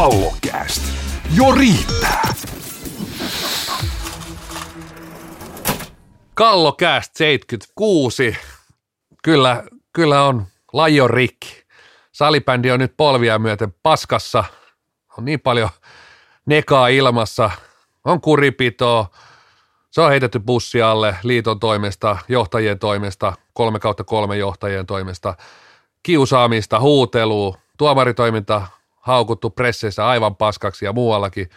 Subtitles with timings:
[0.00, 0.82] Kallokääst.
[1.36, 2.22] Jo riittää.
[6.34, 8.36] Kallokääst 76.
[9.22, 11.64] Kyllä, kyllä on laji on rikki.
[12.12, 14.44] Salibändi on nyt polvia myöten paskassa.
[15.18, 15.68] On niin paljon
[16.46, 17.50] nekaa ilmassa.
[18.04, 19.06] On kuripitoa.
[19.90, 25.34] Se on heitetty bussi alle liiton toimesta, johtajien toimesta, kolme kautta kolme johtajien toimesta.
[26.02, 28.66] Kiusaamista, huutelua, tuomaritoiminta
[29.00, 31.50] haukuttu presseissä aivan paskaksi ja muuallakin.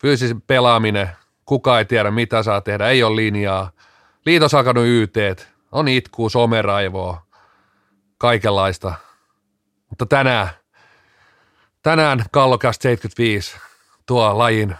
[0.00, 1.10] Fyysisen pelaaminen,
[1.44, 3.70] kuka ei tiedä mitä saa tehdä, ei ole linjaa.
[4.26, 5.16] Liitos alkanut YT,
[5.72, 7.26] on itkuu, someraivoa,
[8.18, 8.94] kaikenlaista.
[9.90, 10.48] Mutta tänään,
[11.82, 13.56] tänään Kallokast 75
[14.06, 14.76] tuo lajin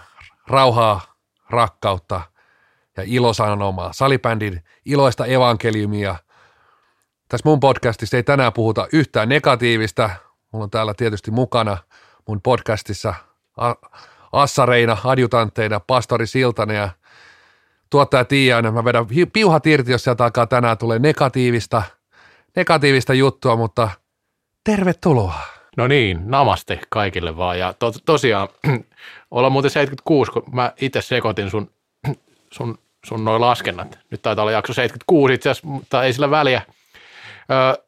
[0.47, 1.01] rauhaa,
[1.49, 2.21] rakkautta
[2.97, 6.15] ja ilosanomaa, salibändin iloista evankeliumia.
[7.29, 10.09] Tässä mun podcastissa ei tänään puhuta yhtään negatiivista.
[10.51, 11.77] Mulla on täällä tietysti mukana
[12.27, 13.13] mun podcastissa
[14.31, 16.89] assareina, adjutantteina, pastori Siltanen ja
[17.89, 18.73] tuottaja Tiiainen.
[18.73, 21.83] Mä vedän piuhat irti, jos sieltä alkaa tänään tulee negatiivista,
[22.55, 23.89] negatiivista juttua, mutta
[24.63, 25.39] tervetuloa.
[25.77, 27.59] No niin, namaste kaikille vaan.
[27.59, 28.47] Ja to, tosiaan,
[29.31, 31.71] ollaan muuten 76, kun mä itse sekoitin sun,
[32.55, 33.99] sun, sun noin laskennat.
[34.11, 36.61] Nyt taitaa olla jakso 76 itse asiassa, mutta ei sillä väliä.
[37.51, 37.83] Ö,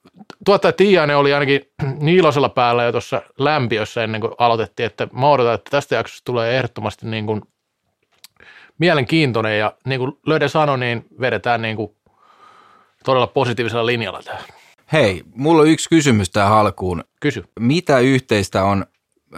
[0.46, 1.62] tuottaja Tiiainen oli ainakin
[2.00, 6.58] niilosella päällä jo tuossa lämpiössä ennen kuin aloitettiin, että mä odotan, että tästä jaksosta tulee
[6.58, 7.42] ehdottomasti niin kuin
[8.78, 11.96] mielenkiintoinen ja niin kuin Löde sanoi, niin vedetään niin kuin
[13.06, 14.40] todella positiivisella linjalla tämä.
[14.92, 17.04] Hei, mulla on yksi kysymys tähän alkuun.
[17.22, 17.44] Kysy.
[17.60, 18.86] Mitä yhteistä on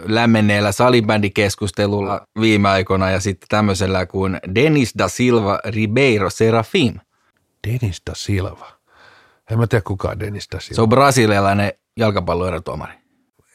[0.04, 6.94] lämmenneellä salibändikeskustelulla viime aikoina ja sitten tämmöisellä kuin Denis da Silva Ribeiro Serafim?
[7.68, 8.71] Denis da Silva.
[9.52, 10.74] En mä tiedä kuka on Denis da Silva.
[10.74, 12.92] Se on brasilialainen jalkapalloerotuomari.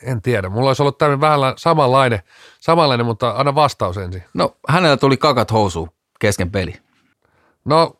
[0.03, 0.49] En tiedä.
[0.49, 2.19] Mulla olisi ollut tämmöinen vähän samanlainen,
[2.59, 4.23] samanlainen, mutta anna vastaus ensin.
[4.33, 6.73] No, hänellä tuli kakat housu kesken peli.
[7.65, 7.99] No,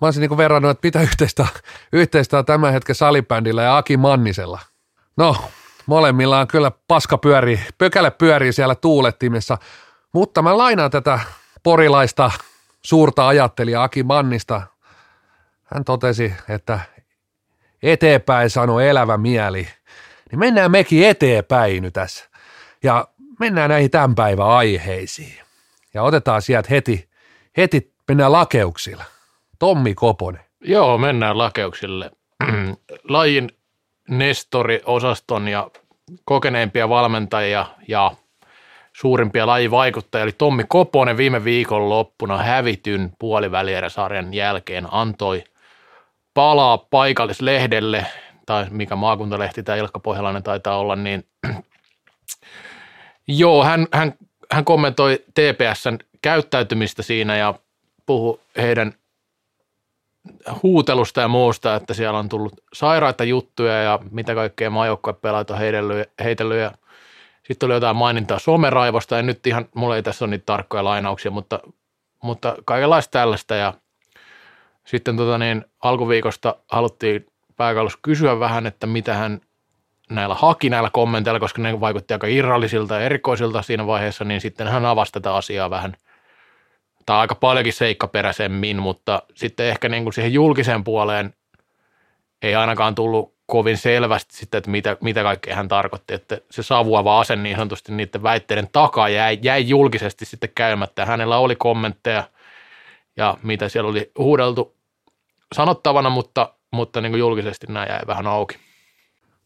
[0.00, 1.46] mä olisin niin verrannut, että mitä yhteistä,
[1.92, 4.60] yhteistä on tämän hetken salibändillä ja Aki Mannisella.
[5.16, 5.36] No,
[5.86, 9.58] molemmilla on kyllä paska pyörii, pökäle pyörii siellä tuulettimessa,
[10.12, 11.20] mutta mä lainaan tätä
[11.62, 12.30] porilaista
[12.82, 14.62] suurta ajattelijaa Aki Mannista.
[15.64, 16.80] Hän totesi, että
[17.92, 19.68] eteenpäin sanoi elävä mieli.
[20.30, 22.24] Niin mennään mekin eteenpäin nyt tässä.
[22.82, 23.08] Ja
[23.40, 25.34] mennään näihin tämän päivän aiheisiin.
[25.94, 27.08] Ja otetaan sieltä heti,
[27.56, 29.04] heti mennään lakeuksilla.
[29.58, 30.40] Tommi Koponen.
[30.60, 32.10] Joo, mennään lakeuksille.
[33.08, 33.50] Lajin
[34.08, 35.70] Nestori-osaston ja
[36.24, 38.12] kokeneimpia valmentajia ja
[38.92, 45.44] suurimpia lajivaikuttajia, eli Tommi Koponen viime viikon loppuna hävityn puolivälieräsarjan jälkeen antoi
[46.36, 48.06] palaa paikallislehdelle,
[48.46, 51.26] tai mikä maakuntalehti tämä Ilkka Pohjalainen taitaa olla, niin
[53.28, 54.14] joo, hän, hän,
[54.52, 57.54] hän kommentoi TPSn käyttäytymistä siinä ja
[58.06, 58.92] puhui heidän
[60.62, 66.10] huutelusta ja muusta, että siellä on tullut sairaita juttuja ja mitä kaikkea maajoukkuepelaajat on heitellyt,
[66.24, 66.72] heitellyt ja
[67.42, 69.16] sitten oli jotain mainintaa someraivosta.
[69.16, 71.60] Ja nyt ihan, mulla ei tässä ole niitä tarkkoja lainauksia, mutta,
[72.22, 73.54] mutta kaikenlaista tällaista.
[73.54, 73.74] Ja
[74.86, 77.26] sitten tota niin, alkuviikosta haluttiin
[77.56, 79.40] pääkallossa kysyä vähän, että mitä hän
[80.10, 84.68] näillä haki näillä kommenteilla, koska ne vaikutti aika irrallisilta ja erikoisilta siinä vaiheessa, niin sitten
[84.68, 85.96] hän avasi tätä asiaa vähän–
[87.06, 91.34] tai aika paljonkin seikkaperäisemmin, mutta sitten ehkä niin kuin siihen julkiseen puoleen
[92.42, 97.20] ei ainakaan tullut kovin selvästi sitten, että mitä, mitä kaikkea hän tarkoitti, että se savuava
[97.20, 101.06] ase niin sanotusti niiden väitteiden takaa jäi, jäi julkisesti sitten käymättä.
[101.06, 102.24] Hänellä oli kommentteja
[103.16, 104.75] ja mitä siellä oli huudeltu
[105.54, 108.56] sanottavana, mutta, mutta niin kuin julkisesti nämä jäi vähän auki.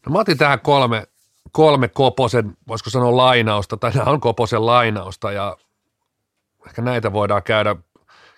[0.05, 1.07] No mä otin tähän kolme,
[1.51, 5.57] kolme Koposen, voisiko sanoa lainausta, tai nämä on Koposen lainausta, ja
[6.67, 7.75] ehkä näitä voidaan käydä,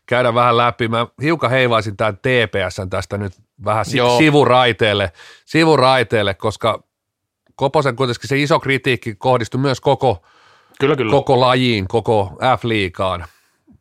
[0.06, 0.88] käydä vähän läpi.
[0.88, 3.34] Mä hiukan heivaisin tämän TPSn tästä nyt
[3.66, 4.18] vähän Joo.
[4.18, 5.12] sivuraiteelle,
[5.45, 6.83] sivuraiteelle, koska
[7.56, 10.24] Koposen kuitenkin se iso kritiikki kohdistui myös koko,
[10.80, 11.12] kyllä, kyllä.
[11.12, 13.25] koko lajiin, koko F-liigaan.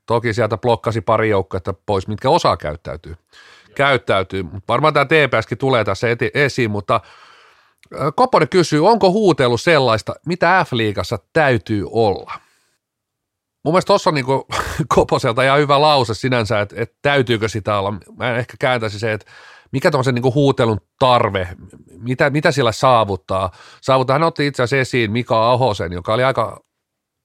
[0.07, 3.17] Toki sieltä blokkasi pari joukkoa pois, mitkä osaa käyttäytyy.
[3.75, 4.45] Käyttäytyy.
[4.69, 7.01] Varmaan tämä TPSkin tulee tässä eti, esiin, mutta
[8.15, 12.33] Koponen kysyy, onko huutelu sellaista, mitä F-liigassa täytyy olla?
[13.65, 14.27] Mun mielestä tuossa on niin
[14.95, 17.95] Koposelta ihan hyvä lause sinänsä, että, että täytyykö sitä olla.
[18.17, 19.27] Mä ehkä kääntäisi se, että
[19.73, 21.49] mikä se niin huutelun tarve,
[21.99, 23.51] mitä, mitä sillä saavuttaa.
[23.81, 26.61] Saavuttaa, hän otti itse asiassa esiin Mika Ahosen, joka oli aika,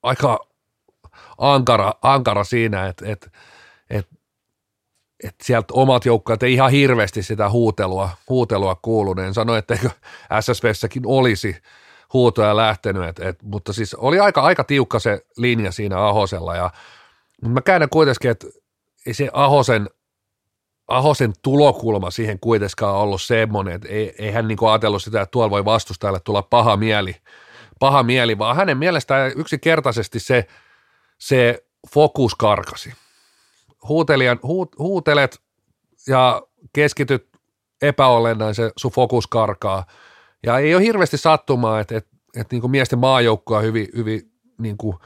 [0.03, 0.39] aika
[1.37, 3.29] ankara, ankara siinä, että, että,
[5.23, 9.33] että sieltä omat joukkueet ei ihan hirveästi sitä huutelua, huutelua kuuluneen.
[9.33, 9.89] Sanoi, että eikö
[10.41, 11.55] SSVssäkin olisi,
[12.13, 16.69] huutoja lähtenyt, et, et, mutta siis oli aika, aika tiukka se linja siinä Ahosella ja
[17.41, 18.47] mutta mä käännän kuitenkin, että
[19.05, 19.89] ei se Ahosen,
[20.87, 25.49] Ahosen tulokulma siihen kuitenkaan ollut semmoinen, että ei, ei hän niin ajatellut sitä, että tuolla
[25.49, 27.15] voi vastustajalle tulla paha mieli,
[27.79, 30.47] paha mieli, vaan hänen mielestään yksinkertaisesti se,
[31.17, 31.63] se
[31.93, 32.93] fokus karkasi.
[33.87, 35.41] Huutelijan, huut, huutelet
[36.07, 36.41] ja
[36.73, 37.27] keskityt
[37.81, 39.85] epäolennaisen, sun fokus karkaa.
[40.43, 44.21] Ja ei ole hirveästi sattumaa, että, että, että niin kuin miesten maajoukkue on hyvin, hyvin
[44.57, 44.97] niin kuin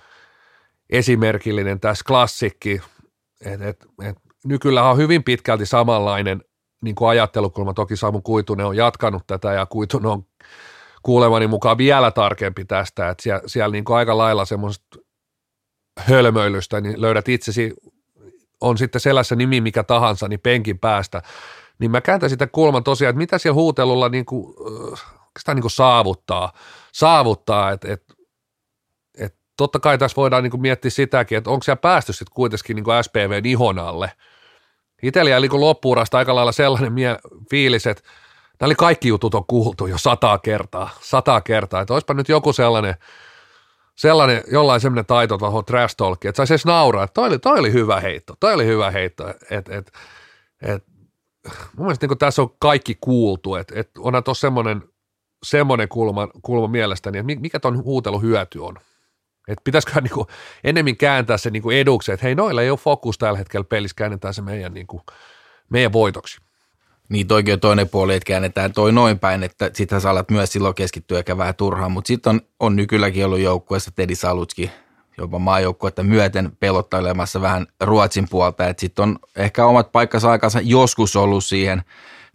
[0.90, 2.82] esimerkillinen tässä klassikki.
[3.46, 6.44] että että, että nykyllä on hyvin pitkälti samanlainen
[6.82, 7.74] niin kuin ajattelukulma.
[7.74, 10.26] Toki Samu Kuitunen on jatkanut tätä ja Kuitunen on
[11.04, 14.98] kuulemani mukaan vielä tarkempi tästä, että siellä, siellä niin kuin aika lailla semmoista
[16.00, 17.74] hölmöilystä, niin löydät itsesi,
[18.62, 21.22] on sitten sellaisen nimi mikä tahansa, niin penkin päästä,
[21.80, 24.56] niin mä kääntäisin sitä kulman tosiaan, että mitä siellä huutelulla niin kuin,
[25.40, 26.54] sitä niin kuin saavuttaa,
[26.92, 28.04] saavuttaa että et,
[29.18, 32.76] et totta kai tässä voidaan niin kuin miettiä sitäkin, että onko siellä päästy sitten kuitenkin
[32.76, 34.12] niin kuin SPVn ihon alle.
[35.04, 35.52] Itsellä jäi niin
[36.14, 37.20] aika lailla sellainen mie-
[37.50, 38.04] fiilis, että
[38.60, 42.54] nämä oli kaikki jutut on kuultu jo sataa kertaa, sataa kertaa, että olisipa nyt joku
[42.54, 42.96] sellainen,
[44.02, 47.60] sellainen, jollain semmoinen taito tuohon trash talkiin, että saisi edes nauraa, että toi oli, toi
[47.60, 49.92] oli hyvä heitto, toi oli hyvä heitto, että et,
[50.62, 50.84] et,
[51.78, 54.84] mun mielestä niin tässä on kaikki kuultu, että et onhan tuossa semmoinen,
[55.44, 58.78] semmoinen kulma, kulma mielestäni, että mikä tuon huutelu hyöty on.
[59.48, 60.26] Että pitäisikö niin
[60.64, 64.34] enemmän kääntää se niin eduksi, että hei noilla ei ole fokus tällä hetkellä pelissä, käännetään
[64.34, 65.04] se meidän, niin kuin,
[65.70, 66.42] meidän voitoksi.
[67.12, 70.52] Niin toikin on toinen puoli, että käännetään toi noin päin, että sitten sä alat myös
[70.52, 74.72] silloin keskittyä ehkä vähän turhaan, mutta sitten on, on nykylläkin ollut joukkueessa Tedi Salutski,
[75.18, 81.16] jopa maajoukkuetta myöten pelottailemassa vähän Ruotsin puolta, että sitten on ehkä omat paikkansa aikansa joskus
[81.16, 81.84] ollut siihen,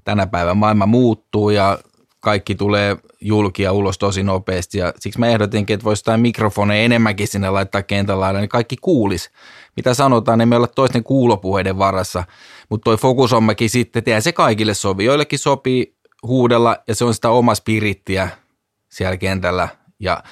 [0.05, 1.79] tänä päivänä maailma muuttuu ja
[2.21, 4.79] kaikki tulee julki ja ulos tosi nopeasti.
[4.79, 9.31] Ja siksi mä ehdotinkin, että voisi jotain mikrofoneja enemmänkin sinne laittaa kentällä, niin kaikki kuulis.
[9.77, 12.25] Mitä sanotaan, niin me olla toisten kuulopuheiden varassa,
[12.69, 15.05] mutta toi fokusommakin sitten, tehdään se kaikille sovi.
[15.05, 18.29] Joillekin sopii huudella ja se on sitä oma spirittiä
[18.93, 19.69] siellä kentällä
[20.01, 20.23] ja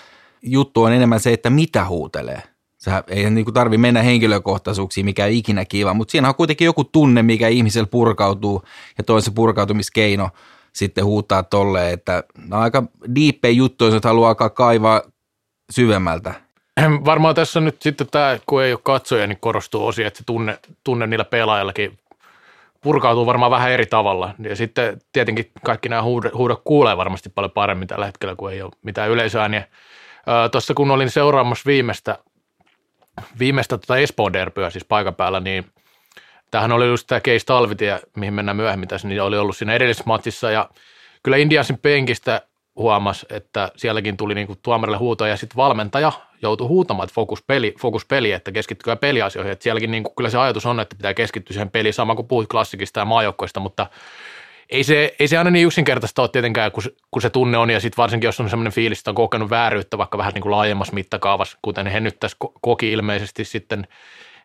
[0.42, 2.42] juttu on enemmän se, että mitä huutelee.
[2.78, 7.22] Sä ei niin tarvi mennä henkilökohtaisuuksiin, mikä ikinä kiva, mutta siinä on kuitenkin joku tunne,
[7.22, 8.62] mikä ihmisellä purkautuu
[8.98, 10.30] ja toisen purkautumiskeino–
[10.74, 12.82] sitten huutaa tolleen, että on aika
[13.14, 15.02] diippejä juttuja, jos haluaa alkaa kaivaa
[15.72, 16.34] syvemmältä.
[17.04, 20.58] Varmaan tässä nyt sitten tämä, kun ei ole katsoja, niin korostuu osia, että se tunne,
[20.84, 21.98] tunne niillä pelaajillakin
[22.84, 24.34] purkautuu varmaan vähän eri tavalla.
[24.38, 28.72] Ja sitten tietenkin kaikki nämä huudot, kuulee varmasti paljon paremmin tällä hetkellä, kun ei ole
[28.82, 29.64] mitään yleisöääniä.
[30.52, 32.18] Tuossa kun olin seuraamassa viimeistä,
[33.38, 35.64] viimeistä tuota Espoon derbyä siis paikan päällä, niin
[36.54, 40.04] Tämähän oli just tämä Case Talvitie, mihin mennään myöhemmin tässä, niin oli ollut siinä edellisessä
[40.06, 40.70] matsissa ja
[41.22, 42.40] kyllä Indiasin penkistä
[42.76, 46.12] huomas, että sielläkin tuli niinku tuomarille huutoja ja sitten valmentaja
[46.42, 49.52] joutui huutamaan, että fokus peli, fokus peli että keskittykää peliasioihin.
[49.52, 52.48] Että sielläkin niinku, kyllä se ajatus on, että pitää keskittyä siihen peliin, sama kuin puhuit
[52.48, 53.86] klassikista ja maajoukkoista, mutta
[54.70, 57.80] ei se, ei se aina niin yksinkertaista ole tietenkään, kun, kun se tunne on, ja
[57.80, 60.94] sitten varsinkin jos on sellainen fiilis, että on kokenut vääryyttä vaikka vähän niin kuin laajemmassa
[60.94, 63.86] mittakaavassa, kuten he nyt tässä koki ilmeisesti sitten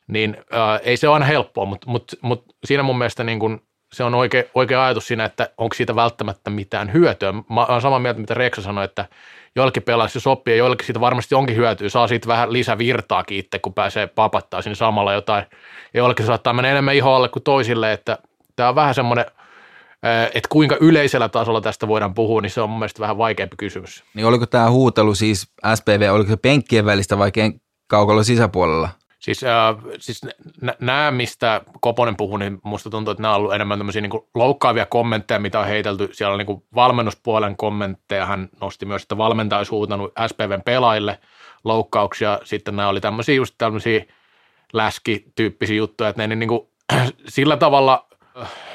[0.07, 3.61] niin ää, ei se ole aina helppoa, mutta mut, mut siinä mun mielestä niin kun
[3.93, 7.33] se on oikea, oikea ajatus siinä, että onko siitä välttämättä mitään hyötyä.
[7.49, 9.05] Mä olen samaa mieltä, mitä Reksa sanoi, että
[9.55, 11.89] joillekin pelaajille se sopii ja joillekin siitä varmasti onkin hyötyä.
[11.89, 15.45] Saa siitä vähän lisävirtaakin itse, kun pääsee papattaa sinne samalla jotain.
[15.93, 18.17] Ja joillekin saattaa mennä enemmän ihoalle kuin toisille, että
[18.55, 19.25] tämä on vähän semmoinen,
[20.33, 24.03] että kuinka yleisellä tasolla tästä voidaan puhua, niin se on mun mielestä vähän vaikeampi kysymys.
[24.13, 27.31] Niin oliko tämä huutelu siis SPV, oliko se penkkien välistä vai
[27.87, 28.89] kaukalla sisäpuolella?
[29.19, 30.21] Siis, äh, siis
[30.79, 34.85] nämä, mistä Koponen puhuu, niin musta tuntuu, että nämä on ollut enemmän tämmöisiä niin loukkaavia
[34.85, 36.09] kommentteja, mitä on heitelty.
[36.11, 38.25] Siellä on niin valmennuspuolen kommentteja.
[38.25, 41.19] Hän nosti myös, että valmentaja olisi huutanut SPVn pelaajille
[41.63, 42.39] loukkauksia.
[42.43, 44.05] Sitten nämä oli tämmöisiä just tämmöisiä
[44.73, 46.67] läski-tyyppisiä juttuja, että ne niin kuin,
[47.27, 48.07] sillä tavalla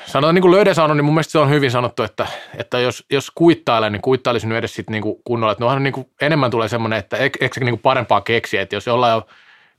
[0.06, 2.26] sanotaan niin kuin Löde sanoi, niin mun mielestä se on hyvin sanottu, että,
[2.58, 5.52] että jos, jos kuittailee, niin kuittailisin nyt edes sitten niin kuin kunnolla.
[5.52, 8.76] Että nohan niin kuin enemmän tulee semmoinen, että eikö se niin kuin parempaa keksiä, että
[8.76, 9.22] jos jollain on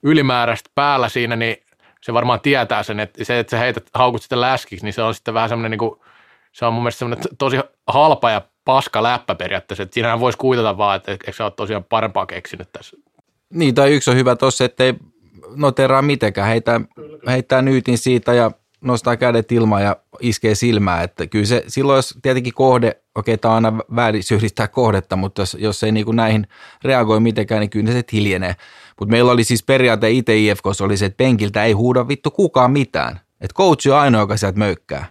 [0.05, 1.57] ylimääräistä päällä siinä, niin
[2.01, 5.15] se varmaan tietää sen, että se, että sä heität haukut sitten läskiksi, niin se on
[5.15, 6.00] sitten vähän semmoinen niin kuin,
[6.51, 7.57] se on mun mielestä semmoinen tosi
[7.88, 11.83] halpa ja paska läppä periaatteessa, että siinähän voisi kuitata vaan, että eikö sä ole tosiaan
[11.83, 12.97] parempaa keksinyt tässä.
[13.53, 14.93] Niin, tai yksi on hyvä tossa, ettei
[15.55, 16.81] noteraa mitenkään, heittää,
[17.27, 22.17] heittää nyytin siitä ja nostaa kädet ilmaan ja iskee silmää, että kyllä se, silloin jos
[22.21, 26.15] tietenkin kohde, okei tämä on aina väärin syrjistää kohdetta, mutta jos, jos ei niin kuin
[26.15, 26.48] näihin
[26.84, 28.55] reagoi mitenkään, niin kyllä se hiljenee.
[29.00, 32.72] Mutta meillä oli siis periaate itse IFKssa oli se, että penkiltä ei huuda vittu kukaan
[32.72, 33.19] mitään.
[33.41, 35.05] Että coach on ainoa, joka sieltä möykkää.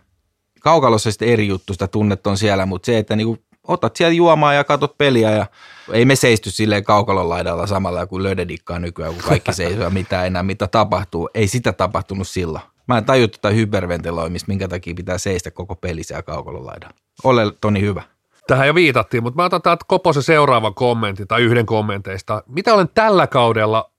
[0.61, 4.55] Kaukalossa sitten eri juttu, sitä tunnet on siellä, mutta se, että niinku otat siellä juomaa
[4.55, 5.47] ja katot peliä ja
[5.93, 10.43] ei me seisty silleen kaukalon laidalla samalla kuin löydedikkaa nykyään, kun kaikki seisoo mitä enää,
[10.43, 11.31] mitä tapahtuu.
[11.35, 12.74] Ei sitä tapahtunut silloin.
[12.89, 16.97] Mä en tajua tätä hyperventiloimista, minkä takia pitää seistä koko peli siellä kaukalon laidalla.
[17.25, 18.03] Ole Toni hyvä.
[18.47, 22.43] Tähän jo viitattiin, mutta mä otan täältä Koposen seuraavan kommentin tai yhden kommenteista.
[22.47, 23.91] Mitä olen tällä kaudella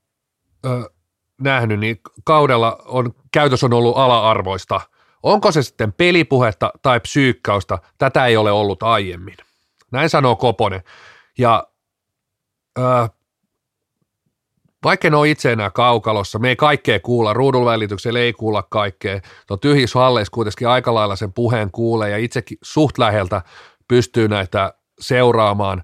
[0.66, 0.90] ö,
[1.42, 4.82] nähnyt, niin kaudella on, käytös on ollut ala-arvoista.
[5.24, 9.38] Onko se sitten pelipuhetta tai psyykkausta, tätä ei ole ollut aiemmin.
[9.92, 10.84] Näin sanoo Koponen.
[11.38, 11.68] Ja
[12.80, 12.82] ö,
[14.86, 19.20] vaikka ne on itse enää kaukalossa, me ei kaikkea kuulla, ruudun välityksellä ei kuulla kaikkea.
[19.48, 23.42] Tuo tyhjissä halleissa kuitenkin aika lailla sen puheen kuulee ja itsekin suht läheltä
[23.88, 25.84] pystyy näitä seuraamaan,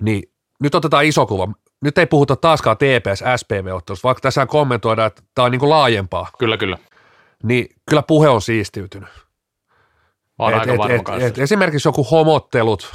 [0.00, 0.22] niin
[0.60, 1.48] nyt otetaan iso kuva.
[1.82, 6.30] Nyt ei puhuta taaskaan TPS-SPV-ottelusta, vaikka tässä kommentoidaan, että tämä on niin kuin laajempaa.
[6.38, 6.78] Kyllä, kyllä.
[7.42, 9.08] Niin kyllä puhe on siistiytynyt.
[10.38, 12.90] Mä Et, aika et, et, et, esimerkiksi joku homottelut,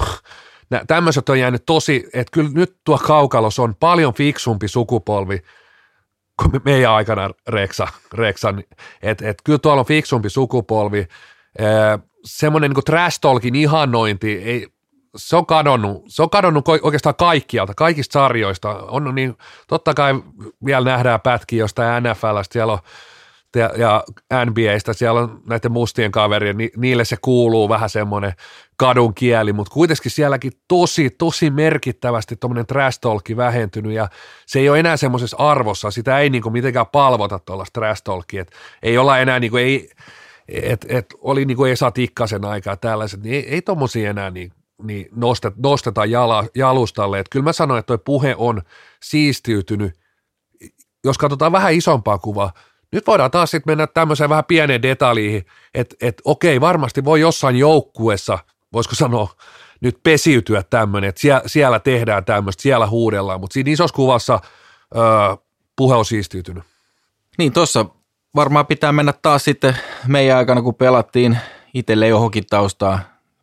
[0.70, 5.42] nä- tämmöiset on jäänyt tosi, että kyllä nyt tuo kaukalos on paljon fiksumpi sukupolvi
[6.42, 8.64] kuin me- meidän aikana Reksa, Reksan,
[9.02, 11.06] että et, kyllä tuolla on fiksumpi sukupolvi,
[12.24, 14.66] semmoinen niin trash talkin ihannointi, ei,
[15.16, 19.36] se on kadonnut, se on kadonnut oikeastaan kaikkialta, kaikista sarjoista, on niin,
[19.68, 20.14] totta kai
[20.64, 22.78] vielä nähdään pätkiä jostain NFLstä, siellä on
[23.54, 24.04] ja,
[24.44, 28.32] NBAstä, siellä on näiden mustien kaverien, ni, niille se kuuluu vähän semmoinen
[28.76, 34.08] kadun kieli, mutta kuitenkin sielläkin tosi, tosi merkittävästi tuommoinen trash talki vähentynyt ja
[34.46, 38.44] se ei ole enää semmoisessa arvossa, sitä ei niinku mitenkään palvota tuollaista trash talkia,
[38.82, 39.90] ei olla enää niinku, ei,
[40.48, 45.08] et, et oli niinku Esa Tikkasen aikaa tällaiset, niin ei, ei tommosia enää niin, niin
[45.14, 48.62] nostet, nosteta jala, jalustalle, että kyllä mä sanoin, että toi puhe on
[49.02, 49.92] siistiytynyt,
[51.04, 52.52] jos katsotaan vähän isompaa kuvaa,
[52.96, 57.56] nyt voidaan taas sitten mennä tämmöiseen vähän pieneen detaljiin, että et, okei, varmasti voi jossain
[57.56, 58.38] joukkuessa,
[58.72, 59.28] voisiko sanoa,
[59.80, 64.40] nyt pesiytyä tämmöinen, että siellä, siellä tehdään tämmöistä, siellä huudellaan, mutta siinä isossa kuvassa
[64.96, 65.02] öö,
[65.76, 66.64] puhe on siistiytynyt.
[67.38, 67.86] Niin tuossa
[68.34, 69.76] varmaan pitää mennä taas sitten
[70.06, 71.38] meidän aikana, kun pelattiin
[71.74, 72.98] itselle jo hokitaustaa,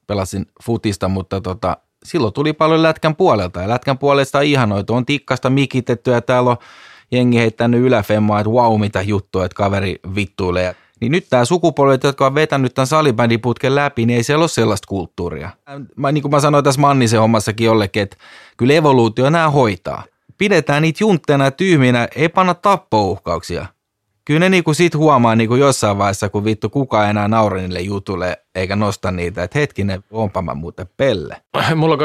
[0.08, 5.50] pelasin futista, mutta tota, silloin tuli paljon lätkän puolelta ja lätkän puolesta ihanoitu, on tikkasta
[5.50, 6.58] mikitetty ja täällä on
[7.14, 10.76] jengi heittänyt yläfemmaa, että wow mitä juttua, että kaveri vittuilee.
[11.02, 14.88] Niin nyt tämä sukupolvet, jotka on vetänyt tämän salibändiputken läpi, niin ei siellä ole sellaista
[14.88, 15.50] kulttuuria.
[15.96, 18.18] Mä, niin kuin mä sanoin tässä Mannisen hommassakin jollekin, että
[18.58, 20.04] kyllä evoluutio nämä hoitaa.
[20.38, 23.66] Pidetään niitä juntteina tyhminä, ei panna tappouhkauksia.
[24.26, 28.38] Kyllä ne niinku sit huomaa niinku jossain vaiheessa, kun vittu kukaan enää naura niille jutulle
[28.56, 31.42] eikä nosta niitä, että hetkinen, onpa mä muuten pelle.
[31.76, 32.00] Mulla on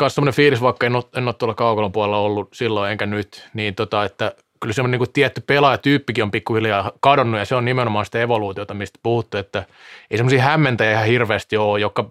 [0.00, 3.48] myös semmoinen fiilis, vaikka en ole, en ole tuolla kaukalon puolella ollut silloin enkä nyt,
[3.54, 8.04] niin tota, että kyllä semmoinen niin tietty pelaajatyyppikin on pikkuhiljaa kadonnut ja se on nimenomaan
[8.04, 9.64] sitä evoluutiota, mistä puhuttu, että
[10.10, 12.10] ei semmoisia hämmentäjiä ihan hirveästi ole, jotka,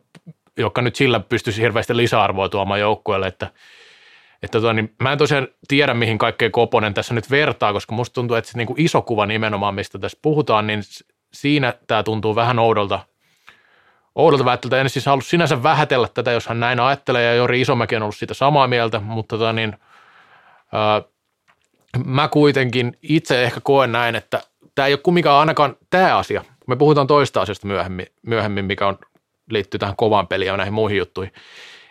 [0.58, 3.52] jotka nyt sillä pystyisi hirveästi lisäarvoa tuomaan joukkueelle, että
[4.44, 8.14] että tota, niin mä en tosiaan tiedä, mihin kaikkeen Koponen tässä nyt vertaa, koska musta
[8.14, 10.82] tuntuu, että se niin kuin iso kuva nimenomaan, mistä tässä puhutaan, niin
[11.34, 13.00] siinä tämä tuntuu vähän oudolta,
[14.16, 14.82] oudolta väittöltä.
[14.82, 18.16] En siis halua sinänsä vähätellä tätä, jos hän näin ajattelee, ja Jori Isomäki on ollut
[18.16, 19.78] siitä samaa mieltä, mutta tota, niin,
[20.72, 21.02] ää,
[22.06, 24.44] mä kuitenkin itse ehkä koen näin, että
[24.76, 26.44] tämä ei ole kumminkaan ainakaan tämä asia.
[26.68, 28.98] Me puhutaan toista asiasta myöhemmin, myöhemmin mikä on,
[29.50, 31.34] liittyy tähän kovaan peliin ja näihin muihin juttuihin.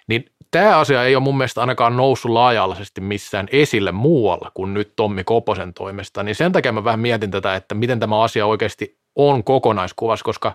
[0.06, 4.92] Niin tämä asia ei ole mun mielestä ainakaan noussut laaja-alaisesti missään esille muualla kuin nyt
[4.96, 6.22] Tommi Koposen toimesta.
[6.22, 10.52] Niin sen takia mä vähän mietin tätä, että miten tämä asia oikeasti on kokonaiskuvassa, koska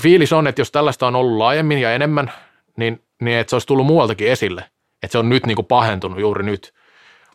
[0.00, 2.32] fiilis on, että jos tällaista on ollut laajemmin ja enemmän,
[2.76, 4.64] niin, niin että se olisi tullut muualtakin esille.
[5.02, 6.74] Että se on nyt niin kuin pahentunut juuri nyt.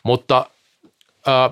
[0.04, 0.46] Mutta
[1.27, 1.51] ää,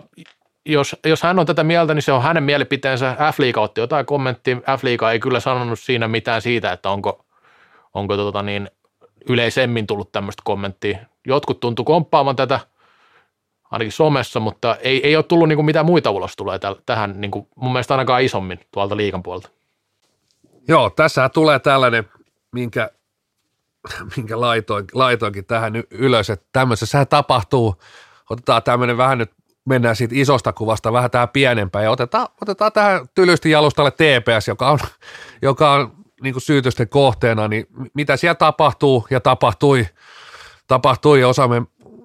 [0.66, 3.16] jos, jos hän on tätä mieltä, niin se on hänen mielipiteensä.
[3.32, 4.56] F-liiga otti jotain kommenttia.
[4.56, 7.26] F-liiga ei kyllä sanonut siinä mitään siitä, että onko,
[7.94, 8.70] onko tota niin,
[9.30, 10.98] yleisemmin tullut tämmöistä kommenttia.
[11.28, 12.60] Jotkut tuntuu komppaamaan tätä,
[13.72, 17.48] ainakin somessa, mutta ei, ei ole tullut niin mitään muita ulos tulee tähän niin kuin
[17.56, 19.50] mun mielestä ainakaan isommin tuolta liikan puolelta.
[20.68, 22.10] Joo, tässä tulee tällainen,
[22.52, 22.90] minkä,
[24.18, 27.76] minkä laitoin, laitoinkin tähän ylös, että tämmöisessä tapahtuu,
[28.30, 29.32] otetaan tämmöinen vähän nyt,
[29.66, 34.72] mennään siitä isosta kuvasta vähän tähän pienempään ja otetaan, otetaan tähän tylysti jalustalle TPS, joka
[34.72, 34.80] on,
[35.42, 35.92] joka on
[36.22, 39.88] niin kuin syytösten kohteena, niin mitä siellä tapahtuu ja tapahtui,
[40.68, 41.62] tapahtui ja osa me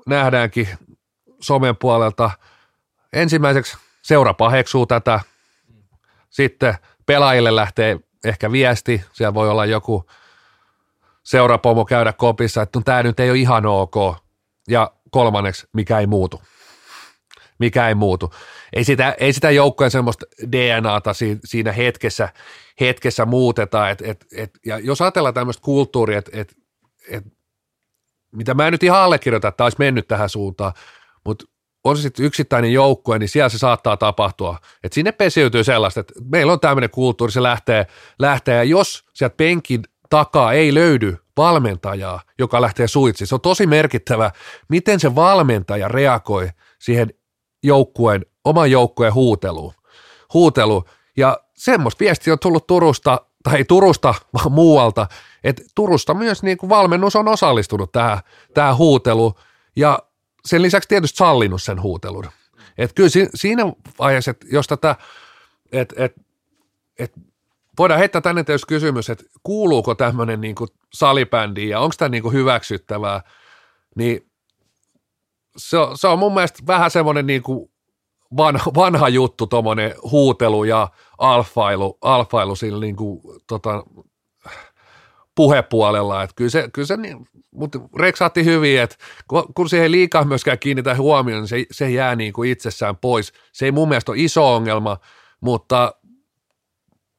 [0.06, 0.68] nähdäänkin
[1.40, 2.30] somen puolelta.
[3.12, 5.20] Ensimmäiseksi seura paheksuu tätä,
[6.30, 6.74] sitten
[7.06, 10.10] pelaajille lähtee ehkä viesti, siellä voi olla joku
[11.22, 13.94] seurapomo käydä kopissa, että tämä nyt ei ole ihan ok.
[14.68, 16.42] Ja kolmanneksi, mikä ei muutu.
[17.58, 18.34] Mikä ei muutu.
[18.72, 22.28] Ei sitä, ei sitä joukkojen semmoista DNAta si- siinä hetkessä,
[22.80, 23.90] hetkessä muuteta.
[23.90, 26.54] Et, et, et, ja jos ajatellaan tämmöistä kulttuuria, että et,
[27.10, 27.24] et
[28.32, 30.72] mitä mä en nyt ihan allekirjoita, että olisi mennyt tähän suuntaan,
[31.24, 31.44] mutta
[31.84, 34.58] on se sitten yksittäinen joukkue, niin siellä se saattaa tapahtua.
[34.84, 37.86] Että sinne pesiytyy sellaista, että meillä on tämmöinen kulttuuri, se lähtee,
[38.18, 43.66] lähtee ja jos sieltä penkin takaa ei löydy valmentajaa, joka lähtee suitsi, se on tosi
[43.66, 44.30] merkittävä,
[44.68, 47.14] miten se valmentaja reagoi siihen
[47.62, 49.72] joukkueen, oman joukkueen huuteluun.
[50.34, 50.84] Huutelu.
[51.16, 55.06] Ja semmoista viestiä on tullut Turusta, tai ei Turusta, vaan muualta,
[55.44, 58.18] että Turusta myös niin kuin valmennus on osallistunut tähän,
[58.54, 59.34] tähän huuteluun.
[59.76, 59.98] Ja
[60.48, 62.26] sen lisäksi tietysti sallinut sen huutelun.
[62.78, 63.62] Että kyllä siinä
[63.98, 64.96] vaiheessa, että jos tätä,
[65.72, 66.14] että et,
[66.98, 67.12] et,
[67.78, 70.54] voidaan heittää tänne tietysti kysymys, että kuuluuko tämmöinen niin
[70.92, 73.22] salibändi ja onko tämä niin hyväksyttävää,
[73.96, 74.30] niin
[75.56, 77.70] se on, se on mun mielestä vähän semmoinen niin kuin
[78.36, 80.88] vanha, vanha juttu, tuommoinen huutelu ja
[81.18, 83.84] alfailu, alfailu sillä niin kuin, tota,
[85.34, 88.96] puhepuolella, että kyllä se, kyllä se niin, mutta reksaatti hyvin, että
[89.54, 93.32] kun siihen ei liikaa myöskään kiinnitä huomioon, niin se, se jää niin kuin itsessään pois.
[93.52, 94.96] Se ei mun mielestä ole iso ongelma,
[95.40, 95.94] mutta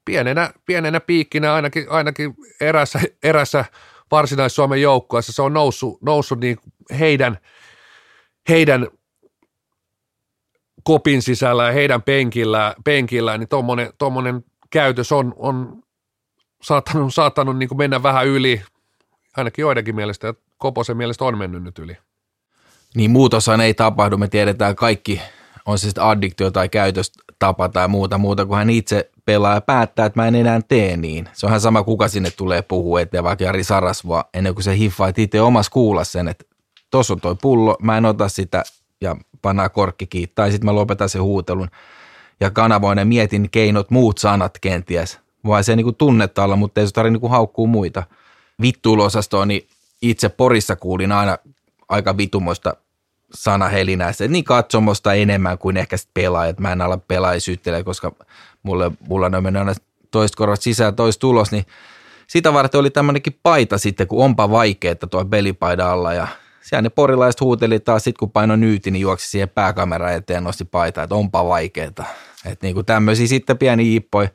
[0.05, 3.65] pienenä, pienenä piikkinä ainakin, ainakin erässä, erässä
[4.11, 6.57] Varsinais-Suomen joukkueessa se on noussut, noussut niin
[6.99, 7.37] heidän,
[8.49, 8.87] heidän
[10.83, 13.49] kopin sisällä ja heidän penkillään, penkillään niin
[13.97, 15.83] tuommoinen käytös on, on
[16.61, 18.61] saattanut, saattanut niin kuin mennä vähän yli,
[19.39, 21.97] ainakin joidenkin mielestä, ja Koposen mielestä on mennyt nyt yli.
[22.95, 25.21] Niin muutoshan ei tapahdu, me tiedetään kaikki,
[25.65, 30.05] on se sitten addiktio tai käytöstapa tai muuta, muuta kun hän itse pelaa ja päättää,
[30.05, 31.29] että mä en enää tee niin.
[31.33, 35.19] Se onhan sama, kuka sinne tulee puhua eteen, vaikka Jari Sarasvoa, ennen kuin se hiffaat
[35.19, 36.45] itse omassa kuulla sen, että
[36.91, 38.63] tuossa on toi pullo, mä en ota sitä
[39.01, 41.67] ja pannaan korkki kiinni, tai sitten mä lopetan sen huutelun
[42.39, 46.87] ja kanavoin ja mietin keinot, muut sanat kenties, vai se niin tunnetta olla, mutta ei
[46.87, 48.03] se tarvitse niin haukkua muita.
[48.61, 49.67] Vittuulosastoon, niin
[50.01, 51.37] itse Porissa kuulin aina
[51.89, 52.75] aika vitumoista
[53.33, 56.59] sanahelinää, se niin katsomosta enemmän kuin ehkä sit pelaajat.
[56.59, 58.11] Mä en ala pelaajia koska
[58.63, 59.73] mulle, mulla on mennyt aina
[60.11, 61.65] toista korvat sisään toista tulos, niin
[62.27, 66.27] sitä varten oli tämmöinenkin paita sitten, kun onpa vaikeaa tuo pelipaidan alla ja
[66.61, 70.41] siellä ne porilaiset huuteli taas, sit kun paino nyyti, niin juoksi siihen pääkameraan eteen ja
[70.41, 72.03] nosti paitaa, että onpa vaikeeta.
[72.45, 74.29] Että niin kuin tämmöisiä sitten pieni ippoi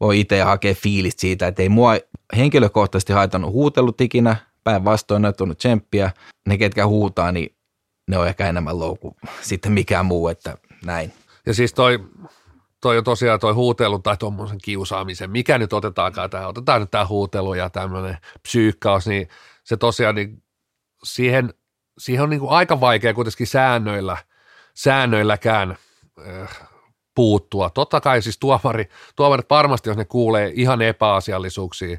[0.00, 1.94] voi itse hakea fiilistä siitä, että ei mua
[2.36, 6.10] henkilökohtaisesti haitannut huutelut ikinä, päinvastoin tullut tsemppiä.
[6.48, 7.56] Ne, ketkä huutaa, niin
[8.08, 11.12] ne on ehkä enemmän louku sitten mikään muu, että näin.
[11.46, 11.98] Ja siis toi,
[12.80, 17.06] toi on tosiaan toi huutelu tai tuommoisen kiusaamisen, mikä nyt otetaankaan tähän, otetaan nyt tämä
[17.06, 19.28] huutelu ja tämmöinen psyykkaus, niin
[19.64, 20.42] se tosiaan niin
[21.04, 21.54] siihen,
[21.98, 24.16] siihen on niin kuin aika vaikea kuitenkin säännöillä,
[24.74, 25.76] säännöilläkään
[26.26, 26.58] äh,
[27.16, 27.70] puuttua.
[27.70, 31.98] Totta kai siis tuomari, tuomarit varmasti, jos ne kuulee ihan epäasiallisuuksia,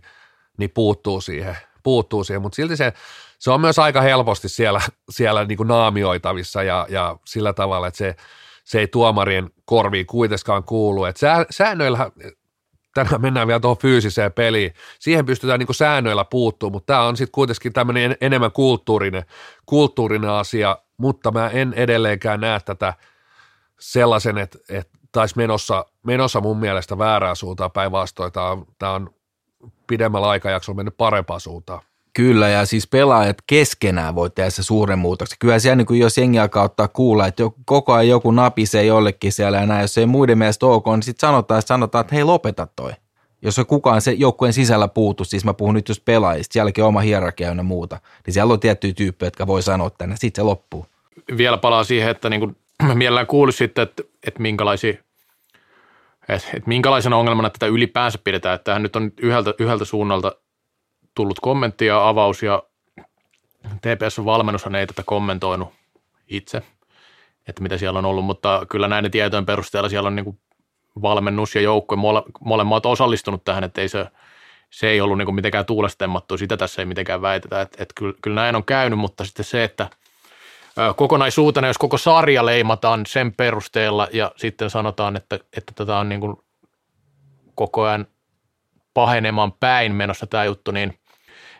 [0.57, 2.41] niin puuttuu siihen, puuttuu siihen.
[2.41, 2.93] mutta silti se,
[3.39, 7.97] se on myös aika helposti siellä, siellä niin kuin naamioitavissa ja, ja sillä tavalla, että
[7.97, 8.15] se,
[8.63, 11.05] se ei tuomarien korviin kuitenkaan kuulu.
[11.05, 12.11] Että sää, säännöillä,
[12.93, 17.17] tänään mennään vielä tuohon fyysiseen peliin, siihen pystytään niin kuin säännöillä puuttumaan, mutta tämä on
[17.17, 19.25] sitten kuitenkin tämmöinen enemmän kulttuurinen,
[19.65, 22.93] kulttuurinen asia, mutta mä en edelleenkään näe tätä
[23.79, 28.31] sellaisen, että, että taisi menossa, menossa mun mielestä väärää suuntaan päinvastoin.
[28.31, 29.09] Tämä on, tämä on
[29.87, 31.81] pidemmällä aikajaksolla mennyt parempaan suuntaan.
[32.13, 35.37] Kyllä, ja siis pelaajat keskenään voi tehdä se suuren muutoksen.
[35.39, 39.31] Kyllä siellä, niin kuin jos jengi alkaa ottaa kuulla, että koko ajan joku napisee jollekin
[39.31, 42.23] siellä ja näin, jos ei muiden mielestä ok, niin sitten sanotaan, että sanotaan, että hei
[42.23, 42.91] lopeta toi.
[43.41, 46.87] Jos ei kukaan se joukkueen sisällä puutu, siis mä puhun nyt just pelaajista, sielläkin on
[46.87, 50.45] oma hierarkia ja muuta, niin siellä on tiettyjä tyyppejä, jotka voi sanoa tänne, sitten se
[50.45, 50.85] loppuu.
[51.37, 55.06] Vielä palaa siihen, että niin kuin, mä mielellään kuulisin sitten, että, että minkälaisia
[56.29, 58.55] että et minkälaisena ongelmana tätä ylipäänsä pidetään.
[58.55, 60.35] Että tähän nyt on yhdeltä, yhdeltä suunnalta
[61.15, 62.63] tullut kommentti ja avaus ja
[63.67, 65.73] TPS-valmennushan ei tätä kommentoinut
[66.27, 66.61] itse,
[67.47, 70.39] että mitä siellä on ollut, mutta kyllä näiden tietojen perusteella siellä on niin kuin
[71.01, 74.07] valmennus ja joukkue mole, molemmat osallistunut tähän, että ei se,
[74.69, 78.13] se ei ollut niin kuin mitenkään tuulestemmattu, sitä tässä ei mitenkään väitetä, että, että kyllä,
[78.21, 79.89] kyllä näin on käynyt, mutta sitten se, että
[80.95, 86.21] kokonaisuutena, jos koko sarja leimataan sen perusteella ja sitten sanotaan, että, että tätä on niin
[86.21, 86.37] kuin
[87.55, 88.07] koko ajan
[88.93, 90.99] pahenemaan päin menossa tämä juttu, niin,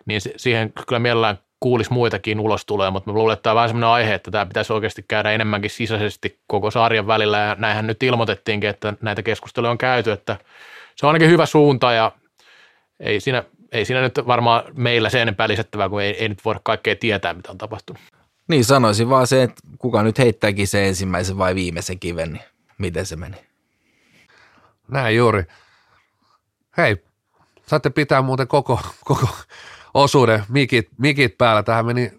[0.06, 3.90] niin siihen kyllä mielellään kuulisi muitakin ulos tulee, mutta luulen, että tämä on vähän sellainen
[3.90, 8.70] aihe, että tämä pitäisi oikeasti käydä enemmänkin sisäisesti koko sarjan välillä ja näinhän nyt ilmoitettiinkin,
[8.70, 10.38] että näitä keskusteluja on käyty, että
[10.96, 12.12] se on ainakin hyvä suunta ja
[13.00, 16.60] ei siinä, ei siinä nyt varmaan meillä sen enempää lisättävää, kun ei, ei nyt voida
[16.64, 18.02] kaikkea tietää, mitä on tapahtunut.
[18.48, 22.44] Niin sanoisin vaan se, että kuka nyt heittääkin se ensimmäisen vai viimeisen kiven, niin
[22.78, 23.38] miten se meni.
[24.88, 25.44] Näin juuri.
[26.78, 27.04] Hei,
[27.68, 29.28] saatte pitää muuten koko, koko
[29.94, 31.64] osuuden mikit, mikit päällä.
[31.64, 32.12] Tähän meni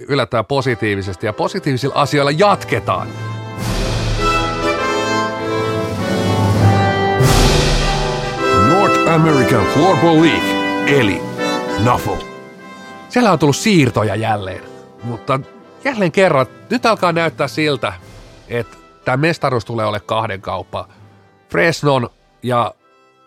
[0.00, 3.08] yllättää positiivisesti ja positiivisilla asioilla jatketaan.
[8.68, 11.20] North American Floorball League, eli
[11.84, 12.14] NAFL.
[13.08, 14.73] Siellä on tullut siirtoja jälleen,
[15.04, 15.40] mutta
[15.84, 17.92] jälleen kerran, nyt alkaa näyttää siltä,
[18.48, 20.88] että tämä mestaruus tulee ole kahden kauppa.
[21.48, 22.10] Fresnon
[22.42, 22.74] ja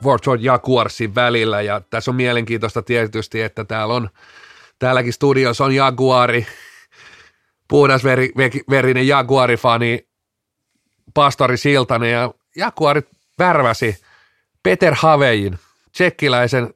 [0.06, 4.10] Wartford Jaguarsin välillä, ja tässä on mielenkiintoista tietysti, että täällä on,
[4.80, 6.48] täälläkin studiossa on Jaguari,
[7.68, 10.08] puhdasverinen Jaguari-fani,
[11.14, 13.08] Pastori Siltanen, ja Jaguarit
[13.40, 13.98] värväsi
[14.64, 15.60] Peter Havejin,
[15.92, 16.74] tsekkiläisen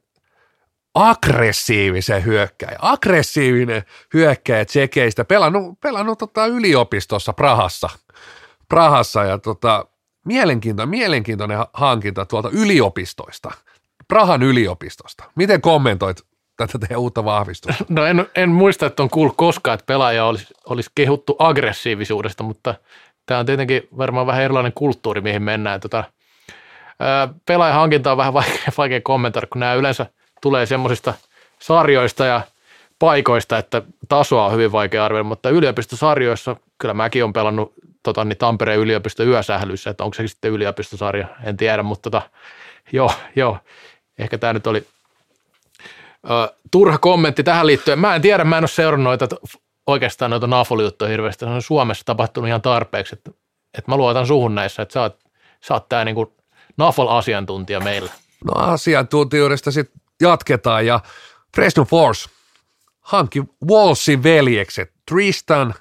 [0.96, 7.90] aggressiivisen hyökkäjä, aggressiivinen hyökkäjä tsekeistä, pelannut, pelannut tota yliopistossa Prahassa,
[8.70, 9.86] Prahassa ja tota,
[10.26, 13.52] mielenkiintoinen, mielenkiintoinen hankinta tuolta yliopistoista,
[14.08, 15.24] Prahan yliopistosta.
[15.36, 16.22] Miten kommentoit
[16.58, 17.86] tätä teidän uutta vahvistusta?
[17.90, 22.76] No en, en muista, että on kuullut koskaan, että pelaaja olisi, olisi kehuttu aggressiivisuudesta, mutta
[23.26, 25.80] tämä on tietenkin varmaan vähän erilainen kulttuuri, mihin mennään.
[25.80, 26.04] Tota,
[27.46, 30.06] pelaajan hankinta on vähän vaikea, vaikea kommentoida, kun nämä yleensä
[30.42, 31.14] tulee semmoisista
[31.60, 32.42] sarjoista ja
[33.00, 37.74] paikoista, että tasoa on hyvin vaikea arvioida, mutta yliopistosarjoissa kyllä mäkin olen pelannut
[38.04, 42.30] tota, niin Tampereen yliopisto yösählyssä, että onko se sitten yliopistosarja, en tiedä, mutta tota,
[42.92, 43.58] joo, joo,
[44.20, 44.88] ehkä tämä nyt oli
[46.30, 48.00] ö, turha kommentti tähän liittyen.
[48.00, 49.28] Mä en tiedä, mä en ole seurannut noita,
[49.88, 53.32] oikeastaan noita nafoli hirveästi, se on Suomessa tapahtunut ihan tarpeeksi, että,
[53.78, 55.20] että mä luotan suhun näissä, että sä oot,
[55.62, 56.36] sä oot tää niinku
[56.78, 58.12] Nafol-asiantuntija meillä.
[58.46, 61.00] No asiantuntijuudesta sitten jatketaan ja
[61.56, 62.30] Fresno Force
[63.02, 65.74] hankki Wallsin veljekset, Tristan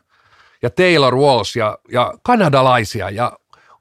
[0.62, 3.32] ja Taylor Walls ja, ja kanadalaisia ja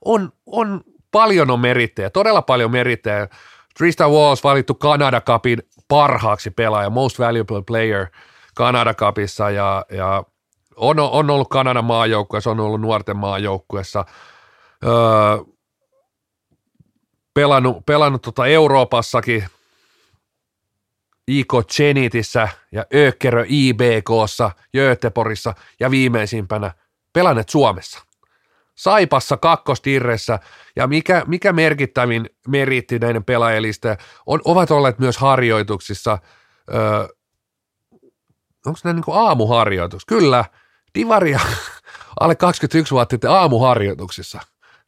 [0.06, 3.28] on, on paljon on merittejä, todella paljon merittejä.
[3.78, 8.08] Tristan Walls valittu Canada Cupin parhaaksi pelaaja, most valuable player
[8.58, 10.24] Canada Cupissa ja, ja
[10.76, 14.06] on, on ollut Kanadan maajoukkueessa, on ollut nuorten maajoukkueessa.
[14.86, 14.92] Öö,
[17.34, 19.48] pelannut, pelannut tota Euroopassakin,
[21.30, 26.72] IK Zenitissä ja Ökkerö IBKssa, Göteborissa ja viimeisimpänä
[27.14, 28.00] pelanneet Suomessa.
[28.76, 30.40] Saipassa kakkostirressä
[30.76, 36.18] ja mikä, mikä merkittävin meritti näiden pelaajilista on, ovat olleet myös harjoituksissa.
[36.74, 37.08] Öö,
[38.66, 40.06] onko ne niin aamuharjoitus?
[40.06, 40.46] Kyllä,
[40.96, 41.40] Divaria
[42.20, 44.40] alle 21 vuotta aamuharjoituksissa.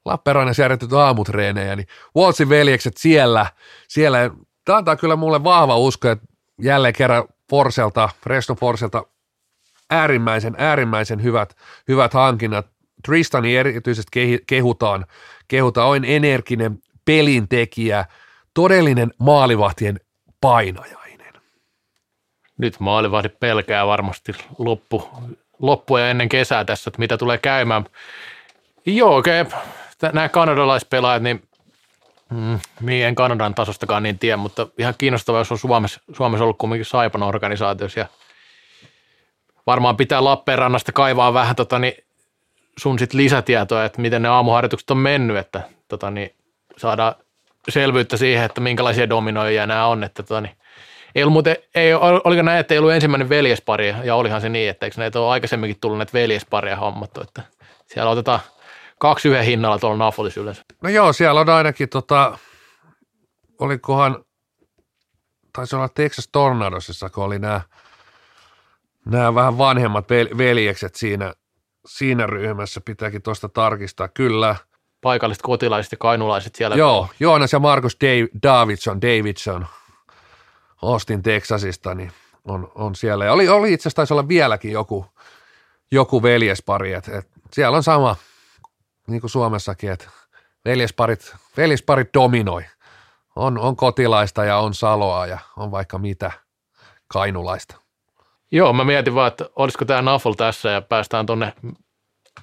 [0.06, 3.46] Lappeenrannassa järjestetty aamutreenejä, niin Waltsin veljekset siellä,
[3.88, 4.30] siellä,
[4.66, 6.31] tämä antaa kyllä mulle vahva usko, että
[6.62, 9.04] jälleen kerran Forselta, Reston Forselta
[9.90, 11.56] äärimmäisen, äärimmäisen hyvät,
[11.88, 12.68] hyvät hankinnat.
[13.06, 15.06] Tristani erityisesti kehutaan,
[15.48, 18.06] kehutaan, on energinen pelintekijä,
[18.54, 20.00] todellinen maalivahtien
[20.42, 21.34] painajainen.
[22.58, 25.10] Nyt maalivahdit pelkää varmasti loppu,
[25.60, 27.86] loppuja ennen kesää tässä, että mitä tulee käymään.
[28.86, 29.42] Joo, okei.
[29.42, 29.60] Okay
[30.14, 31.44] nämä kanadalaispelaajat, niin
[32.32, 36.86] mm, en Kanadan tasostakaan niin tiedä, mutta ihan kiinnostavaa, jos on Suomessa, Suomessa ollut kumminkin
[36.86, 38.06] Saipan organisaatiossa ja
[39.68, 41.94] varmaan pitää Lappeenrannasta kaivaa vähän tota, niin
[42.78, 46.36] sun sit lisätietoa, että miten ne aamuharjoitukset on mennyt, että tota, niin
[46.78, 47.16] saadaan
[47.70, 50.56] selvyyttä siihen, että minkälaisia dominoijia nämä on, että tota, niin,
[51.16, 54.70] ei ollut muuten, ei, oliko näin, että ei ollut ensimmäinen veljespari, ja olihan se niin,
[54.70, 57.42] että eikö näitä ole aikaisemminkin tullut näitä veljesparia hommattu, että
[57.88, 58.40] siellä otetaan–
[59.02, 60.64] kaksi yhden hinnalla tuolla Nafolis yleensä.
[60.82, 62.38] No joo, siellä on ainakin tota,
[63.60, 64.26] olikohan,
[65.54, 67.62] taisi olla Texas Tornadosissa, kun oli nämä,
[69.06, 70.06] nämä vähän vanhemmat
[70.38, 71.34] veljekset siinä,
[71.86, 74.56] siinä ryhmässä, pitääkin tuosta tarkistaa, kyllä.
[75.02, 76.76] Paikalliset kotilaiset ja kainulaiset siellä.
[76.76, 77.98] Joo, Joonas ja Markus
[78.44, 79.68] Davidson, Davidson
[80.82, 82.12] Austin Texasista, niin
[82.46, 83.26] on, on siellä.
[83.26, 85.06] Ja oli, oli itse asiassa taisi olla vieläkin joku,
[85.92, 88.16] joku veljespari, että et siellä on sama–
[89.08, 90.10] niin kuin Suomessakin, että
[90.66, 92.66] veljesparit, veljesparit dominoi.
[93.36, 96.32] On, on kotilaista ja on saloa ja on vaikka mitä
[97.08, 97.76] kainulaista.
[98.52, 101.54] Joo, mä mietin vaan, että olisiko tämä Nafol tässä ja päästään tuonne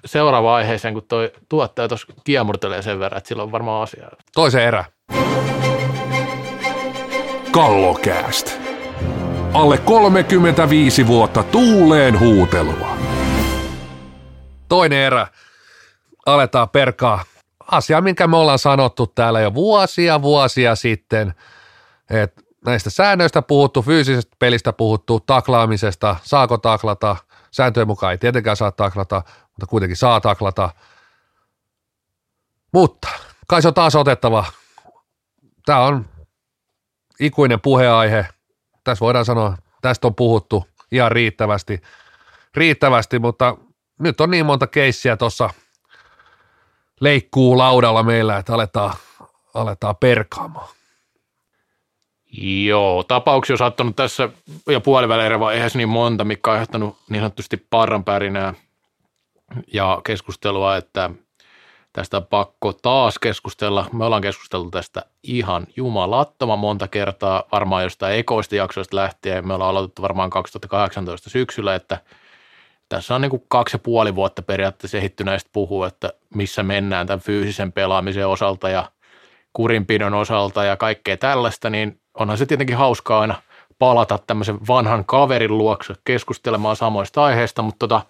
[0.04, 4.10] seuraavaan aiheeseen, kun toi tuottaja tuossa kiemurtelee sen verran, että sillä on varmaan asiaa.
[4.34, 4.84] Toisen erä.
[7.50, 8.60] Kallokääst.
[9.52, 12.96] Alle 35 vuotta tuuleen huutelua.
[14.68, 15.26] Toinen erä
[16.34, 17.24] aletaan perkaa
[17.70, 21.34] asia, minkä me ollaan sanottu täällä jo vuosia vuosia sitten,
[22.10, 27.16] että näistä säännöistä puhuttu, fyysisestä pelistä puhuttu, taklaamisesta, saako taklata,
[27.50, 30.70] sääntöjen mukaan ei tietenkään saa taklata, mutta kuitenkin saa taklata.
[32.72, 33.08] Mutta
[33.48, 34.44] kai se on taas otettava.
[35.66, 36.06] Tämä on
[37.20, 38.26] ikuinen puheaihe.
[38.84, 41.82] Tässä voidaan sanoa, tästä on puhuttu ihan riittävästi
[42.54, 43.56] riittävästi, mutta
[43.98, 45.50] nyt on niin monta keissiä tuossa
[47.00, 48.94] leikkuu laudalla meillä, että aletaan,
[49.54, 50.68] aletaan perkaamaan.
[52.66, 54.28] Joo, tapauksia on sattunut tässä
[54.66, 58.54] jo puolivälierä vaiheessa niin monta, mikä on aiheuttanut niin sanotusti parranpärinää
[59.72, 61.10] ja keskustelua, että
[61.92, 63.86] tästä on pakko taas keskustella.
[63.92, 69.46] Me ollaan keskustellut tästä ihan jumalattoman monta kertaa, varmaan jostain ekoista jaksoista lähtien.
[69.46, 71.98] Me ollaan aloitettu varmaan 2018 syksyllä, että
[72.88, 77.20] tässä on niin kuin kaksi ja puoli vuotta periaatteessa ehittyneistä puhua, että missä mennään tämän
[77.20, 78.90] fyysisen pelaamisen osalta ja
[79.52, 83.42] kurinpidon osalta ja kaikkea tällaista, niin onhan se tietenkin hauskaa aina
[83.78, 88.02] palata tämmöisen vanhan kaverin luokse keskustelemaan samoista aiheista, mutta tota,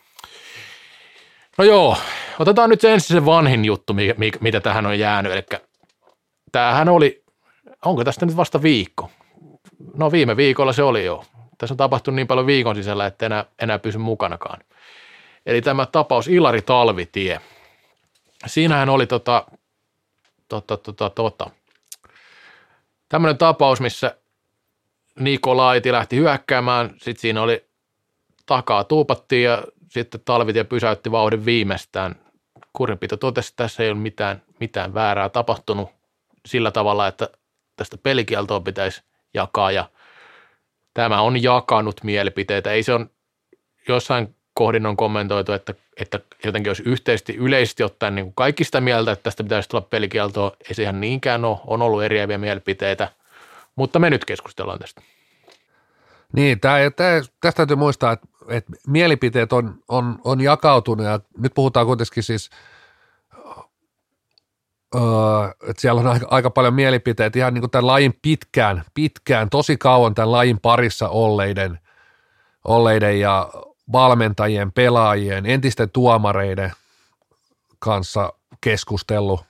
[1.58, 1.96] no joo,
[2.38, 3.96] otetaan nyt ensin se vanhin juttu,
[4.40, 5.42] mitä tähän on jäänyt, eli
[6.52, 7.22] tämähän oli,
[7.84, 9.10] onko tästä nyt vasta viikko?
[9.96, 11.24] No viime viikolla se oli jo.
[11.59, 14.61] Tässä on tapahtunut niin paljon viikon sisällä, että enää, enää pysy mukanakaan.
[15.47, 17.40] Eli tämä tapaus Ilari Talvitie.
[18.47, 19.44] Siinähän oli tota,
[20.49, 21.51] tota, tota, tota,
[23.09, 24.16] tämmöinen tapaus, missä
[25.21, 27.68] Nikolaiti lähti hyökkäämään, sitten siinä oli
[28.47, 32.14] takaa tuupattiin ja sitten Talvitie pysäytti vauhdin viimeistään.
[32.73, 35.90] Kurinpito totesi, että tässä ei ole mitään, mitään väärää tapahtunut
[36.47, 37.29] sillä tavalla, että
[37.77, 39.03] tästä pelikieltoa pitäisi
[39.35, 39.88] jakaa ja
[40.94, 42.72] tämä on jakanut mielipiteitä.
[42.72, 43.11] Ei se on
[43.88, 49.22] jossain kohdin on kommentoitu, että, että jotenkin olisi yhteisesti, yleisesti ottaen niin sitä mieltä, että
[49.22, 50.57] tästä pitäisi tulla pelikieltoa.
[50.68, 53.09] Ei se ihan niinkään ole, on ollut eriäviä mielipiteitä,
[53.77, 55.03] mutta me nyt keskustellaan tästä.
[56.33, 56.79] Niin, tämä,
[57.40, 62.51] tästä täytyy muistaa, että, että mielipiteet on, on, on jakautunut ja nyt puhutaan kuitenkin siis,
[64.94, 65.01] öö,
[65.68, 69.77] että siellä on aika, aika paljon mielipiteitä ihan niin kuin tämän lajin pitkään, pitkään, tosi
[69.77, 71.79] kauan tämän lajin parissa olleiden,
[72.64, 73.51] olleiden ja
[73.92, 76.72] valmentajien, pelaajien, entisten tuomareiden
[77.79, 79.40] kanssa keskustellut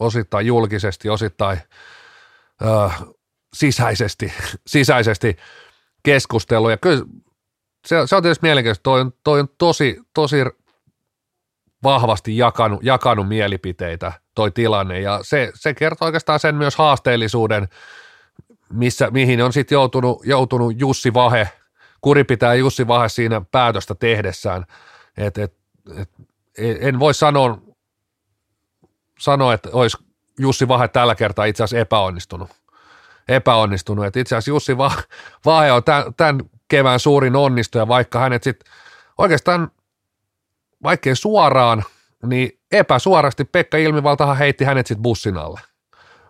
[0.00, 1.58] osittain julkisesti, osittain
[2.62, 2.90] ö,
[3.54, 4.32] sisäisesti,
[4.66, 5.36] sisäisesti
[6.02, 6.70] keskustellut.
[6.70, 7.04] Ja kyllä
[7.86, 8.82] se, se on tietysti mielenkiintoista.
[8.82, 10.36] Toi on, toi on tosi, tosi
[11.82, 17.68] vahvasti jakanut, jakanut mielipiteitä toi tilanne ja se, se kertoo oikeastaan sen myös haasteellisuuden,
[18.72, 21.48] missä, mihin on sitten joutunut, joutunut Jussi Vahe–
[22.02, 24.64] kuri pitää Jussi Vahe siinä päätöstä tehdessään.
[25.16, 25.54] Et, et,
[25.96, 26.10] et,
[26.58, 27.58] en voi sanoa,
[29.18, 29.96] sanoa, että olisi
[30.38, 32.50] Jussi Vahe tällä kertaa itse asiassa epäonnistunut.
[33.28, 34.04] epäonnistunut.
[34.04, 34.78] Et itse asiassa Jussi
[35.44, 38.72] Vahe on tämän, tämän kevään suurin onnistuja, vaikka hänet sitten
[39.18, 39.70] oikeastaan
[40.82, 41.84] vaikkei suoraan,
[42.26, 45.60] niin epäsuorasti Pekka Ilmivaltahan heitti hänet sitten bussin alle.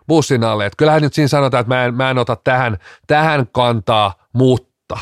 [0.07, 0.65] Bussin alle.
[0.65, 4.97] Et kyllähän nyt siinä sanotaan, että mä en, mä en ota tähän, tähän kantaa, mutta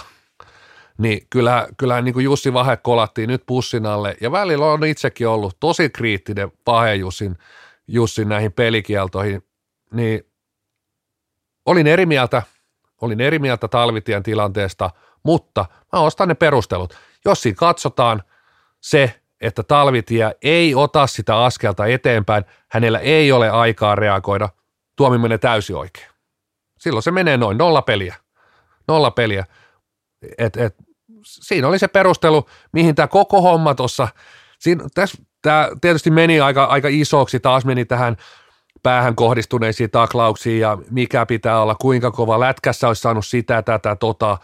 [0.98, 5.28] niin kyllä, kyllä niin kuin Jussi Vahe kolattiin nyt pussin alle, ja välillä on itsekin
[5.28, 7.38] ollut tosi kriittinen Vahe Jussin,
[7.88, 9.44] Jussin näihin pelikieltoihin,
[9.94, 10.24] niin
[11.66, 12.44] olin eri mieltä,
[13.02, 14.90] olin eri mieltä talvitien tilanteesta,
[15.24, 16.94] mutta mä ostan ne perustelut.
[17.26, 18.24] Jos siinä katsotaan
[18.82, 19.64] se, että
[20.42, 24.50] ei ota sitä askelta eteenpäin, hänellä ei ole aikaa reagoida,
[24.96, 26.08] tuomi menee täysin oikein.
[26.80, 28.16] Silloin se menee noin, nolla peliä.
[28.88, 29.46] Nolla peliä.
[30.38, 30.76] Et, et,
[31.24, 34.08] siinä oli se perustelu, mihin tämä koko homma tuossa,
[35.42, 38.18] tämä tietysti meni aika, aika isoksi, taas meni tähän
[38.84, 44.38] päähän kohdistuneisiin taklauksiin ja mikä pitää olla, kuinka kova lätkässä olisi saanut sitä, tätä, tota,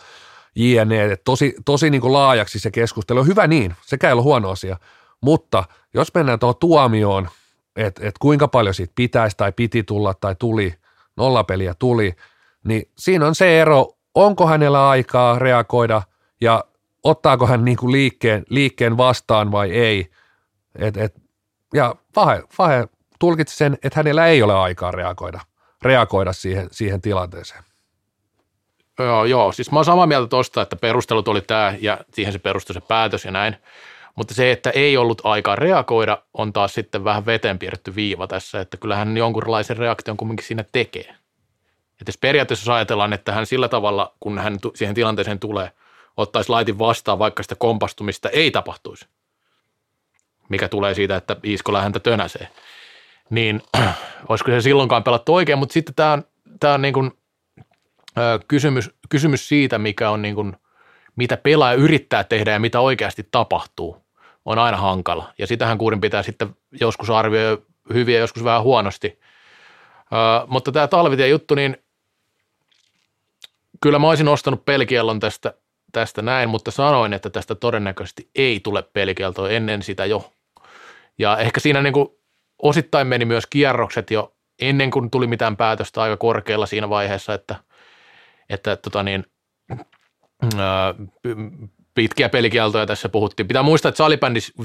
[0.58, 1.17] jne.
[1.26, 3.24] Tosi, tosi niin kuin laajaksi se keskustelu.
[3.24, 4.78] Hyvä niin, sekä ei ole huono asia.
[5.22, 7.30] Mutta jos mennään tuohon tuomioon,
[7.76, 10.74] että et kuinka paljon siitä pitäisi tai piti tulla tai tuli,
[11.17, 12.15] nollapeliä tuli,
[12.63, 16.02] niin siinä on se ero, onko hänellä aikaa reagoida–
[16.41, 16.63] ja
[17.04, 20.12] ottaako hän niin kuin liikkeen, liikkeen vastaan vai ei.
[20.76, 21.15] Et, et,
[21.74, 22.88] ja Vahe, Vahe
[23.20, 25.39] tulkitsi sen, että hänellä ei ole aikaa reagoida,
[25.82, 27.63] reagoida siihen, siihen tilanteeseen.
[28.99, 32.39] Joo, joo, siis mä oon samaa mieltä tuosta, että perustelut oli tämä ja siihen se
[32.39, 33.55] perustui se päätös ja näin.
[34.15, 38.60] Mutta se, että ei ollut aikaa reagoida, on taas sitten vähän veteen piirretty viiva tässä,
[38.60, 41.15] että kyllähän jonkunlaisen reaktion kumminkin siinä tekee.
[41.91, 45.71] Että jos periaatteessa ajatellaan, että hän sillä tavalla, kun hän siihen tilanteeseen tulee–
[46.17, 49.05] ottaisi laitin vastaan, vaikka sitä kompastumista ei tapahtuisi,
[50.49, 52.47] mikä tulee siitä, että Iiskola häntä tönäsee,
[53.29, 53.62] niin
[54.29, 56.23] olisiko se silloinkaan pelattu oikein, mutta sitten tämä on,
[56.60, 57.16] tämä on niin kuin,
[58.47, 60.56] kysymys, kysymys siitä, mikä on niin kuin,
[61.15, 64.06] mitä pelaaja yrittää tehdä ja mitä oikeasti tapahtuu,
[64.45, 65.34] on aina hankala.
[65.38, 67.62] Ja sitähän kuurin pitää sitten joskus arvioida
[67.93, 69.19] hyvin ja joskus vähän huonosti.
[70.13, 71.77] Ö, mutta tämä talvitien juttu, niin
[73.82, 75.53] kyllä mä olisin ostanut pelkiellon tästä
[75.91, 80.32] tästä näin, mutta sanoin, että tästä todennäköisesti ei tule pelikieltoa ennen sitä jo.
[81.17, 82.08] Ja ehkä siinä niin kuin
[82.62, 87.56] osittain meni myös kierrokset jo ennen kuin tuli mitään päätöstä aika korkealla siinä vaiheessa, että,
[88.49, 89.25] että tota niin,
[90.57, 90.93] ää,
[91.93, 93.47] pitkiä pelikieltoja tässä puhuttiin.
[93.47, 94.63] Pitää muistaa, että salibändissä 5-6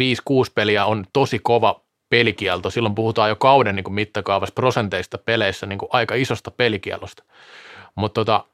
[0.54, 2.70] peliä on tosi kova pelikielto.
[2.70, 7.22] Silloin puhutaan jo kauden niin kuin mittakaavassa prosenteista peleissä niin kuin aika isosta pelikielosta.
[7.94, 8.44] Mutta tota,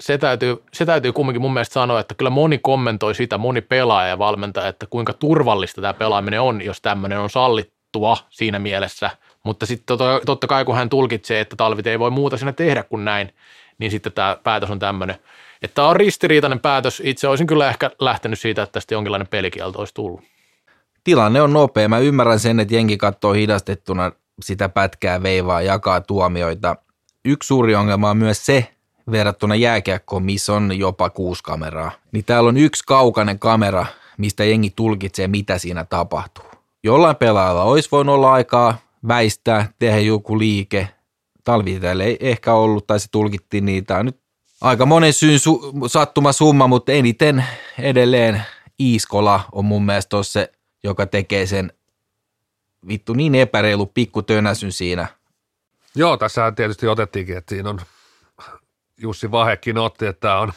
[0.00, 4.08] se täytyy, se täytyy kumminkin mun mielestä sanoa, että kyllä moni kommentoi sitä, moni pelaaja
[4.08, 9.10] ja valmentaja, että kuinka turvallista tämä pelaaminen on, jos tämmöinen on sallittua siinä mielessä.
[9.44, 12.82] Mutta sitten totta, totta kai kun hän tulkitsee, että talvit ei voi muuta siinä tehdä
[12.82, 13.34] kuin näin,
[13.82, 15.16] niin sitten tämä päätös on tämmöinen.
[15.62, 17.02] Että tämä on ristiriitainen päätös.
[17.04, 20.22] Itse olisin kyllä ehkä lähtenyt siitä, että tästä jonkinlainen pelikielto olisi tullut.
[21.04, 21.88] Tilanne on nopea.
[21.88, 26.76] Mä ymmärrän sen, että jengi katsoo hidastettuna sitä pätkää veivaa, jakaa tuomioita.
[27.24, 28.68] Yksi suuri ongelma on myös se,
[29.10, 31.90] verrattuna jääkiekkoon, missä on jopa kuusi kameraa.
[32.12, 33.86] Niin täällä on yksi kaukainen kamera,
[34.18, 36.44] mistä jengi tulkitsee, mitä siinä tapahtuu.
[36.82, 38.76] Jollain pelaajalla olisi voinut olla aikaa
[39.08, 40.88] väistää, tehdä joku liike.
[41.44, 43.86] Talvitäällä ei ehkä ollut, tai se tulkittiin.
[43.86, 44.20] Tämä on nyt
[44.60, 47.44] aika monen syyn su- sattuma summa, mutta eniten
[47.78, 48.42] edelleen
[48.80, 50.52] Iiskola on mun mielestä se,
[50.84, 51.72] joka tekee sen
[52.88, 55.06] vittu niin epäreilu pikku tönäsyn siinä.
[55.94, 57.80] Joo, tässä tietysti otettiinkin, että siinä on
[58.96, 60.52] Jussi Vahekin otti, että tämä on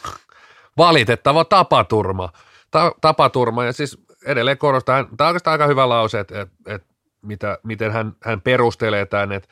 [0.76, 2.32] valitettava tapaturma.
[2.70, 7.58] Ta- tapaturma ja siis edelleen korostaa, tämä on aika hyvä lause, että, että, että mitä,
[7.62, 9.48] miten hän, hän perustelee tämän, että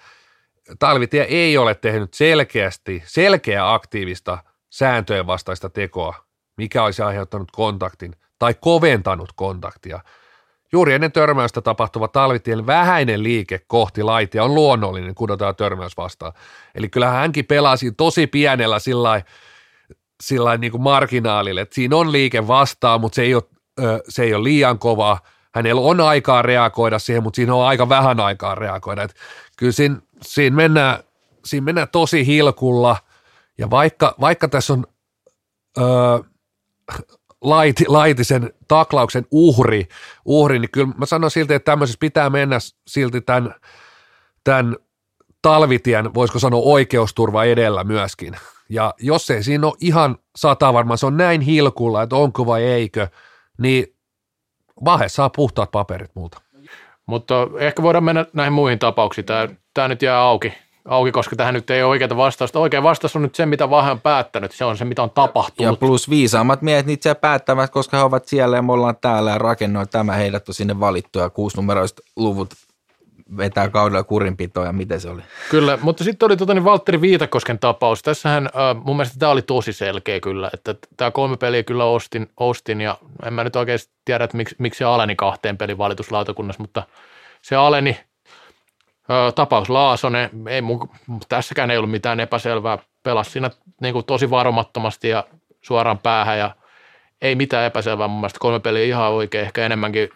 [0.79, 4.39] Talvitie ei ole tehnyt selkeästi, selkeä aktiivista
[4.71, 6.15] sääntöjen vastaista tekoa,
[6.57, 10.01] mikä olisi aiheuttanut kontaktin tai koventanut kontaktia.
[10.73, 16.33] Juuri ennen törmäystä tapahtuva talvitien vähäinen liike kohti laitia on luonnollinen, kun otetaan törmäys vastaan.
[16.75, 19.23] Eli kyllähän hänkin pelasi tosi pienellä sillä
[20.23, 23.43] sillä niin kuin marginaalille, että siinä on liike vastaan, mutta se ei ole,
[24.09, 25.19] se ei ole liian kova.
[25.55, 29.03] Hänellä on aikaa reagoida siihen, mutta siinä on aika vähän aikaa reagoida.
[29.03, 29.17] Että
[29.57, 29.97] kyllä siinä,
[30.27, 30.99] siinä, mennään,
[31.45, 32.97] siinä mennään tosi hilkulla,
[33.59, 34.87] ja vaikka, vaikka tässä on
[35.79, 36.19] öö,
[37.41, 39.89] laiti, laitisen taklauksen uhri,
[40.25, 43.55] uhri, niin kyllä mä sanon silti, että tämmöisessä pitää mennä silti tämän,
[44.45, 44.77] tämän
[45.43, 48.37] talvitien, voisiko sanoa oikeusturva edellä myöskin.
[48.69, 52.63] Ja jos ei siinä ole ihan sata varmaan, se on näin hilkulla, että onko vai
[52.63, 53.09] eikö,
[53.59, 53.95] niin
[54.85, 56.41] Vahe saa puhtaat paperit multa.
[57.07, 59.25] Mutta ehkä voidaan mennä näihin muihin tapauksiin.
[59.25, 60.53] Tämä, tämä nyt jää auki
[60.89, 62.59] auki, koska tähän nyt ei ole oikeaa vastausta.
[62.59, 64.53] Oikea vastaus on nyt se, mitä on päättänyt.
[64.53, 65.73] Se on se, mitä on tapahtunut.
[65.73, 69.31] Ja plus viisaammat miehet niitä siellä päättävät, koska he ovat siellä ja me ollaan täällä
[69.31, 70.13] ja rakennoin tämä.
[70.13, 72.55] Heidät on sinne valittu ja kuusinumeroiset luvut
[73.37, 75.23] vetää kaudella kurinpitoa ja miten se oli.
[75.51, 78.03] Kyllä, mutta sitten oli tota, niin Valtteri Viitakosken tapaus.
[78.03, 82.31] Tässähän äh, mun mielestä tämä oli tosi selkeä kyllä, että tämä kolme peliä kyllä ostin,
[82.37, 86.63] ostin ja en mä nyt oikeasti tiedä, että miksi, miksi se aleni kahteen pelin valituslautakunnassa,
[86.63, 86.83] mutta
[87.43, 87.99] se aleni–
[89.35, 90.91] tapaus Laasonen, ei mun,
[91.29, 95.25] tässäkään ei ollut mitään epäselvää, pelasi siinä niin kuin tosi varomattomasti ja
[95.63, 96.57] suoraan päähän ja
[97.23, 98.09] ei mitään epäselvää.
[98.09, 100.09] Mun mielestä, kolme peliä ihan oikein, ehkä enemmänkin,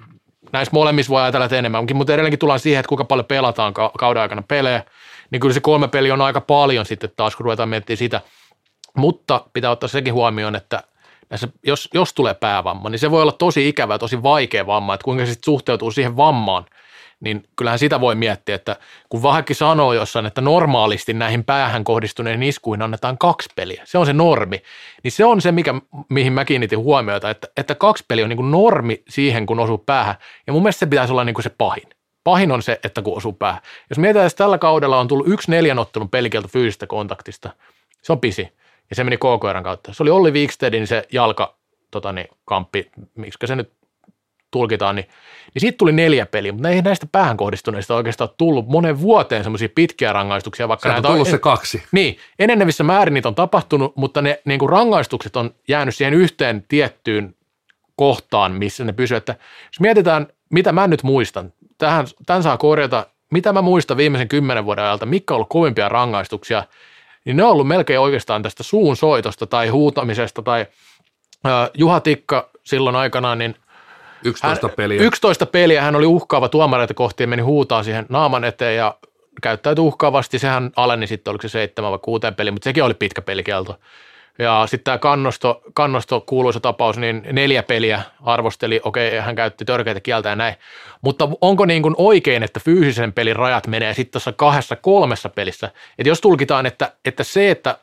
[0.53, 4.23] näissä molemmissa voi ajatella, että enemmänkin, mutta edelleenkin tullaan siihen, että kuinka paljon pelataan kauden
[4.23, 4.85] aikana pelejä,
[5.31, 8.21] niin kyllä se kolme peli on aika paljon sitten taas, kun ruvetaan miettimään sitä,
[8.97, 10.83] mutta pitää ottaa sekin huomioon, että
[11.31, 15.05] näissä, jos, jos tulee päävamma, niin se voi olla tosi ikävä tosi vaikea vamma, että
[15.05, 16.65] kuinka se sitten suhteutuu siihen vammaan–
[17.21, 18.77] niin kyllähän sitä voi miettiä, että
[19.09, 24.07] kun Vahakki sanoo jossain, että normaalisti näihin päähän kohdistuneen iskuihin annetaan kaksi peliä, se on
[24.07, 24.63] se normi,
[25.03, 25.75] niin se on se, mikä,
[26.09, 29.79] mihin mä kiinnitin huomiota, että, että kaksi peliä on niin kuin normi siihen, kun osuu
[29.79, 30.15] päähän,
[30.47, 31.89] ja mun mielestä se pitäisi olla niin kuin se pahin.
[32.25, 33.63] Pahin on se, että kun osuu päähän.
[33.91, 37.51] Jos mietitään, että tällä kaudella on tullut yksi neljän ottelun pelikielto fyysistä kontaktista,
[38.03, 38.49] se on pisi,
[38.91, 39.95] ja se meni KKRn kautta.
[39.95, 41.55] Se oli Olli Wikstedin se jalka,
[41.91, 43.73] tota niin, kamppi, miksi se nyt
[44.51, 45.09] tulkitaan, niin,
[45.59, 49.69] niin siitä tuli neljä peliä, mutta ei näistä päähän kohdistuneista oikeastaan tullut monen vuoteen semmoisia
[49.75, 50.69] pitkiä rangaistuksia.
[50.69, 51.83] Vaikka se on tullut on, se kaksi.
[51.93, 56.65] Niin, enenevissä määrin niitä on tapahtunut, mutta ne niin kuin rangaistukset on jäänyt siihen yhteen
[56.69, 57.35] tiettyyn
[57.97, 59.19] kohtaan, missä ne pysyvät.
[59.19, 64.29] Että jos mietitään, mitä mä nyt muistan, tähän, tämän saa korjata, mitä mä muistan viimeisen
[64.29, 66.65] kymmenen vuoden ajalta, mikä on ollut kovimpia rangaistuksia,
[67.25, 70.67] niin ne on ollut melkein oikeastaan tästä suun soitosta tai huutamisesta tai
[71.47, 73.55] äh, Juha Tikka silloin aikanaan, niin–
[74.25, 75.03] 11 hän, peliä.
[75.03, 75.83] 11 peliä.
[75.83, 78.95] Hän oli uhkaava tuomareita kohti ja meni huutaan siihen naaman eteen ja
[79.43, 80.39] käyttäytyi uhkaavasti.
[80.39, 83.79] Sehän aleni sitten, oliko se seitsemän vai kuuteen peli, mutta sekin oli pitkä pelikelto.
[84.39, 90.01] Ja sitten tämä kannosto, kannosto kuuluisa tapaus, niin neljä peliä arvosteli, okei, hän käytti törkeitä
[90.01, 90.55] kieltä ja näin.
[91.01, 95.71] Mutta onko niin kuin oikein, että fyysisen pelin rajat menee sitten tuossa kahdessa kolmessa pelissä?
[95.99, 97.79] Että jos tulkitaan, että, että se, että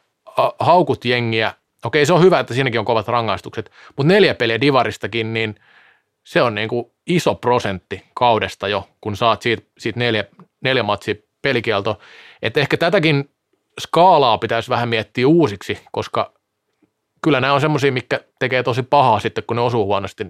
[0.60, 1.54] haukut jengiä
[1.86, 5.56] okei se on hyvä, että siinäkin on kovat rangaistukset, mutta neljä peliä divaristakin, niin
[6.26, 10.24] se on niin kuin iso prosentti kaudesta jo, kun saat siitä, siitä neljä,
[10.62, 12.00] neljä matsia pelikielto.
[12.42, 13.30] Että ehkä tätäkin
[13.82, 16.34] skaalaa pitäisi vähän miettiä uusiksi, koska
[17.22, 20.24] kyllä nämä on semmoisia, mikä tekee tosi pahaa sitten, kun ne osuu huonosti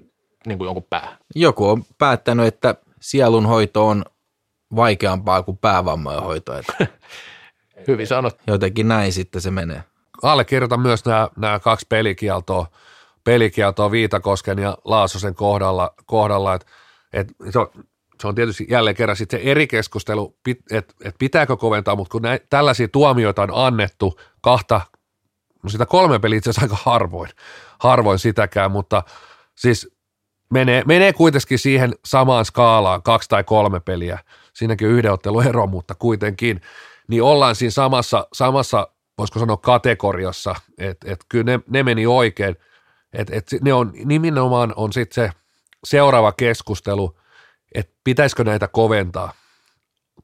[0.45, 1.17] niin kuin jonkun päähän.
[1.35, 4.05] Joku on päättänyt, että sielunhoito on
[4.75, 6.57] vaikeampaa kuin päävammojen hoito.
[6.57, 6.87] Että
[7.87, 8.43] Hyvin sanottu.
[8.47, 9.83] jotenkin näin sitten se menee.
[10.23, 12.67] allekirjoitan myös nämä, nämä kaksi pelikieltoa,
[13.25, 16.67] pelikieltoa Viitakosken ja Laasosen kohdalla, kohdalla että
[17.13, 17.67] et, se, on,
[18.21, 20.37] se on tietysti jälleen kerran sitten se eri keskustelu,
[20.71, 24.81] että et pitääkö koventaa, mutta kun näin, tällaisia tuomioita on annettu kahta,
[25.63, 27.29] no sitä kolme peliä itse asiassa aika harvoin,
[27.79, 29.03] harvoin sitäkään, mutta
[29.55, 29.95] siis
[30.53, 34.19] menee, menee kuitenkin siihen samaan skaalaan, kaksi tai kolme peliä,
[34.53, 36.61] siinäkin yhden ottelun ero, mutta kuitenkin,
[37.07, 42.55] niin ollaan siinä samassa, samassa voisiko sanoa kategoriassa, että et kyllä ne, ne meni oikein,
[43.15, 45.31] että et ne on nimenomaan on sitten se
[45.83, 47.17] seuraava keskustelu,
[47.75, 49.33] että pitäisikö näitä koventaa,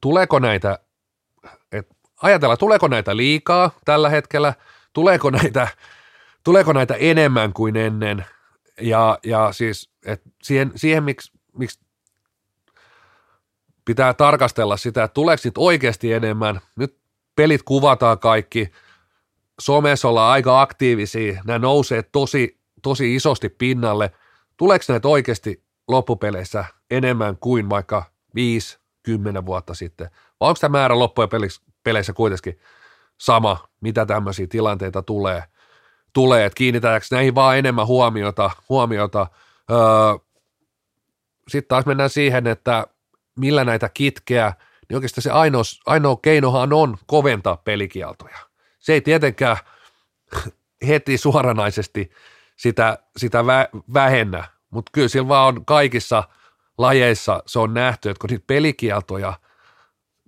[0.00, 0.78] tuleeko näitä,
[1.72, 1.88] et
[2.22, 4.54] ajatellaan, tuleeko näitä liikaa tällä hetkellä,
[4.92, 5.68] tuleeko näitä,
[6.44, 8.26] tuleeko näitä enemmän kuin ennen,
[8.80, 11.80] ja, ja siis et siihen, siihen miksi, miksi
[13.84, 16.98] pitää tarkastella sitä, että tuleeko niitä oikeasti enemmän, nyt
[17.36, 18.70] pelit kuvataan kaikki,
[19.60, 24.10] somessa ollaan aika aktiivisia, nämä nousee tosi, tosi isosti pinnalle.
[24.56, 28.04] Tuleeko näitä oikeasti loppupeleissä enemmän kuin vaikka
[29.08, 30.10] 5-10 vuotta sitten?
[30.40, 31.28] Vai onko tämä määrä loppujen
[31.84, 32.58] peleissä kuitenkin
[33.18, 35.44] sama, mitä tämmöisiä tilanteita tulee,
[36.12, 39.26] tulee että kiinnitetäänkö näihin vaan enemmän huomiota, huomiota.
[39.70, 39.78] Öö,
[41.48, 42.86] sitten taas mennään siihen, että
[43.36, 44.52] millä näitä kitkeä,
[44.88, 48.38] niin oikeastaan se ainoa, ainoa keinohan on koventaa pelikieltoja–
[48.82, 49.56] se ei tietenkään
[50.88, 52.10] heti suoranaisesti
[52.56, 56.24] sitä, sitä vä, vähennä, mutta kyllä sillä vaan on kaikissa
[56.78, 59.32] lajeissa se on nähty, että kun niitä pelikieltoja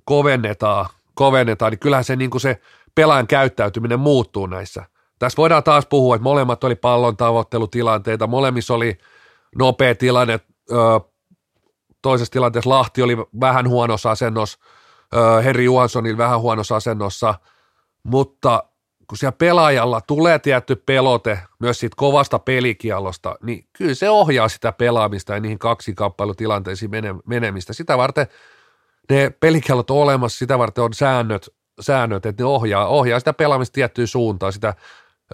[0.05, 2.61] kovennetaan, kovennetaan niin kyllähän se, niin se
[2.95, 4.85] pelaajan käyttäytyminen muuttuu näissä.
[5.19, 8.99] Tässä voidaan taas puhua, että molemmat oli pallon tavoittelutilanteita, molemmissa oli
[9.59, 10.41] nopea tilanne,
[12.03, 14.59] toisessa tilanteessa Lahti oli vähän huonossa asennossa,
[15.45, 17.35] Henri Johanssonilla vähän huonossa asennossa–
[18.05, 18.65] mutta
[19.09, 24.73] kun siellä pelaajalla tulee tietty pelote myös siitä kovasta pelikielosta, niin kyllä se ohjaa sitä
[24.73, 25.59] pelaamista ja niihin
[25.95, 26.91] kamppailutilanteisiin
[27.27, 27.73] menemistä.
[27.73, 28.27] Sitä varten
[29.11, 33.73] ne pelikielot on olemassa, sitä varten on säännöt, säännöt että ne ohjaa, ohjaa sitä pelaamista
[33.73, 34.75] tiettyyn suuntaan, sitä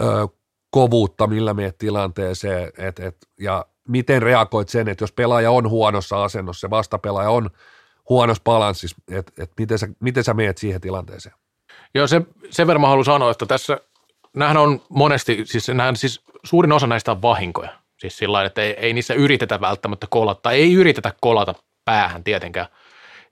[0.01, 0.29] ö,
[0.71, 6.25] kovuutta, millä meet tilanteeseen, et, et, ja miten reagoit sen, että jos pelaaja on huonossa
[6.25, 7.51] asennossa, se vastapelaaja on
[8.09, 11.35] huonossa balanssissa, että et miten, sä, miten sä meet siihen tilanteeseen.
[11.95, 13.80] Joo, se, sen verran mä haluan sanoa, että tässä,
[14.34, 17.70] nämähän on monesti, siis, nämähän, siis suurin osa näistä on vahinkoja.
[17.99, 22.66] Siis sillä että ei, ei niissä yritetä välttämättä kolata, tai ei yritetä kolata päähän tietenkään.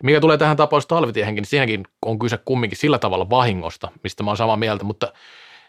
[0.03, 4.31] Mikä tulee tähän tapauksessa talvitiehenkin, niin siinäkin on kyse kumminkin sillä tavalla vahingosta, mistä mä
[4.31, 5.13] oon samaa mieltä, mutta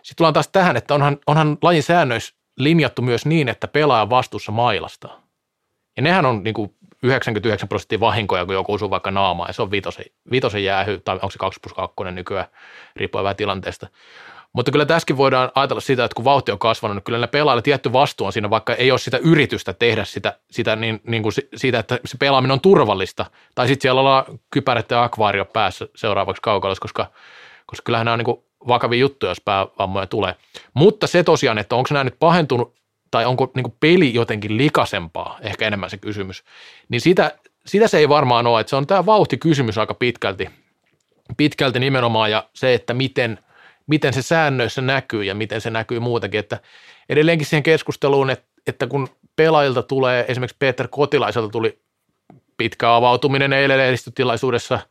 [0.03, 4.51] sitten tullaan taas tähän, että onhan, onhan lajin säännöissä linjattu myös niin, että pelaaja vastuussa
[4.51, 5.09] mailasta.
[5.97, 9.61] Ja nehän on niin kuin 99 prosenttia vahinkoja, kun joku osuu vaikka naamaan, ja se
[9.61, 12.45] on vitosen, vitosen jäähy, tai onko se 2 plus 2 nykyään,
[12.95, 13.87] riippuen vähän tilanteesta.
[14.53, 17.61] Mutta kyllä tässäkin voidaan ajatella sitä, että kun vauhti on kasvanut, niin kyllä ne pelaajille
[17.61, 21.33] tietty vastuu on siinä, vaikka ei ole sitä yritystä tehdä sitä, sitä niin, niin kuin
[21.55, 23.25] siitä, että se pelaaminen on turvallista.
[23.55, 27.11] Tai sitten siellä ollaan kypärät ja akvaario päässä seuraavaksi kaukalossa, koska,
[27.65, 30.35] koska kyllähän nämä on niin vakavia juttuja, jos päävammoja tulee.
[30.73, 32.78] Mutta se tosiaan, että onko nämä nyt pahentunut
[33.11, 36.43] tai onko niin peli jotenkin likasempaa, ehkä enemmän se kysymys,
[36.89, 37.31] niin sitä,
[37.65, 40.49] sitä se ei varmaan ole, että se on tämä vauhtikysymys aika pitkälti,
[41.37, 43.39] pitkälti nimenomaan ja se, että miten,
[43.87, 46.59] miten se säännöissä näkyy ja miten se näkyy muutenkin, että
[47.09, 51.79] edelleenkin siihen keskusteluun, että, että kun pelaajilta tulee, esimerkiksi Peter Kotilaiselta tuli
[52.57, 54.79] pitkä avautuminen eilen lehdistötilaisuudessa–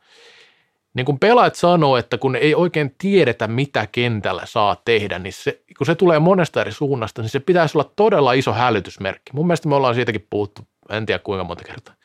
[0.93, 5.61] niin kun pelaajat sanoo, että kun ei oikein tiedetä, mitä kentällä saa tehdä, niin se,
[5.77, 9.31] kun se tulee monesta eri suunnasta, niin se pitäisi olla todella iso hälytysmerkki.
[9.33, 11.95] Mun mielestä me ollaan siitäkin puhuttu, en tiedä kuinka monta kertaa.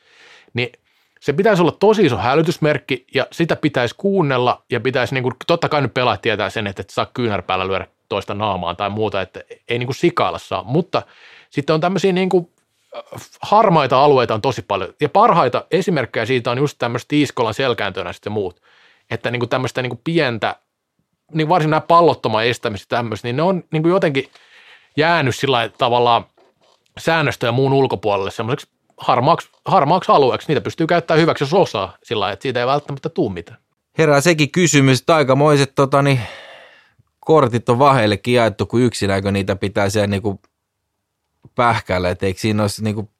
[0.55, 0.73] Niin
[1.21, 5.69] se pitäisi olla tosi iso hälytysmerkki ja sitä pitäisi kuunnella ja pitäisi, niin kuin, totta
[5.69, 9.41] kai nyt pelaajat tietää sen, että et saa kyynärpäällä lyödä toista naamaan tai muuta, että
[9.69, 11.03] ei niin kuin sikailla saa, mutta
[11.51, 12.51] sitten on tämmöisiä niin kuin
[13.43, 18.31] harmaita alueita on tosi paljon ja parhaita esimerkkejä siitä on just tämmöiset Iiskolan selkääntönäiset ja
[18.31, 18.61] muut–
[19.15, 20.57] että niin kuin tämmöistä niin kuin pientä,
[21.33, 24.31] niin varsin nämä pallottoman estämistä tämmöistä, niin ne on niin kuin jotenkin
[24.97, 26.29] jäänyt sillä tavalla
[26.99, 30.49] säännöstä ja muun ulkopuolelle semmoiseksi harmaaksi, harmaaksi alueeksi.
[30.49, 33.59] Niitä pystyy käyttämään hyväksi, jos osaa sillä että siitä ei välttämättä tule mitään.
[33.99, 36.21] Herää sekin kysymys, että aikamoiset tota, niin,
[37.21, 40.41] kortit on vaheillekin jaettu, kun yksinäkö niitä pitää siellä niinku
[41.55, 43.14] pähkäillä, että eikö siinä olisi niinku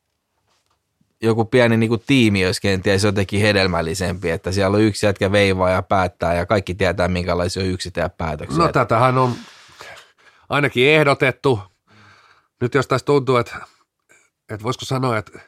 [1.25, 5.83] joku pieni niinku tiimi olisi kenties jotenkin hedelmällisempi, että siellä on yksi jätkä veivaa ja
[5.83, 8.59] päättää ja kaikki tietää, minkälaisia on yksittäjä päätöksiä.
[8.59, 9.35] No tätähän on
[10.49, 11.61] ainakin ehdotettu.
[12.61, 13.57] Nyt jos tässä tuntuu, että,
[14.51, 15.41] että voisiko sanoa, että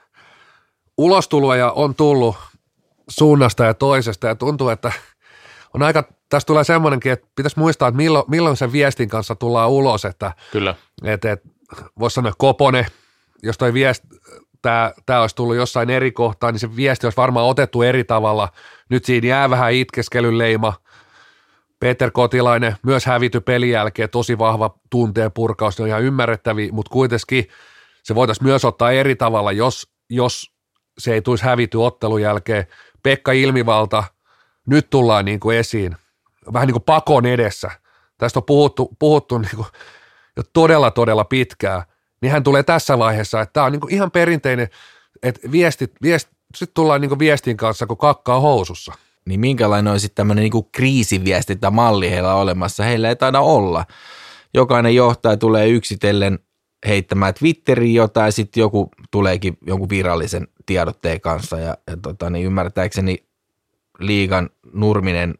[0.98, 2.36] ulostuloja on tullut
[3.08, 4.92] suunnasta ja toisesta ja tuntuu, että
[5.74, 9.70] on aika, tässä tulee semmoinenkin, että pitäisi muistaa, että milloin, milloin sen viestin kanssa tullaan
[9.70, 10.74] ulos, että, Kyllä.
[11.04, 11.48] että, että
[11.98, 12.86] voisi sanoa Kopone,
[13.42, 14.08] jos toi viesti,
[14.66, 18.48] tämä, tämä olisi tullut jossain eri kohtaa, niin se viesti olisi varmaan otettu eri tavalla.
[18.88, 20.74] Nyt siinä jää vähän itkeskelyn leima.
[21.80, 26.90] Peter Kotilainen myös hävity pelin jälkeen, tosi vahva tunteen purkaus, ne on ihan ymmärrettäviä, mutta
[26.90, 27.48] kuitenkin
[28.02, 30.52] se voitaisiin myös ottaa eri tavalla, jos, jos
[30.98, 32.66] se ei tulisi hävity ottelun jälkeen.
[33.02, 34.04] Pekka Ilmivalta,
[34.66, 35.96] nyt tullaan niin kuin esiin,
[36.52, 37.70] vähän niin kuin pakon edessä.
[38.18, 39.68] Tästä on puhuttu, puhuttu niin kuin
[40.36, 41.82] jo todella, todella pitkään,
[42.20, 44.68] niin hän tulee tässä vaiheessa, että tämä on niin kuin ihan perinteinen,
[45.22, 48.92] että viestit, viest, sitten tullaan niin kuin viestin kanssa, kun kakkaa housussa.
[49.24, 52.84] Niin minkälainen on sitten tämmöinen niinku kriisiviestintämalli heillä olemassa?
[52.84, 53.84] Heillä ei taida olla.
[54.54, 56.38] Jokainen johtaja tulee yksitellen
[56.88, 63.26] heittämään Twitteriin jotain, sitten joku tuleekin jonkun virallisen tiedotteen kanssa ja, ja tota, niin ymmärtääkseni
[63.98, 65.34] liigan Nurminen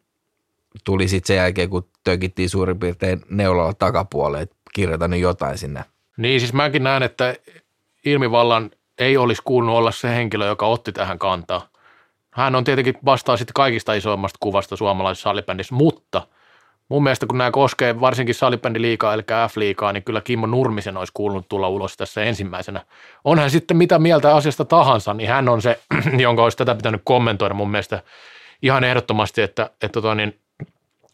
[0.84, 5.84] tuli sitten sen jälkeen, kun tökittiin suurin piirtein neulalla takapuolelle, että kirjoita nyt jotain sinne.
[6.16, 7.34] Niin siis mäkin näen, että
[8.04, 11.68] ilmivallan ei olisi kuulunut olla se henkilö, joka otti tähän kantaa.
[12.30, 16.26] Hän on tietenkin vastaa sitten kaikista isoimmasta kuvasta suomalaisessa salibändissä, mutta
[16.88, 21.48] mun mielestä kun nämä koskee varsinkin salibändiliikaa eli F-liikaa, niin kyllä Kimmo Nurmisen olisi kuulunut
[21.48, 22.84] tulla ulos tässä ensimmäisenä.
[23.24, 25.80] On hän sitten mitä mieltä asiasta tahansa, niin hän on se,
[26.18, 28.02] jonka olisi tätä pitänyt kommentoida mun mielestä
[28.62, 30.38] ihan ehdottomasti, että, että tota niin,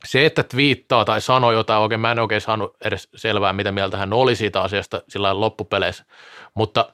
[0.05, 3.97] se, että twiittaa tai sanoo jotain, oikein mä en oikein saanut edes selvää, mitä mieltä
[3.97, 6.05] hän oli siitä asiasta sillä loppupeleissä,
[6.55, 6.93] mutta,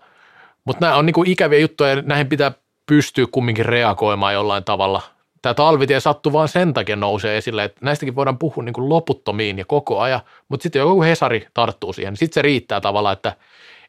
[0.64, 2.52] mutta nämä on niin kuin ikäviä juttuja ja näihin pitää
[2.86, 5.02] pystyä kumminkin reagoimaan jollain tavalla.
[5.42, 9.58] Tämä talvitie sattuu vaan sen takia nousee esille, että näistäkin voidaan puhua niin kuin loputtomiin
[9.58, 13.36] ja koko ajan, mutta sitten joku Hesari tarttuu siihen, niin sitten se riittää tavallaan, että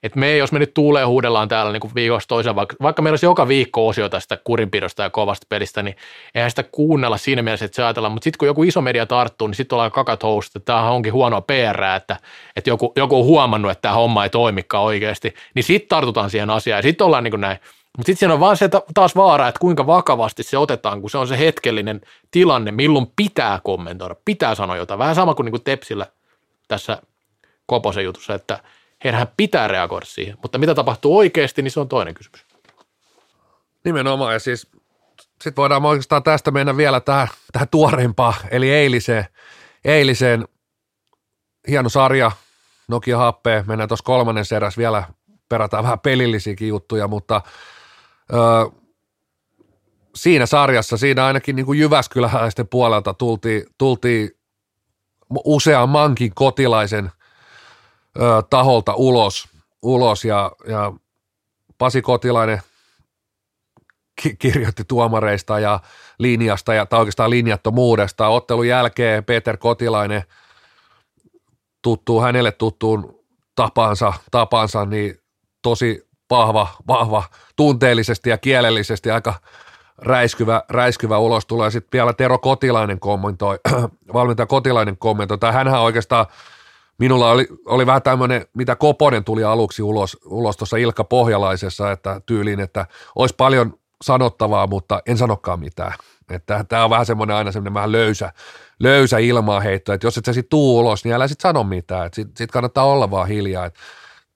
[0.04, 3.26] että me, jos me nyt tuulee huudellaan täällä niin viikosta toiseen, vaikka, vaikka meillä olisi
[3.26, 5.96] joka viikko osio tästä kurinpidosta ja kovasta pelistä, niin
[6.36, 9.48] eihän sitä kuunnella siinä mielessä, että se ajatellaan, mutta sitten kun joku iso media tarttuu,
[9.48, 12.18] niin sitten ollaan kakat housusta, että tämähän onkin huonoa PR, että,
[12.56, 16.50] että joku, joku on huomannut, että tämä homma ei toimikaan oikeasti, niin sitten tartutaan siihen
[16.50, 17.58] asiaan ja sitten ollaan niin kuin näin.
[17.98, 21.18] Mutta sitten siinä on vaan se taas vaara, että kuinka vakavasti se otetaan, kun se
[21.18, 24.98] on se hetkellinen tilanne, milloin pitää kommentoida, pitää sanoa jotain.
[24.98, 26.06] Vähän sama kuin, niin kuin Tepsillä
[26.68, 27.02] tässä
[27.66, 28.60] Koposen jutussa, että–
[29.04, 30.38] heidän pitää reagoida siihen.
[30.42, 32.46] Mutta mitä tapahtuu oikeasti, niin se on toinen kysymys.
[33.86, 34.68] Nimenomaan, ja siis
[35.22, 39.26] sitten voidaan oikeastaan tästä mennä vielä tähän, tähän tuoreimpaan, eli eiliseen,
[39.86, 40.48] eiliseen
[41.68, 42.32] hieno sarja,
[42.88, 45.04] Nokia HP, mennään tuossa kolmannen seräs vielä,
[45.50, 47.42] perataan vähän pelillisiäkin juttuja, mutta
[48.34, 48.72] ö,
[50.16, 54.32] siinä sarjassa, siinä ainakin niin kuin Jyväskyläläisten puolelta tultiin, tultiin
[55.46, 57.12] useammankin kotilaisen
[58.22, 59.48] ö, taholta ulos,
[59.82, 60.94] ulos ja, ja
[61.78, 62.62] Pasi Kotilainen
[64.22, 65.80] ki- kirjoitti tuomareista ja
[66.20, 68.28] linjasta ja, tai oikeastaan linjattomuudesta.
[68.28, 70.24] Ottelun jälkeen Peter Kotilainen
[71.82, 73.20] tuttuu hänelle tuttuun
[73.56, 75.16] tapansa, tapansa niin
[75.62, 77.24] tosi vahva, vahva
[77.56, 79.34] tunteellisesti ja kielellisesti aika
[79.98, 81.72] räiskyvä, räiskyvä ulos tulee.
[81.72, 83.60] Sitten vielä Tero Kotilainen kommentoi,
[84.14, 86.26] valmentaja Kotilainen kommentoi, tai hänhän oikeastaan–
[87.00, 92.22] Minulla oli, oli vähän tämmöinen, mitä Koponen tuli aluksi ulos, ulos tuossa Ilkka Pohjalaisessa, että
[92.26, 92.86] tyyliin, että
[93.16, 95.94] olisi paljon sanottavaa, mutta en sanokaan mitään.
[96.32, 98.34] Että tämä on vähän semmoinen aina semmoinen vähän löysä,
[98.80, 102.16] löysä ilmaaheitto, että jos et sä sit tuu ulos, niin älä sit sano mitään, että
[102.16, 103.80] sit, sit kannattaa olla vaan hiljaa, että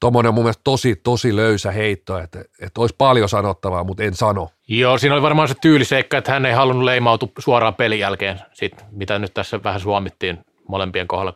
[0.03, 4.14] Tuommoinen on mun mielestä tosi, tosi löysä heitto, että, että olisi paljon sanottavaa, mutta en
[4.14, 4.49] sano.
[4.68, 8.86] Joo, siinä oli varmaan se tyyliseikka, että hän ei halunnut leimautua suoraan pelin jälkeen, sit,
[8.91, 10.39] mitä nyt tässä vähän suomittiin
[10.74, 11.34] molempien kohdalla.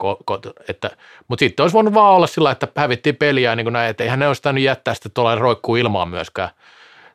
[0.69, 0.89] Että,
[1.27, 4.19] mutta sitten olisi voinut vaan olla sillä, että hävittiin peliä, niin kuin näin, että eihän
[4.19, 6.49] ne olisi tännyt jättää sitten tuolla roikkuu ilmaan myöskään.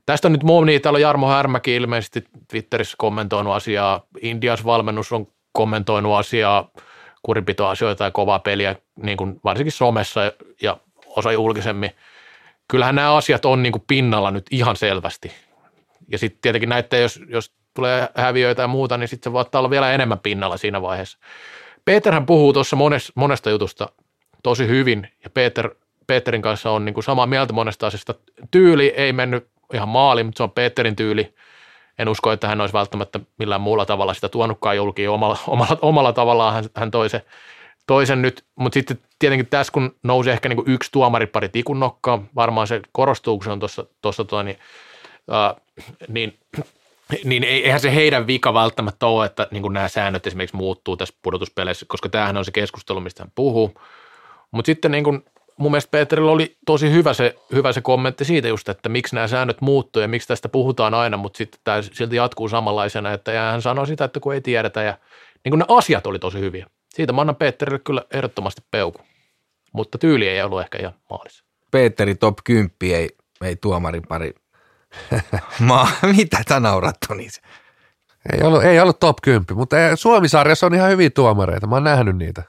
[0.06, 5.26] Tästä on nyt moni, täällä on Jarmo Härmäkin ilmeisesti Twitterissä kommentoinut asiaa, Indias valmennus on
[5.52, 6.70] kommentoinut asiaa,
[7.22, 10.20] kurinpitoasioita ja kovaa peliä, niin kuin varsinkin somessa
[10.62, 11.90] ja osa julkisemmin.
[12.68, 15.32] Kyllähän nämä asiat on niin kuin pinnalla nyt ihan selvästi.
[16.08, 19.70] Ja sitten tietenkin näitä, jos, jos tulee häviöitä ja muuta, niin sitten se voi olla
[19.70, 21.18] vielä enemmän pinnalla siinä vaiheessa.
[21.84, 23.88] Peterhän puhuu tuossa monesta, monesta jutusta
[24.42, 25.70] tosi hyvin ja Peter,
[26.06, 28.14] Peterin kanssa on niin kuin samaa mieltä monesta asiasta.
[28.50, 31.34] Tyyli ei mennyt ihan maaliin, mutta se on Peterin tyyli.
[31.98, 36.12] En usko, että hän olisi välttämättä millään muulla tavalla sitä tuonutkaan julkiin omalla, omalla, omalla
[36.12, 37.24] tavallaan hän, hän toi se
[37.86, 42.28] toisen nyt, mutta sitten tietenkin tässä kun nousi ehkä niin kuin yksi tuomaripari tikun nokkaan,
[42.34, 44.58] varmaan se korostuu, kun se on tuossa, tuossa tuo, niin,
[45.32, 45.62] äh,
[46.08, 46.38] niin,
[47.24, 51.86] niin eihän se heidän vika välttämättä ole, että niin nämä säännöt esimerkiksi muuttuu tässä pudotuspeleissä,
[51.88, 53.74] koska tämähän on se keskustelu, mistä hän puhuu.
[54.50, 55.24] Mutta sitten niin kuin
[55.56, 59.28] mun mielestä Peterillä oli tosi hyvä se, hyvä se kommentti siitä just, että miksi nämä
[59.28, 63.42] säännöt muuttuu ja miksi tästä puhutaan aina, mutta sitten tämä silti jatkuu samanlaisena, että ja
[63.42, 64.98] hän sanoi sitä, että kun ei tiedetä ja
[65.44, 66.66] niin kuin ne asiat oli tosi hyviä.
[66.88, 69.00] Siitä mä annan Peterille kyllä ehdottomasti peuku,
[69.72, 71.44] mutta tyyli ei ollut ehkä ihan maalissa.
[71.70, 73.08] Petteri top 10 ei,
[73.44, 74.34] ei tuomarin pari.
[75.60, 77.40] Ma, mitä sä naurat, Tonis?
[78.32, 81.66] Ei ollut, ei ollut top 10, mutta Suomisarjassa on ihan hyviä tuomareita.
[81.66, 82.42] Mä oon nähnyt niitä.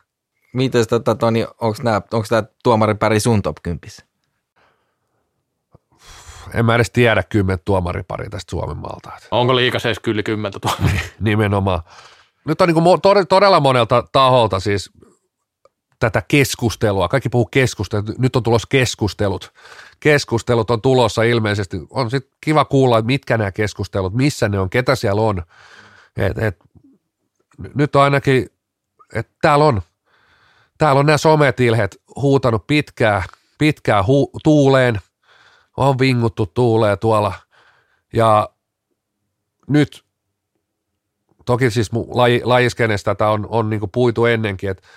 [0.53, 1.77] Mites tota, Toni, onko
[2.29, 3.79] tämä tuomarin pari sun top 10?
[6.53, 9.11] En mä edes tiedä kymmen tuomaripari tästä Suomen maalta.
[9.31, 11.01] Onko liikas edes kyllä kymmentä tuomaria?
[11.19, 11.81] Nimenomaan.
[12.45, 14.91] Nyt on niin kuin todella monelta taholta siis
[15.99, 17.07] tätä keskustelua.
[17.07, 18.03] Kaikki puhuu keskustelua.
[18.17, 19.53] Nyt on tulossa keskustelut.
[20.03, 21.77] Keskustelut on tulossa ilmeisesti.
[21.89, 25.43] On sitten kiva kuulla, että mitkä nämä keskustelut, missä ne on, ketä siellä on.
[26.17, 26.59] Et, et,
[27.75, 28.49] nyt ainakin,
[29.13, 29.81] että täällä on,
[30.77, 33.23] täällä on nämä sometilhet huutanut pitkää,
[33.57, 34.99] pitkää hu, tuuleen.
[35.77, 37.33] On vinguttu tuuleen tuolla.
[38.13, 38.49] Ja
[39.67, 40.05] nyt
[41.45, 44.87] toki siis laji, lajiskenestä tätä on, on niin puitu ennenkin, et, et,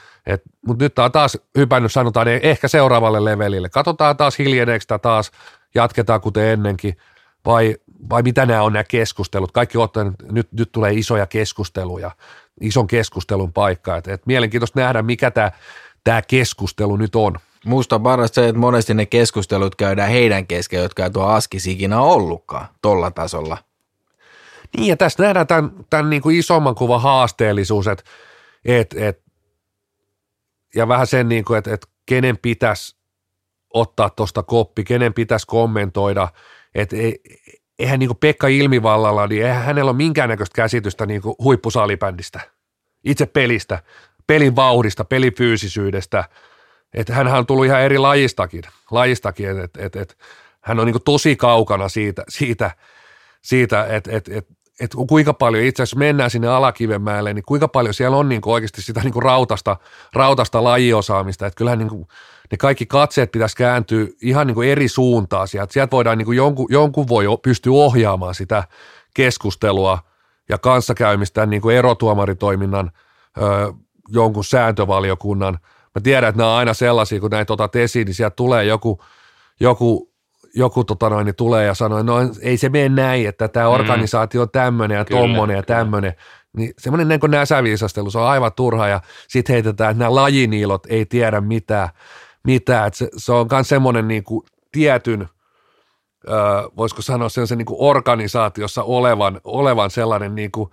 [0.66, 3.68] mutta nyt tämä on taas hypännyt, sanotaan ehkä seuraavalle levelille.
[3.68, 5.30] Katsotaan taas hiljeneekö tämä taas,
[5.74, 6.96] jatketaan kuten ennenkin,
[7.44, 7.76] vai,
[8.10, 9.52] vai mitä nämä on nämä keskustelut.
[9.52, 12.10] Kaikki ottaen, nyt, nyt tulee isoja keskusteluja,
[12.60, 13.96] ison keskustelun paikka.
[13.96, 15.50] Et, et mielenkiintoista nähdä, mikä tämä,
[16.04, 17.36] tämä keskustelu nyt on.
[17.64, 21.66] Musta on parasta se, että monesti ne keskustelut käydään heidän kesken, jotka ei tuo askis
[21.66, 23.58] ikinä ollutkaan tuolla tasolla.
[24.76, 28.04] Niin ja tässä nähdään tämän, tämän niin kuin isomman kuvan haasteellisuus, että
[28.64, 29.25] et, et,
[30.76, 32.96] ja vähän sen, niin kuin, että, että kenen pitäisi
[33.74, 36.28] ottaa tuosta koppi, kenen pitäisi kommentoida,
[36.74, 37.20] että ei,
[37.78, 42.40] eihän niin kuin Pekka Ilmivallalla, niin eihän hänellä ole minkäännäköistä käsitystä niin kuin huippusalibändistä,
[43.04, 43.82] itse pelistä,
[44.26, 46.24] pelin vauhdista, pelin fyysisyydestä,
[46.94, 50.18] että hänhän on tullut ihan eri lajistakin, lajistakin että et, et,
[50.60, 52.70] hän on niin tosi kaukana siitä, siitä,
[53.42, 54.48] siitä että et, et,
[54.80, 58.54] että kuinka paljon itse asiassa mennään sinne Alakivenmäelle, niin kuinka paljon siellä on niin kuin
[58.54, 59.76] oikeasti sitä niin kuin rautasta,
[60.12, 62.08] rautasta lajiosaamista, että kyllähän niin kuin
[62.50, 65.72] ne kaikki katseet pitäisi kääntyä ihan niin kuin eri suuntaan sieltä.
[65.72, 68.64] Sieltä voidaan niin kuin jonkun, jonkun voi pystyä ohjaamaan sitä
[69.14, 69.98] keskustelua
[70.48, 72.90] ja kanssakäymistä niin kuin erotuomaritoiminnan
[73.38, 73.72] ö,
[74.08, 75.58] jonkun sääntövaliokunnan.
[75.94, 79.00] Mä tiedän, että nämä on aina sellaisia, kun näitä otat esiin, niin sieltä tulee joku,
[79.60, 80.12] joku
[80.56, 83.72] joku tota noin, niin tulee ja sanoo, no ei se mene näin, että tämä mm.
[83.72, 86.14] organisaatio on tämmöinen ja tommonen ja tämmöinen.
[86.56, 91.06] Niin semmoinen niin näsäviisastelu, se on aivan turha ja sitten heitetään, että nämä lajiniilot ei
[91.06, 91.88] tiedä mitään,
[92.44, 92.90] mitään.
[92.94, 95.28] Se, se on myös semmoinen niin kuin tietyn,
[96.28, 96.32] ö,
[96.76, 100.70] voisiko sanoa sen, sen niin kuin organisaatiossa olevan, olevan sellainen niin kuin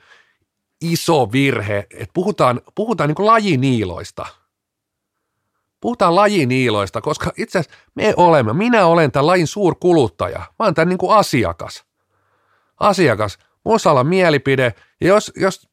[0.82, 4.26] iso virhe, että puhutaan, puhutaan niin kuin lajiniiloista–
[5.84, 10.40] Puhutaan lajiniiloista, koska itse asiassa me olemme, minä olen tämän lajin suurkuluttaja.
[10.40, 11.84] Mä olen tämän niin kuin asiakas.
[12.80, 13.38] Asiakas.
[13.66, 15.68] Mulla olla mielipide, ja jos, jos,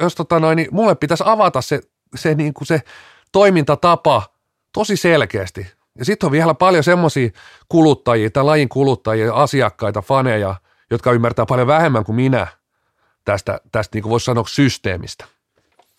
[0.00, 1.80] jos tota noin, niin mulle pitäisi avata se,
[2.14, 2.82] se, niin kuin se
[3.32, 4.22] toimintatapa
[4.72, 5.66] tosi selkeästi.
[5.98, 7.30] Ja sitten on vielä paljon semmoisia
[7.68, 10.54] kuluttajia, tai lajin kuluttajia, asiakkaita, faneja,
[10.90, 12.46] jotka ymmärtää paljon vähemmän kuin minä
[13.24, 15.24] tästä, tästä niin kuin voisi sanoa systeemistä.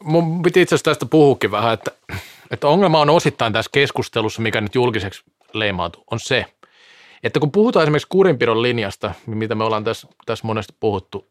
[0.04, 1.92] Mun piti itse asiassa tästä puhukin vähän, että
[2.52, 5.24] että ongelma on osittain tässä keskustelussa, mikä nyt julkiseksi
[5.54, 6.46] leimautuu, on se,
[7.24, 11.28] että kun puhutaan esimerkiksi kurinpidon linjasta, mitä me ollaan tässä, tässä monesti puhuttu,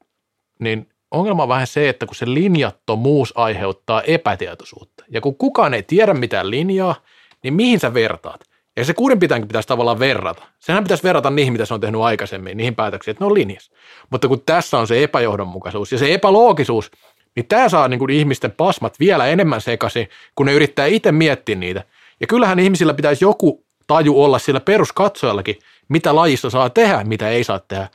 [0.58, 5.04] niin ongelma on vähän se, että kun se linjattomuus aiheuttaa epätietoisuutta.
[5.08, 6.94] Ja kun kukaan ei tiedä mitään linjaa,
[7.42, 8.40] niin mihin sä vertaat?
[8.76, 10.42] Ja se kurinpitäjänkin pitäisi tavallaan verrata.
[10.58, 13.72] Sehän pitäisi verrata niihin, mitä se on tehnyt aikaisemmin, niihin päätöksiin, että ne on linjassa.
[14.10, 16.90] Mutta kun tässä on se epäjohdonmukaisuus ja se epäloogisuus,
[17.36, 21.54] niin tämä saa niin kuin ihmisten pasmat vielä enemmän sekaisin, kun ne yrittää itse miettiä
[21.54, 21.84] niitä.
[22.20, 25.58] Ja kyllähän ihmisillä pitäisi joku taju olla sillä peruskatsojallakin,
[25.88, 27.88] mitä lajissa saa tehdä, mitä ei saa tehdä.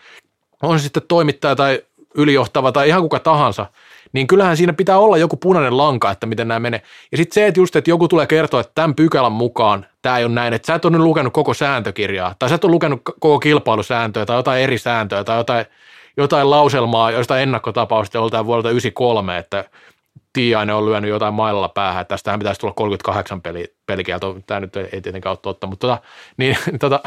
[0.62, 1.82] On se sitten toimittaja tai
[2.16, 3.66] ylijohtava tai ihan kuka tahansa,
[4.14, 6.82] niin kyllähän siinä pitää olla joku punainen lanka, että miten nämä menee.
[7.12, 10.26] Ja sitten se, että just, että joku tulee kertoa, että tämän pykälän mukaan tämä ei
[10.26, 13.02] ole näin, että sä et ole nyt lukenut koko sääntökirjaa, tai sä et ole lukenut
[13.04, 15.66] koko kilpailusääntöä, tai jotain eri sääntöä, tai jotain–
[16.18, 19.66] jotain lauselmaa jostain ennakkotapausta joltain vuodelta 93, että
[20.34, 24.76] Tiainen on lyönyt jotain mailalla päähän, että tästähän pitäisi tulla 38 peli, pelikielto, tämä nyt
[24.76, 26.02] ei tietenkään ole totta, mutta tota,
[26.38, 27.00] niin, tota,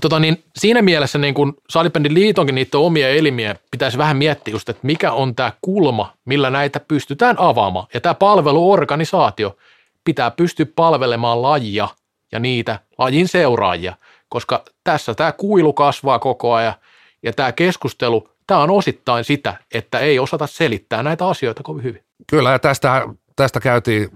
[0.00, 4.68] Tota niin, siinä mielessä niin kun salibändin liitonkin niitä omia elimiä pitäisi vähän miettiä just,
[4.68, 7.86] että mikä on tämä kulma, millä näitä pystytään avaamaan.
[7.94, 9.56] Ja tämä palveluorganisaatio
[10.04, 11.88] pitää pystyä palvelemaan lajia
[12.32, 13.96] ja niitä lajin seuraajia,
[14.28, 16.74] koska tässä tämä kuilu kasvaa koko ajan
[17.22, 22.04] ja tämä keskustelu, tämä on osittain sitä, että ei osata selittää näitä asioita kovin hyvin.
[22.26, 24.10] Kyllä, ja tästä, tästä käytiin,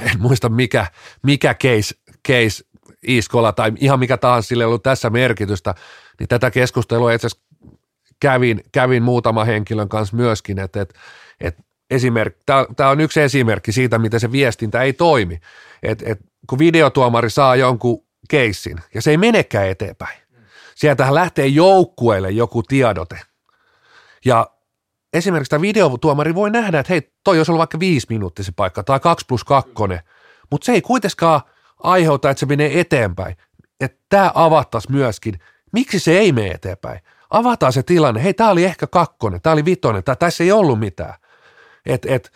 [0.00, 0.86] en muista mikä,
[1.22, 1.94] mikä case,
[2.28, 2.64] case
[3.02, 5.74] Iskola tai ihan mikä tahansa sille ollut tässä merkitystä,
[6.18, 7.48] niin tätä keskustelua itse asiassa
[8.20, 10.94] kävin, kävin muutaman henkilön kanssa myöskin, että, että,
[11.40, 11.62] että
[12.76, 15.40] tämä on yksi esimerkki siitä, miten se viestintä ei toimi.
[15.82, 20.18] Et, et, kun videotuomari saa jonkun keissin ja se ei menekään eteenpäin,
[20.78, 23.20] sieltähän lähtee joukkueelle joku tiedote.
[24.24, 24.50] Ja
[25.12, 28.82] esimerkiksi tämä videotuomari voi nähdä, että hei, toi olisi ollut vaikka viisi minuuttia se paikka
[28.82, 30.00] tai kaksi plus kakkonen,
[30.50, 31.40] mutta se ei kuitenkaan
[31.82, 33.36] aiheuta, että se menee eteenpäin.
[33.80, 35.38] Että tämä avattaisi myöskin,
[35.72, 37.00] miksi se ei mene eteenpäin.
[37.30, 40.80] Avataan se tilanne, hei, tämä oli ehkä kakkonen, tämä oli vitonen, tai tässä ei ollut
[40.80, 41.14] mitään.
[41.86, 42.32] Et, et,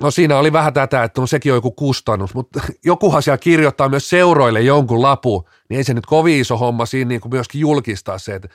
[0.00, 3.88] no siinä oli vähän tätä, että no sekin on joku kustannus, mutta jokuhan siellä kirjoittaa
[3.88, 7.60] myös seuroille jonkun lapu, niin ei se nyt kovin iso homma siinä niin kuin myöskin
[7.60, 8.48] julkistaa se, että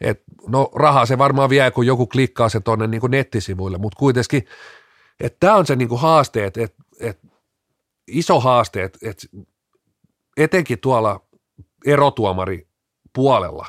[0.00, 4.44] et, no rahaa se varmaan vie, kun joku klikkaa se tuonne niin nettisivuille, mutta kuitenkin,
[5.20, 7.18] että tämä on se niin kuin haaste, että et, et,
[8.06, 9.30] iso haaste, että et,
[10.36, 11.20] etenkin tuolla
[11.86, 12.68] erotuomari
[13.12, 13.66] puolella,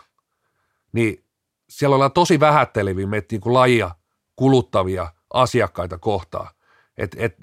[0.92, 1.24] niin
[1.70, 3.92] siellä ollaan tosi vähätteleviä meitä niin kuin lajia
[4.36, 6.48] kuluttavia asiakkaita kohtaan.
[7.00, 7.38] Et, et,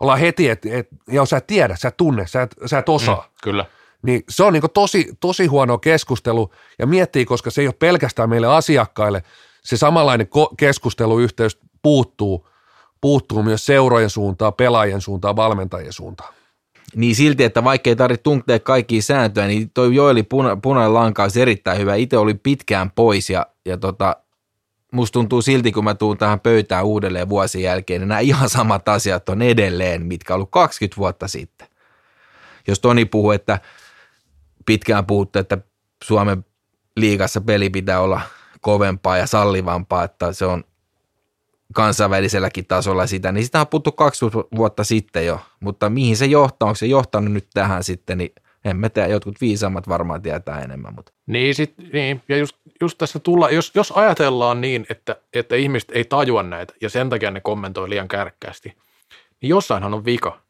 [0.00, 2.88] ollaan heti, että et, jos sä et tiedä, sä et tunne, sä et, sä et
[2.88, 3.20] osaa.
[3.20, 3.64] Mm, kyllä.
[4.02, 8.28] Niin se on niin tosi, tosi huono keskustelu ja miettii, koska se ei ole pelkästään
[8.28, 9.22] meille asiakkaille,
[9.64, 12.48] se samanlainen ko- keskusteluyhteys puuttuu,
[13.00, 16.34] puuttuu myös seurojen suuntaan, pelaajien suuntaan, valmentajien suuntaan.
[16.94, 21.22] Niin silti, että vaikka ei tarvitse tuntea kaikkia sääntöjä, niin toi Joeli puna, punainen lanka
[21.22, 21.94] olisi erittäin hyvä.
[21.94, 24.16] Itse oli pitkään pois ja, ja tota,
[24.92, 28.88] musta tuntuu silti, kun mä tuun tähän pöytään uudelleen vuosien jälkeen, niin nämä ihan samat
[28.88, 31.68] asiat on edelleen, mitkä on ollut 20 vuotta sitten.
[32.68, 33.60] Jos Toni puhuu, että
[34.66, 35.58] pitkään puhuttu, että
[36.04, 36.44] Suomen
[36.96, 38.20] liigassa peli pitää olla
[38.60, 40.64] kovempaa ja sallivampaa, että se on
[41.74, 46.66] kansainväliselläkin tasolla sitä, niin sitä on puhuttu 20 vuotta sitten jo, mutta mihin se johtaa,
[46.66, 48.32] onko se johtanut nyt tähän sitten, niin
[48.64, 50.94] en mä tiedä, jotkut viisaammat varmaan tietää enemmän.
[50.94, 51.12] Mutta.
[51.26, 55.90] Niin, sit, niin, ja just, just tässä tulla, jos, jos ajatellaan niin, että, että ihmiset
[55.92, 58.68] ei tajua näitä ja sen takia ne kommentoi liian kärkkäästi,
[59.40, 60.40] niin jossainhan on vika,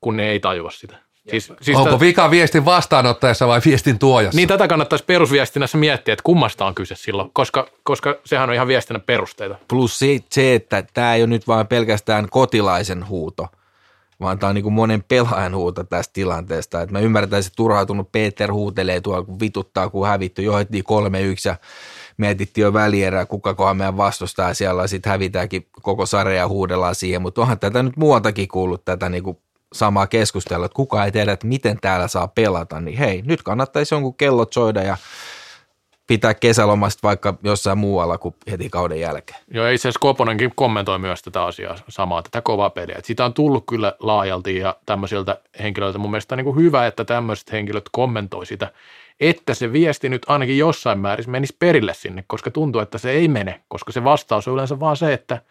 [0.00, 1.06] kun ne ei tajua sitä.
[1.30, 4.36] Siis, siis Onko vika viestin vastaanottajassa vai viestin tuojassa?
[4.36, 8.68] Niin tätä kannattaisi perusviestinnässä miettiä, että kummasta on kyse silloin, koska, koska sehän on ihan
[8.68, 9.56] viestinnän perusteita.
[9.68, 13.48] Plus se, se että tämä ei ole nyt vain pelkästään kotilaisen huuto,
[14.20, 16.82] vaan tämä on niin monen pelaajan huuto tästä tilanteesta.
[16.82, 21.48] Et mä ymmärrän, että turhautunut Peter huutelee tuolla, kun vituttaa, kun hävitty, johdettiin kolme yksi
[21.48, 21.56] ja
[22.16, 24.54] mietittiin jo välierää, kuka kohan meidän vastustaa.
[24.54, 29.08] Siellä, sitten hävitäänkin koko sarja ja huudellaan siihen, mutta onhan tätä nyt muualtakin kuullut tätä
[29.08, 29.38] niin
[29.74, 33.94] samaa keskustelua, että kuka ei tiedä, että miten täällä saa pelata, niin hei, nyt kannattaisi
[33.94, 34.96] jonkun kellot soida ja
[36.06, 39.40] pitää kesälomasta vaikka jossain muualla kuin heti kauden jälkeen.
[39.50, 42.98] Joo, itse asiassa Koponenkin kommentoi myös tätä asiaa samaa, tätä kovaa peliä.
[43.04, 47.04] Siitä on tullut kyllä laajalti ja tämmöisiltä henkilöiltä mun mielestä on niin kuin hyvä, että
[47.04, 48.72] tämmöiset henkilöt kommentoi sitä,
[49.20, 53.28] että se viesti nyt ainakin jossain määrin menisi perille sinne, koska tuntuu, että se ei
[53.28, 55.40] mene, koska se vastaus on yleensä vaan se, että–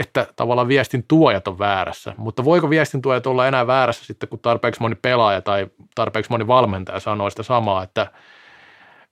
[0.00, 2.14] että tavallaan viestin tuojat on väärässä.
[2.16, 6.46] Mutta voiko viestin tuojat olla enää väärässä sitten, kun tarpeeksi moni pelaaja tai tarpeeksi moni
[6.46, 8.06] valmentaja sanoo sitä samaa, että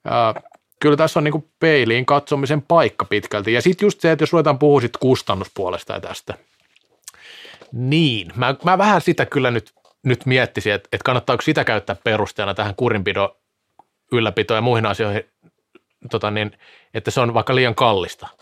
[0.07, 0.35] ää,
[0.81, 3.53] kyllä tässä on niin peiliin katsomisen paikka pitkälti.
[3.53, 6.35] Ja sitten just se, että jos ruvetaan puhua sit kustannuspuolesta ja tästä,
[7.73, 9.73] niin mä, mä vähän sitä kyllä nyt,
[10.05, 13.29] nyt miettisin, että, että kannattaako sitä käyttää perusteena tähän kurinpidon
[14.13, 15.25] ylläpitoon ja muihin asioihin,
[16.11, 16.53] tota niin,
[16.95, 18.29] että se on vaikka liian kallista–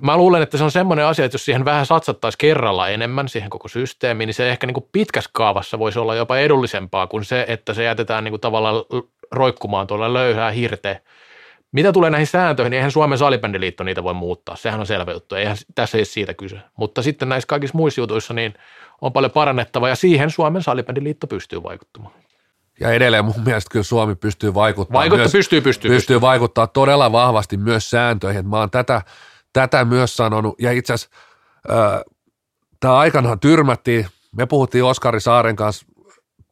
[0.00, 3.50] Mä luulen, että se on semmoinen asia, että jos siihen vähän satsattaisiin kerralla enemmän siihen
[3.50, 7.44] koko systeemiin, niin se ehkä niin kuin pitkässä kaavassa voisi olla jopa edullisempaa kuin se,
[7.48, 8.84] että se jätetään niin kuin tavallaan
[9.32, 11.00] roikkumaan tuolla löyhää hirteen.
[11.72, 14.56] Mitä tulee näihin sääntöihin, niin eihän Suomen salibändiliitto niitä voi muuttaa.
[14.56, 15.34] Sehän on selvä juttu.
[15.34, 16.58] Eihän tässä ei siitä kyse.
[16.76, 18.54] Mutta sitten näissä kaikissa muissa jutuissa niin
[19.00, 22.14] on paljon parannettavaa ja siihen Suomen salibändiliitto pystyy vaikuttamaan.
[22.80, 25.00] Ja edelleen mun mielestä kyllä Suomi pystyy vaikuttamaan.
[25.00, 25.96] Vaikuttaa, myös, pystyy, pystyy, pystyy.
[25.96, 28.48] Pystyy vaikuttaa todella vahvasti myös sääntöihin.
[28.48, 29.02] Mä oon tätä–
[29.52, 30.54] tätä myös sanonut.
[30.60, 31.16] Ja itse asiassa
[32.80, 34.06] tämä aikanaan tyrmättiin.
[34.36, 35.86] Me puhuttiin Oskari Saaren kanssa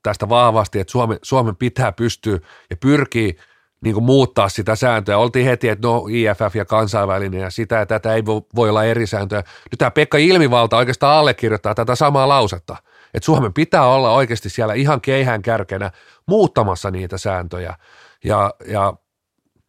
[0.03, 2.39] tästä vahvasti, että Suomen, Suomen pitää pystyä
[2.71, 3.37] ja pyrkii
[3.85, 5.19] niin kuin muuttaa sitä sääntöä.
[5.19, 8.25] Oltiin heti, että no IFF ja kansainvälinen ja sitä ja tätä ei
[8.57, 9.43] voi olla eri sääntöjä.
[9.71, 12.77] Nyt tämä Pekka Ilmivalta oikeastaan allekirjoittaa tätä samaa lausetta,
[13.15, 15.91] että Suomen pitää olla oikeasti siellä ihan keihään kärkenä
[16.27, 17.75] muuttamassa niitä sääntöjä.
[18.25, 18.95] Ja, ja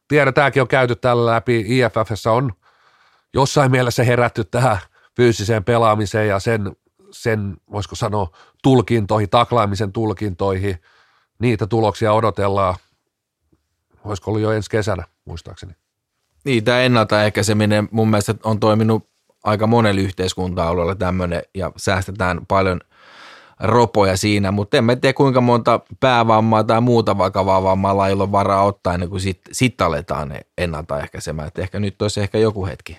[0.08, 2.52] tiedetäänkin on käyty tällä läpi, IFFssä on
[3.34, 4.78] jossain mielessä herätty tähän
[5.16, 6.72] fyysiseen pelaamiseen ja sen,
[7.14, 8.30] sen voisiko sanoa,
[8.64, 10.82] tulkintoihin, taklaamisen tulkintoihin.
[11.39, 12.76] Niitä tuloksia odotellaan,
[14.03, 15.74] olisiko ollut jo ensi kesänä, muistaakseni.
[16.45, 19.09] Niin, tämä ennaltaehkäiseminen mun mielestä on toiminut
[19.43, 22.82] aika monella yhteiskunta-alueella tämmöinen ja säästetään paljon
[23.59, 28.64] ropoja siinä, mutta en tiedä kuinka monta päävammaa tai muuta vakavaa vammaa lajilla on varaa
[28.64, 31.47] ottaa ennen kuin sitten sit aletaan ne ennaltaehkäisemään.
[31.47, 32.97] Et ehkä nyt olisi ehkä joku hetki.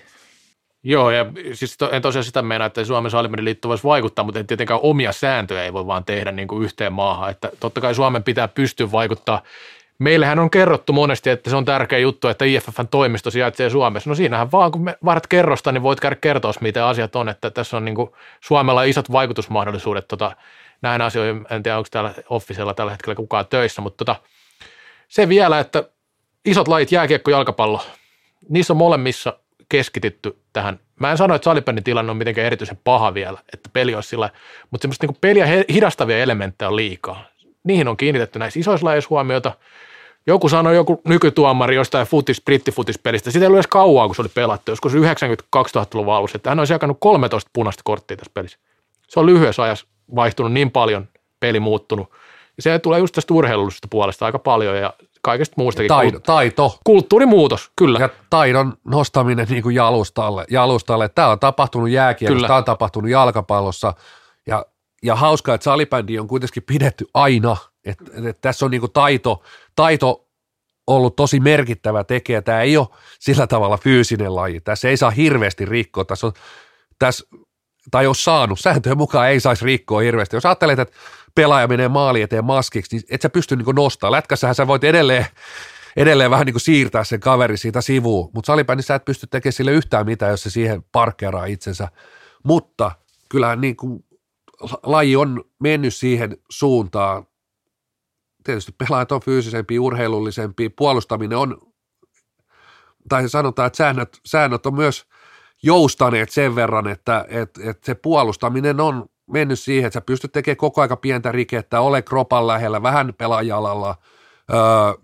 [0.83, 3.11] Joo, ja siis to, en tosiaan sitä meinaa, että Suomen
[3.45, 7.29] liitto voisi vaikuttaa, mutta tietenkään omia sääntöjä ei voi vaan tehdä niin kuin yhteen maahan.
[7.29, 9.41] Että totta kai Suomen pitää pystyä vaikuttaa
[9.99, 14.09] Meillähän on kerrottu monesti, että se on tärkeä juttu, että IFFn toimisto sijaitsee Suomessa.
[14.09, 17.49] No siinähän vaan, kun me varat kerrosta, niin voit käydä kertoa, miten asiat on, että
[17.49, 18.09] tässä on niin kuin
[18.39, 20.35] Suomella isot vaikutusmahdollisuudet tota,
[20.81, 21.45] näin asioihin.
[21.49, 24.15] En tiedä, onko täällä Officella tällä hetkellä kukaan töissä, mutta tota,
[25.07, 25.83] se vielä, että
[26.45, 27.81] isot lajit, jääkiekko, jalkapallo,
[28.49, 29.39] niissä on molemmissa
[29.77, 30.79] keskitytty tähän.
[30.99, 34.29] Mä en sano, että salipännin tilanne on mitenkään erityisen paha vielä, että peli olisi sillä,
[34.71, 37.23] mutta semmoista niin peliä hidastavia elementtejä on liikaa.
[37.63, 39.51] Niihin on kiinnitetty näissä isoissa lajeissa huomiota–
[40.27, 44.29] joku sanoi, joku nykytuomari jostain futis, brittifutispelistä, sitä ei ollut edes kauaa, kun se oli
[44.29, 48.57] pelattu, joskus 90-2000-luvun alussa, että hän olisi jakanut 13 punaista korttia tässä pelissä.
[49.07, 51.07] Se on lyhyessä ajassa vaihtunut niin paljon,
[51.39, 52.11] peli muuttunut.
[52.57, 54.93] Ja se tulee just tästä urheilullisesta puolesta aika paljon ja
[55.23, 55.87] kaikesta muustakin.
[55.87, 56.19] Taito.
[56.19, 56.79] taito.
[56.83, 57.99] Kulttuurimuutos, kyllä.
[57.99, 60.45] Ja taidon nostaminen niin kuin jalustalle.
[60.49, 61.09] jalustalle.
[61.09, 63.93] Tämä on tapahtunut jääkiekossa, tämä on tapahtunut jalkapallossa.
[64.47, 64.65] Ja,
[65.03, 67.57] ja hauskaa, että salibändi on kuitenkin pidetty aina.
[67.85, 69.43] Että et, et tässä on niin kuin taito,
[69.75, 70.27] taito
[70.87, 72.41] ollut tosi merkittävä tekijä.
[72.41, 72.87] Tämä ei ole
[73.19, 74.61] sillä tavalla fyysinen laji.
[74.61, 76.05] Tässä ei saa hirveästi rikkoa.
[76.05, 76.33] Tässä on,
[76.99, 77.25] tässä,
[77.91, 80.35] tai jos saanut, sääntöjen mukaan ei saisi rikkoa hirveästi.
[80.35, 80.95] Jos ajattelet, että
[81.35, 84.11] pelaaja menee maali eteen maskiksi, niin et sä pysty niin nostamaan.
[84.11, 85.25] Lätkässähän sä voit edelleen,
[85.95, 89.71] edelleen vähän niin siirtää sen kaveri siitä sivuun, mutta salipäänissä sä et pysty tekemään sille
[89.71, 91.87] yhtään mitään, jos se siihen parkkeeraa itsensä.
[92.43, 92.91] Mutta
[93.29, 94.05] kyllähän niin kuin
[94.83, 97.27] laji on mennyt siihen suuntaan,
[98.43, 101.57] tietysti pelaajat on fyysisempi, urheilullisempi, puolustaminen on,
[103.09, 105.05] tai sanotaan, että säännöt, säännöt on myös
[105.63, 110.57] joustaneet sen verran, että, että, että se puolustaminen on mennyt siihen, että sä pystyt tekemään
[110.57, 113.95] koko aika pientä rikettä, ole kropan lähellä, vähän pelaajalalla.
[114.53, 115.03] Öö,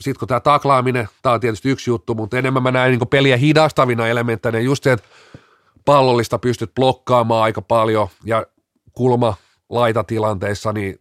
[0.00, 3.36] sitten kun tämä taklaaminen, tämä on tietysti yksi juttu, mutta enemmän mä näen niin peliä
[3.36, 5.08] hidastavina elementteinä, just se, että
[5.84, 8.46] pallollista pystyt blokkaamaan aika paljon ja
[8.92, 9.34] kulma
[9.68, 11.00] laitatilanteissa, niin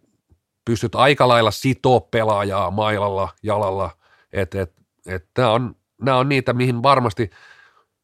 [0.65, 3.89] pystyt aika lailla sitoa pelaajaa mailalla, jalalla,
[4.33, 4.73] että et,
[5.07, 5.75] et, nämä, on,
[6.07, 7.29] on niitä, mihin varmasti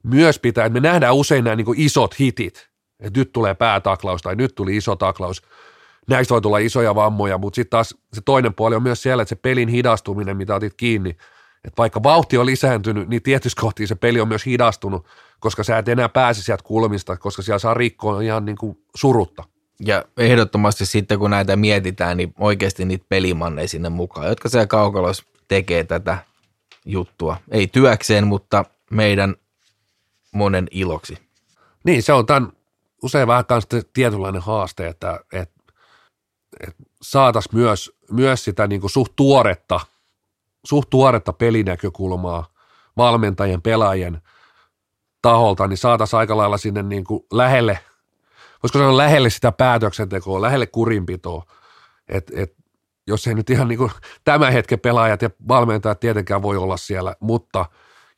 [0.04, 2.70] myös pitää, että me nähdään usein nämä niin isot hitit,
[3.00, 5.42] että nyt tulee päätaklaus tai nyt tuli iso taklaus,
[6.08, 9.30] näistä voi tulla isoja vammoja, mutta sitten taas se toinen puoli on myös siellä, että
[9.30, 11.10] se pelin hidastuminen, mitä otit kiinni,
[11.66, 15.06] että vaikka vauhti on lisääntynyt, niin tietysti kohti se peli on myös hidastunut,
[15.40, 19.44] koska sä et enää pääse sieltä kulmista, koska siellä saa rikkoa ihan niin kuin surutta.
[19.86, 25.24] Ja ehdottomasti sitten kun näitä mietitään, niin oikeasti niitä pelimanneja sinne mukaan, jotka siellä kaukalossa
[25.48, 26.18] tekee tätä
[26.86, 27.38] juttua.
[27.52, 29.36] Ei työkseen, mutta meidän
[30.32, 31.18] monen iloksi.
[31.84, 32.52] Niin, se on tämän
[33.04, 33.46] usein vähän
[33.94, 35.64] tietynlainen haaste, että, että,
[36.60, 39.80] että saataisiin myös, myös sitä niin kuin suht tuoretta,
[40.66, 42.48] suht tuoretta pelinäkökulmaa
[42.98, 44.22] valmentajien, pelaajien
[45.22, 47.80] taholta, niin saataisiin aika lailla sinne niin kuin lähelle–
[48.64, 51.44] voisiko sanoa lähelle sitä päätöksentekoa, lähelle kurinpitoa,
[52.08, 52.54] että et,
[53.08, 53.92] jos ei nyt ihan niin kuin
[54.24, 57.66] tämän hetken pelaajat ja valmentajat tietenkään voi olla siellä, mutta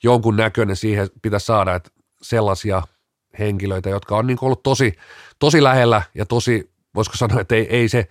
[0.04, 1.90] jonkun näköinen siihen pitäisi saada, että
[2.22, 2.82] sellaisia
[3.40, 4.98] henkilöitä, jotka on niin ollut tosi,
[5.40, 8.08] tosi lähellä ja tosi, voisiko sanoa, että ei, ei se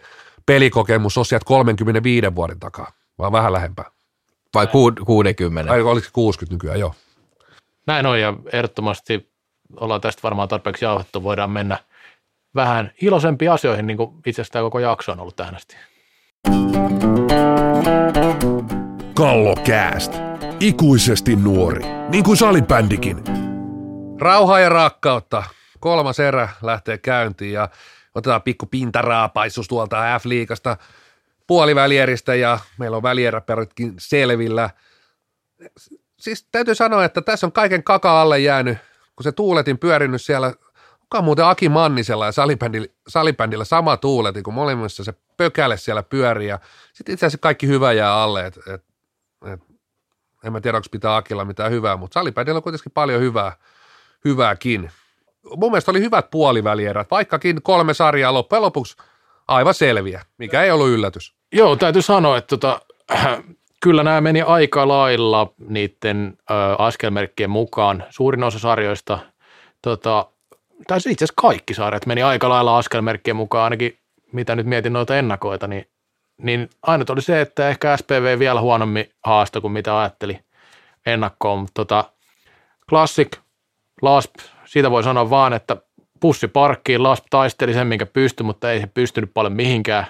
[0.47, 3.91] pelikokemus ole sieltä 35 vuoden takaa, vaan vähän lähempää.
[4.55, 5.73] Vai ku, 60?
[5.73, 6.95] Vai oliko 60 nykyään, joo.
[7.87, 9.33] Näin on ja ehdottomasti
[9.77, 11.79] ollaan tästä varmaan tarpeeksi jauhettu, voidaan mennä
[12.55, 15.77] vähän iloisempiin asioihin, niin kuin itse asiassa tämä koko jakso on ollut tähän asti.
[19.15, 20.13] Kallokääst.
[20.61, 23.48] Ikuisesti nuori, niin kuin salibändikin.
[24.19, 25.43] Rauhaa ja rakkautta.
[25.81, 27.69] Kolmas erä lähtee käyntiin ja
[28.15, 30.77] otetaan pikku pintaraapaisus tuolta F-liigasta
[31.47, 34.71] puolivälieristä ja meillä on välieräperitkin selvillä.
[36.19, 38.79] Siis täytyy sanoa, että tässä on kaiken kaka alle jäänyt,
[39.17, 40.53] kun se tuuletin pyörinyt siellä
[41.11, 46.49] Kuka muuten Aki Mannisella ja salibändillä, salibändillä sama tuuleti, kun molemmissa se pökäle siellä pyörii
[46.49, 46.59] ja
[46.93, 48.85] sitten itse asiassa kaikki hyvä jää alle, et, et,
[49.53, 49.61] et,
[50.45, 53.57] en mä tiedä, onko pitää Akilla mitään hyvää, mutta salibändillä on kuitenkin paljon hyvää,
[54.25, 54.91] hyvääkin.
[55.57, 58.97] Mun mielestä oli hyvät puolivälierät, vaikkakin kolme sarjaa loppujen lopuksi
[59.49, 61.35] aivan selviä, mikä ei ollut yllätys.
[61.53, 62.81] Joo, täytyy sanoa, että tota,
[63.83, 68.05] kyllä nämä meni aika lailla niiden ö, askelmerkkien mukaan.
[68.11, 69.19] Suurin osa sarjoista,
[69.83, 70.27] tota,
[70.87, 73.99] tai itse asiassa kaikki sarjat meni aika lailla askelmerkkien mukaan, ainakin
[74.33, 75.89] mitä nyt mietin noita ennakoita, niin,
[76.43, 80.41] niin ainut oli se, että ehkä SPV vielä huonommin haasta kuin mitä ajatteli
[81.07, 81.67] ennakkoon.
[81.75, 82.05] Tota,
[82.89, 83.37] Classic,
[84.03, 84.35] LASP,
[84.65, 85.77] siitä voi sanoa vaan, että
[86.21, 90.07] pussi parkkiin, LASP taisteli sen, minkä pystyi, mutta ei se pystynyt paljon mihinkään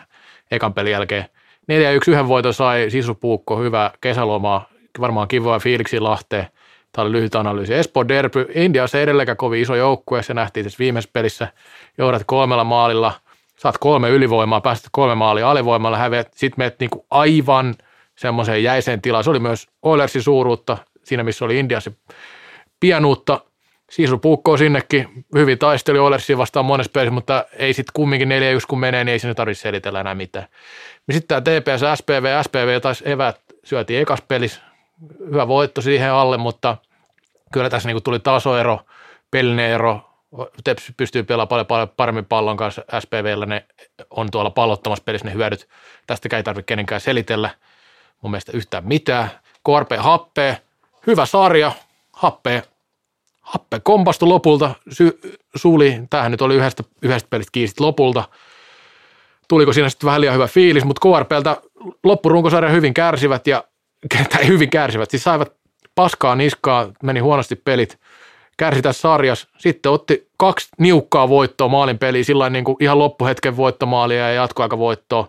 [0.51, 1.25] ekan pelin jälkeen.
[1.73, 4.69] 4-1 yhden voiton sai Sisupuukko, hyvä kesälomaa,
[5.01, 6.47] varmaan kivoa fiiliksi Lahteen.
[6.93, 7.75] Tämä oli lyhyt analyysi.
[7.75, 11.49] Espoo Derby, India se edelleenkään kovin iso joukkue, se nähtiin tässä viimeisessä pelissä.
[11.99, 13.13] Johdat kolmella maalilla,
[13.59, 17.75] saat kolme ylivoimaa, päästät kolme maalia alivoimalla, häviät, sitten menet niinku aivan
[18.17, 19.25] semmoiseen jäiseen tilaan.
[19.25, 21.93] Se oli myös Oilersin suuruutta, siinä missä oli India se
[22.81, 23.41] pienuutta.
[23.91, 28.33] Siisu puukkoo sinnekin, hyvin taisteli Oilersia vastaan monessa pelissä, mutta ei sitten kumminkin 4-1
[28.69, 30.47] kun menee, niin ei sinne tarvitse selitellä enää mitään.
[31.09, 34.61] Ja sitten tämä TPS, SPV, SPV taisi evät, syötiin ekas pelissä,
[35.31, 36.77] hyvä voitto siihen alle, mutta
[37.53, 38.81] kyllä tässä niinku tuli tasoero,
[39.31, 40.09] pelinen ero,
[40.65, 43.67] Teps pystyy pelaamaan paljon, paljon paremmin pallon kanssa SPVllä, ne
[44.11, 45.69] on tuolla pallottamassa pelissä ne hyödyt.
[46.07, 47.51] Tästä ei tarvitse kenenkään selitellä
[48.23, 49.31] mun mielestä yhtään mitään.
[49.65, 50.61] KRP Happe,
[51.07, 51.73] hyvä sarja,
[52.13, 52.63] Happe,
[53.49, 55.21] Happe kompastu lopulta, sy,
[55.57, 58.25] Suli, tämähän nyt oli yhdestä, yhdestä pelistä kiistit lopulta.
[59.49, 61.57] Tuliko siinä sitten vähän liian hyvä fiilis, mutta KRPltä
[62.05, 63.65] loppurunkosarja hyvin kärsivät ja
[64.33, 65.53] tai hyvin kärsivät, siis saivat
[65.95, 67.99] paskaa niskaa, meni huonosti pelit,
[68.57, 73.57] kärsi tässä sarjassa, sitten otti kaksi niukkaa voittoa maalin peliä, sillä niin kuin ihan loppuhetken
[73.57, 75.29] voittomaalia ja jatkoaikavoittoa.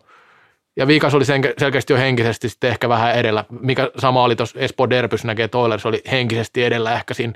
[0.76, 4.60] Ja Viikas oli sen, selkeästi jo henkisesti sitten ehkä vähän edellä, mikä sama oli tuossa
[4.60, 7.34] Espoo Derbys näkee, että Oilers oli henkisesti edellä ehkä siinä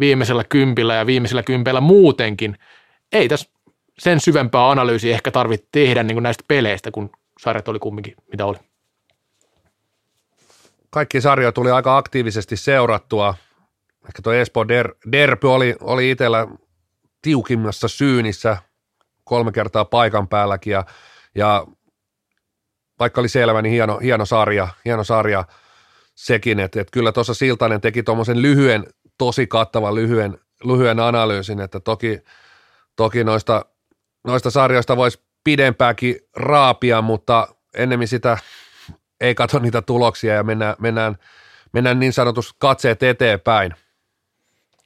[0.00, 2.58] viimeisellä kympillä ja viimeisellä kympillä muutenkin.
[3.12, 3.50] Ei tässä
[3.98, 8.46] sen syvempää analyysiä ehkä tarvitse tehdä niin kuin näistä peleistä, kun sarjat oli kumminkin mitä
[8.46, 8.58] oli
[10.90, 13.34] kaikki sarjoja tuli aika aktiivisesti seurattua.
[14.08, 16.46] Ehkä tuo Espoo Der, Derby oli, oli itsellä
[17.22, 18.56] tiukimmassa syynissä
[19.24, 20.84] kolme kertaa paikan päälläkin ja,
[21.34, 21.66] ja
[22.98, 25.44] vaikka oli selvä, niin hieno, hieno sarja, hieno sarja
[26.14, 28.86] sekin, että, että kyllä tuossa Siltanen teki tuommoisen lyhyen,
[29.18, 32.20] tosi kattavan lyhyen, lyhyen analyysin, että toki,
[32.96, 33.64] toki noista,
[34.24, 38.38] noista sarjoista voisi pidempääkin raapia, mutta ennemmin sitä
[39.20, 41.18] ei katso niitä tuloksia ja mennään, mennään,
[41.72, 43.74] mennään niin sanotus katseet eteenpäin.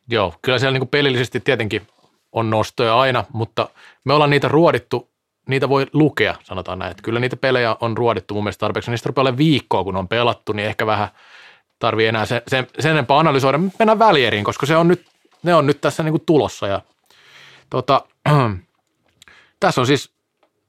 [0.08, 1.86] Joo, kyllä siellä niin pelillisesti tietenkin
[2.32, 3.68] on nostoja aina, mutta
[4.04, 5.10] me ollaan niitä ruodittu,
[5.48, 6.90] niitä voi lukea, sanotaan näin.
[6.90, 8.90] Että kyllä niitä pelejä on ruodittu mun mielestä tarpeeksi.
[8.90, 11.08] Niistä rupeaa olemaan viikkoa, kun on pelattu, niin ehkä vähän
[11.82, 13.58] tarvii enää sen, sen, sen enempää analysoida.
[13.78, 15.06] Mennään välieriin, koska se on nyt,
[15.42, 16.66] ne on nyt tässä niin kuin tulossa.
[16.66, 16.80] Ja,
[17.70, 18.04] tota,
[19.60, 20.10] tässä on siis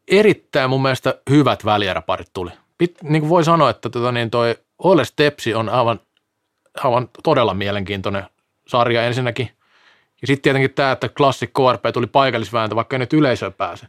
[0.07, 4.55] erittäin mun mielestä hyvät välieräparit tuli pit, niin kuin voi sanoa, että tota, niin toi
[4.80, 5.99] Ole Stepsi on aivan,
[6.84, 8.26] aivan todella mielenkiintoinen
[8.68, 9.49] sarja ensinnäkin.
[10.22, 13.88] Ja sitten tietenkin tämä, että Classic KRP tuli paikallisvääntö, vaikka ei nyt yleisöön pääse.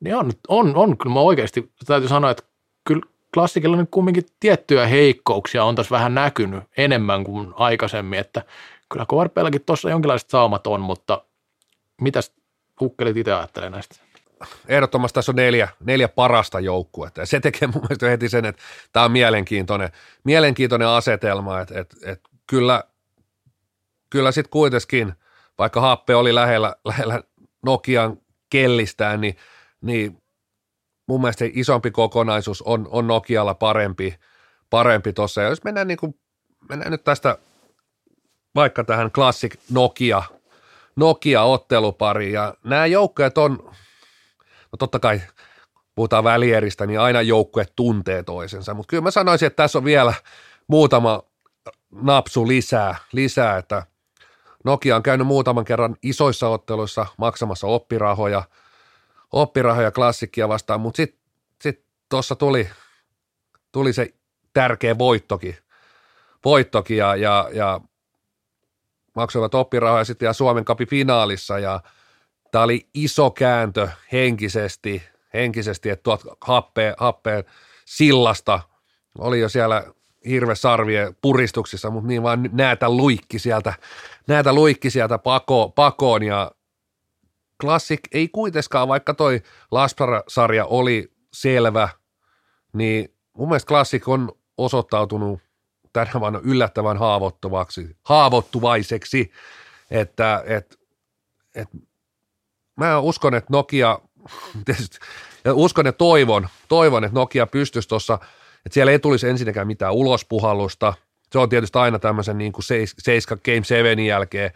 [0.00, 2.42] Niin on, on, on kyllä mä oikeasti täytyy sanoa, että
[2.84, 8.42] kyllä klassikilla nyt kumminkin tiettyjä heikkouksia on tässä vähän näkynyt enemmän kuin aikaisemmin, että
[8.88, 11.24] kyllä KRPlläkin tuossa jonkinlaiset saumat on, mutta
[12.00, 12.32] mitäs
[12.76, 14.08] kukkelit itse ajattelee näistä?
[14.68, 17.20] ehdottomasti tässä on neljä, neljä parasta joukkuetta.
[17.20, 18.62] Ja se tekee mun mielestä heti sen, että
[18.92, 19.90] tämä on mielenkiintoinen,
[20.24, 22.84] mielenkiintoinen asetelma, että, että, että kyllä,
[24.10, 25.12] kyllä sitten kuitenkin,
[25.58, 27.22] vaikka Happe oli lähellä, lähellä
[27.62, 28.18] Nokian
[28.50, 29.36] kellistään, niin,
[29.80, 30.22] niin
[31.08, 34.14] mun mielestä isompi kokonaisuus on, on Nokialla parempi,
[34.70, 35.42] parempi tuossa.
[35.42, 36.14] Ja jos mennään, niin kuin,
[36.68, 37.38] mennään nyt tästä
[38.54, 40.22] vaikka tähän Classic Nokia,
[40.96, 43.58] Nokia-ottelupariin, ja nämä joukkueet on,
[44.72, 45.20] no totta kai
[45.94, 50.14] puhutaan välieristä, niin aina joukkue tuntee toisensa, mutta kyllä mä sanoisin, että tässä on vielä
[50.66, 51.22] muutama
[52.02, 53.86] napsu lisää, lisää että
[54.64, 58.42] Nokia on käynyt muutaman kerran isoissa otteluissa maksamassa oppirahoja,
[59.32, 61.20] oppirahoja klassikkia vastaan, mutta sitten
[61.60, 62.68] sit tuossa tuli,
[63.72, 64.14] tuli se
[64.52, 65.56] tärkeä voittokin,
[66.44, 67.80] voittokin ja, ja, ja
[69.16, 71.80] maksoivat oppirahoja sitten ja Suomen kapi finaalissa ja–
[72.50, 75.02] Tämä oli iso kääntö henkisesti,
[75.34, 77.44] henkisesti että tuot happeen, happeen
[77.84, 78.60] sillasta
[79.18, 79.84] oli jo siellä
[80.28, 83.74] hirvesarvien puristuksissa, mutta niin vaan näitä luikki sieltä,
[84.26, 86.50] näitä luikki sieltä pako, pakoon ja
[87.60, 91.88] Classic ei kuitenkaan, vaikka toi Laspar-sarja oli selvä,
[92.72, 95.40] niin mun mielestä Classic on osoittautunut
[95.92, 99.32] tänä vuonna yllättävän haavoittuvaksi, haavoittuvaiseksi,
[99.90, 100.78] että et,
[101.54, 101.68] et
[102.76, 103.98] mä uskon, että Nokia,
[105.44, 108.14] ja uskon ja toivon, toivon, että Nokia pystyisi tuossa,
[108.66, 110.94] että siellä ei tulisi ensinnäkään mitään ulospuhallusta.
[111.32, 112.64] Se on tietysti aina tämmöisen niin kuin
[112.98, 114.50] 7 Game 7 jälkeen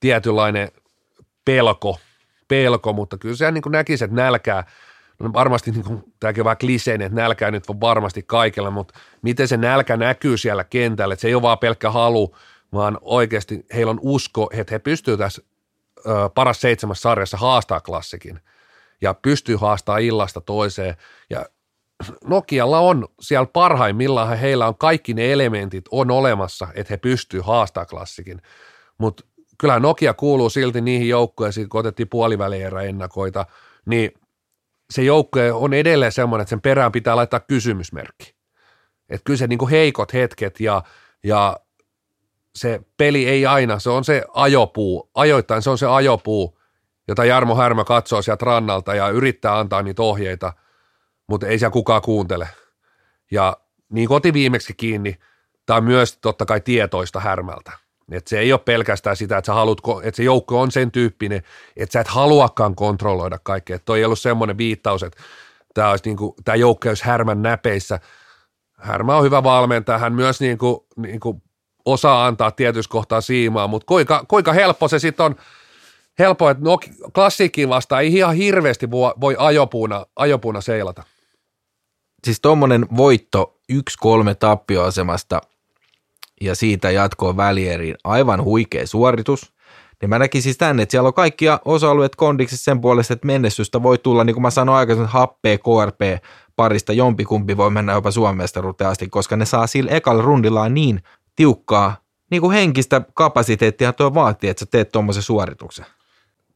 [0.00, 0.68] tietynlainen
[1.44, 1.98] pelko,
[2.48, 4.64] pelko, mutta kyllä se niin kuin näkisi, että nälkää,
[5.18, 8.94] no varmasti niin kuin, tämäkin on vähän kliseinen, että nälkää nyt on varmasti kaikilla, mutta
[9.22, 12.36] miten se nälkä näkyy siellä kentällä, että se ei ole vaan pelkkä halu,
[12.72, 15.42] vaan oikeasti heillä on usko, että he pystyvät tässä
[16.06, 18.40] ö, paras seitsemässä sarjassa haastaa klassikin.
[19.00, 20.96] Ja pystyy haastaa illasta toiseen.
[21.30, 21.46] Ja
[22.24, 27.86] Nokialla on siellä parhaimmillaan, heillä on kaikki ne elementit on olemassa, että he pystyy haastaa
[27.86, 28.42] klassikin,
[28.98, 29.24] mutta
[29.58, 33.46] kyllähän Nokia kuuluu silti niihin joukkueisiin, kun otettiin puolivälierä ennakoita,
[33.86, 34.10] niin
[34.90, 38.34] se joukkue on edelleen semmoinen, että sen perään pitää laittaa kysymysmerkki.
[39.08, 40.82] Että kyllä se niin heikot hetket ja,
[41.24, 41.56] ja
[42.54, 46.58] se peli ei aina, se on se ajopuu, ajoittain se on se ajopuu,
[47.08, 50.52] jota Jarmo Härmä katsoo sieltä rannalta ja yrittää antaa niitä ohjeita,
[51.28, 52.48] mutta ei siellä kukaan kuuntele.
[53.30, 53.56] Ja
[53.88, 55.18] niin koti viimeksi kiinni,
[55.66, 57.85] tämä myös totta kai tietoista Härmältä.
[58.12, 61.42] Et se ei ole pelkästään sitä, että, sä haluat, että se joukko on sen tyyppinen,
[61.76, 63.78] että sä et haluakaan kontrolloida kaikkea.
[63.78, 65.22] Toi ei ollut semmoinen viittaus, että
[65.74, 68.00] tämä, olisi niin kuin, tämä joukko olisi Härmän näpeissä.
[68.78, 71.42] Härmä on hyvä valmentaja, hän myös niin kuin, niin kuin
[71.84, 75.36] osaa antaa tietyssä kohtaa siimaa, mutta kuinka, kuinka helppo se sitten on,
[76.18, 76.78] helppo, että no,
[77.14, 81.02] klassikkiin vastaan ei ihan hirveästi voi ajopuuna, ajopuuna seilata.
[82.24, 83.76] Siis tuommoinen voitto 1-3
[84.38, 85.40] tappioasemasta
[86.40, 89.52] ja siitä jatkoon välieriin aivan huikea suoritus.
[90.00, 93.82] Niin mä näkisin siis tänne, että siellä on kaikkia osa-alueet kondiksissa sen puolesta, että mennessystä
[93.82, 96.24] voi tulla, niin kuin mä sanoin aikaisemmin, happea KRP
[96.56, 101.02] parista jompikumpi voi mennä jopa Suomestaruuteen asti, koska ne saa sillä ekalla rundillaan niin
[101.36, 101.96] tiukkaa
[102.30, 105.86] niin kuin henkistä kapasiteettia tuo vaatii, että sä teet tuommoisen suorituksen.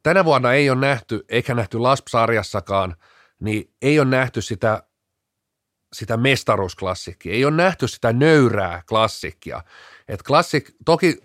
[0.02, 2.96] Tänä vuonna ei ole nähty, eikä nähty LASP-sarjassakaan,
[3.40, 4.82] niin ei ole nähty sitä,
[5.92, 9.62] sitä mestaruusklassikkia, ei ole nähty sitä nöyrää klassikkia.
[10.08, 11.18] Et klassik, toki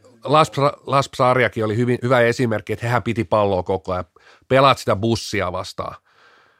[0.85, 4.05] LASP-sarjakin oli hyvin, hyvä esimerkki, että hehän piti palloa koko ajan,
[4.47, 5.95] pelaat sitä bussia vastaan.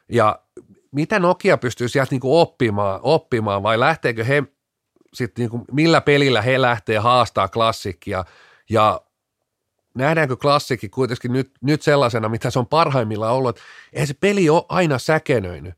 [0.08, 0.38] Ja
[0.92, 4.42] mitä Nokia pystyy sieltä niinku oppimaan, oppimaan vai lähteekö he
[5.14, 8.24] sitten niin kuin, millä pelillä he lähtee haastaa klassikkia
[8.70, 9.00] ja
[9.94, 14.50] nähdäänkö klassikki kuitenkin nyt, nyt sellaisena, mitä se on parhaimmillaan ollut, että eihän se peli
[14.50, 15.74] ole aina säkenöinyt.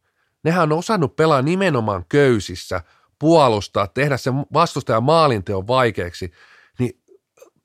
[0.48, 2.82] Nehän on osannut pelaa nimenomaan köysissä,
[3.18, 6.32] puolustaa, tehdä sen vastustajan maalinteon vaikeaksi,
[6.78, 7.00] niin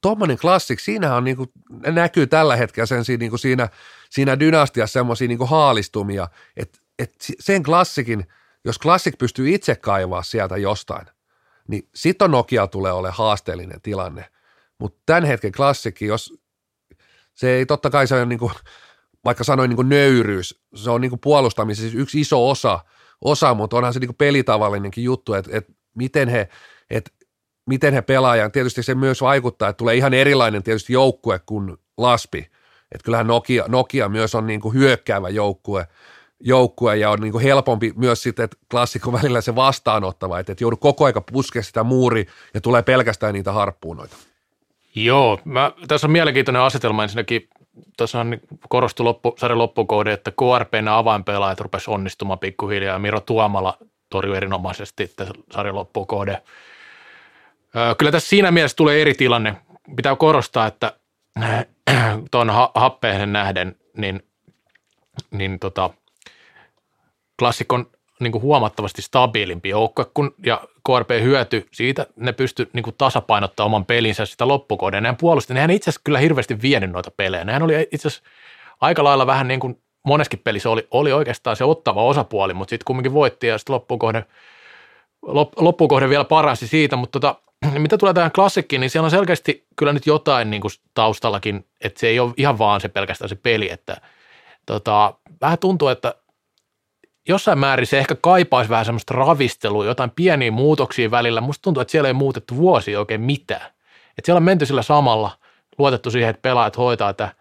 [0.01, 1.51] tuommoinen klassik, siinähän on niin kuin,
[1.85, 3.69] näkyy tällä hetkellä sen niin kuin siinä,
[4.09, 6.27] siinä dynastiassa semmoisia niin haalistumia,
[6.57, 8.27] että, että sen klassikin,
[8.65, 11.07] jos klassik pystyy itse kaivaa sieltä jostain,
[11.67, 14.25] niin sitten Nokia tulee olemaan haasteellinen tilanne.
[14.79, 16.33] Mutta tämän hetken klassikki, jos
[17.33, 18.53] se ei totta kai se on niin kuin,
[19.25, 22.79] vaikka sanoin niin kuin nöyryys, se on niin kuin puolustamisessa yksi iso osa,
[23.21, 26.49] osa mutta onhan se niin kuin pelitavallinenkin juttu, että, että miten he,
[26.89, 27.11] että
[27.65, 32.39] miten he pelaajan, tietysti se myös vaikuttaa, että tulee ihan erilainen tietysti joukkue kuin Laspi,
[32.91, 35.87] että kyllähän Nokia, Nokia myös on niin kuin hyökkäävä joukkue,
[36.39, 40.61] joukkue ja on niin kuin helpompi myös sitten, että klassikko välillä se vastaanottava, että et
[40.61, 44.15] joudu koko aika puskemaan sitä muuri ja tulee pelkästään niitä harppuunoita.
[44.95, 47.49] Joo, mä, tässä on mielenkiintoinen asetelma ensinnäkin.
[47.97, 53.77] Tuossa on korostu loppu, sarjan loppukohde, että KRPn avainpelaajat rupesi onnistumaan pikkuhiljaa ja Miro Tuomala
[54.09, 56.41] torjui erinomaisesti tässä sarjan loppukohde.
[57.97, 59.55] Kyllä tässä siinä mielessä tulee eri tilanne.
[59.95, 60.93] Pitää korostaa, että
[62.31, 64.23] tuon happeen nähden, niin,
[65.31, 65.89] niin tota,
[67.39, 72.95] klassikon niin kuin huomattavasti stabiilimpi joukkue, kun, ja KRP hyöty siitä, ne pysty niin kuin
[72.97, 75.03] tasapainottaa oman pelinsä sitä loppukohden.
[75.03, 77.43] Nehän puolusti, nehän itse asiassa kyllä hirveästi vienyt noita pelejä.
[77.43, 78.29] Nehän oli itse asiassa
[78.81, 82.85] aika lailla vähän niin kuin moneskin pelissä oli, oli oikeastaan se ottava osapuoli, mutta sitten
[82.85, 84.25] kumminkin voitti ja sitten loppukohde,
[85.57, 87.35] loppukohde vielä paransi siitä, mutta tota,
[87.79, 91.99] mitä tulee tähän klassikkiin, niin siellä on selkeästi kyllä nyt jotain niin kuin taustallakin, että
[91.99, 93.97] se ei ole ihan vaan se pelkästään se peli, että
[94.65, 96.15] tota, vähän tuntuu, että
[97.27, 101.41] jossain määrin se ehkä kaipaisi vähän semmoista ravistelua, jotain pieniä muutoksia välillä.
[101.41, 103.65] Musta tuntuu, että siellä ei muutettu vuosi oikein mitään.
[104.17, 105.31] Että siellä on menty sillä samalla,
[105.77, 107.33] luotettu siihen, että pelaajat hoitaa tätä.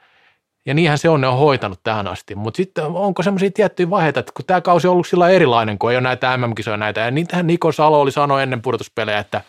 [0.66, 2.34] Ja niinhän se on, ne on hoitanut tähän asti.
[2.34, 5.90] Mutta sitten onko semmoisia tiettyjä vaiheita, että kun tämä kausi on ollut sillä erilainen, kun
[5.90, 7.00] ei ole näitä MM-kisoja näitä.
[7.00, 9.40] Ja niitähän Niko Salo oli sanonut ennen pudotuspelejä, että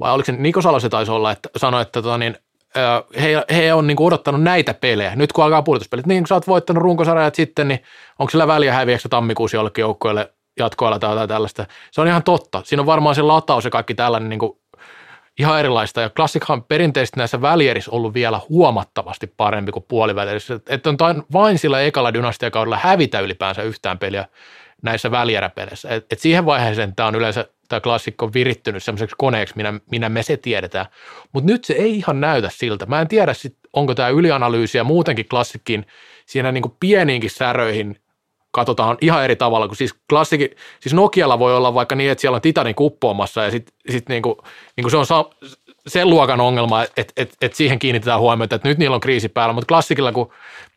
[0.00, 2.36] vai oliko se Niko Salo se taisi olla, että sanoi, että tota niin,
[3.20, 5.16] he, he on niin odottanut näitä pelejä.
[5.16, 7.82] Nyt kun alkaa pudotuspelit, niin kun sä oot voittanut runkosarjat sitten, niin
[8.18, 11.66] onko sillä väliä häviäkö tammikuussa jollekin joukkueelle jatkoilla tai jotain tällaista.
[11.90, 12.62] Se on ihan totta.
[12.64, 14.40] Siinä on varmaan se lataus ja kaikki tällainen niin
[15.38, 16.00] ihan erilaista.
[16.00, 20.60] Ja klassikhan perinteisesti näissä välierissä ollut vielä huomattavasti parempi kuin puolivälierissä.
[20.68, 20.96] Että on
[21.32, 24.26] vain sillä ekalla dynastiakaudella hävitä ylipäänsä yhtään peliä
[24.82, 25.88] näissä välieräpeleissä.
[25.88, 30.22] Et, et siihen vaiheeseen tämä on yleensä tämä klassikko virittynyt semmoiseksi koneeksi, minä, minä me
[30.22, 30.86] se tiedetään.
[31.32, 32.86] Mutta nyt se ei ihan näytä siltä.
[32.86, 35.86] Mä en tiedä, sit, onko tämä ylianalyysi ja muutenkin klassikkin
[36.26, 37.96] siinä niin kuin pieniinkin säröihin
[38.50, 40.50] katsotaan ihan eri tavalla, kun siis klassiki,
[40.80, 44.22] siis Nokialla voi olla vaikka niin, että siellä on Titanin kuppoamassa ja sitten sit niin
[44.22, 44.34] kuin,
[44.76, 45.30] niin kuin se on sa,
[45.86, 49.52] sen luokan ongelma, että et, et siihen kiinnitetään huomiota, että nyt niillä on kriisi päällä,
[49.52, 50.32] mutta klassikilla, kun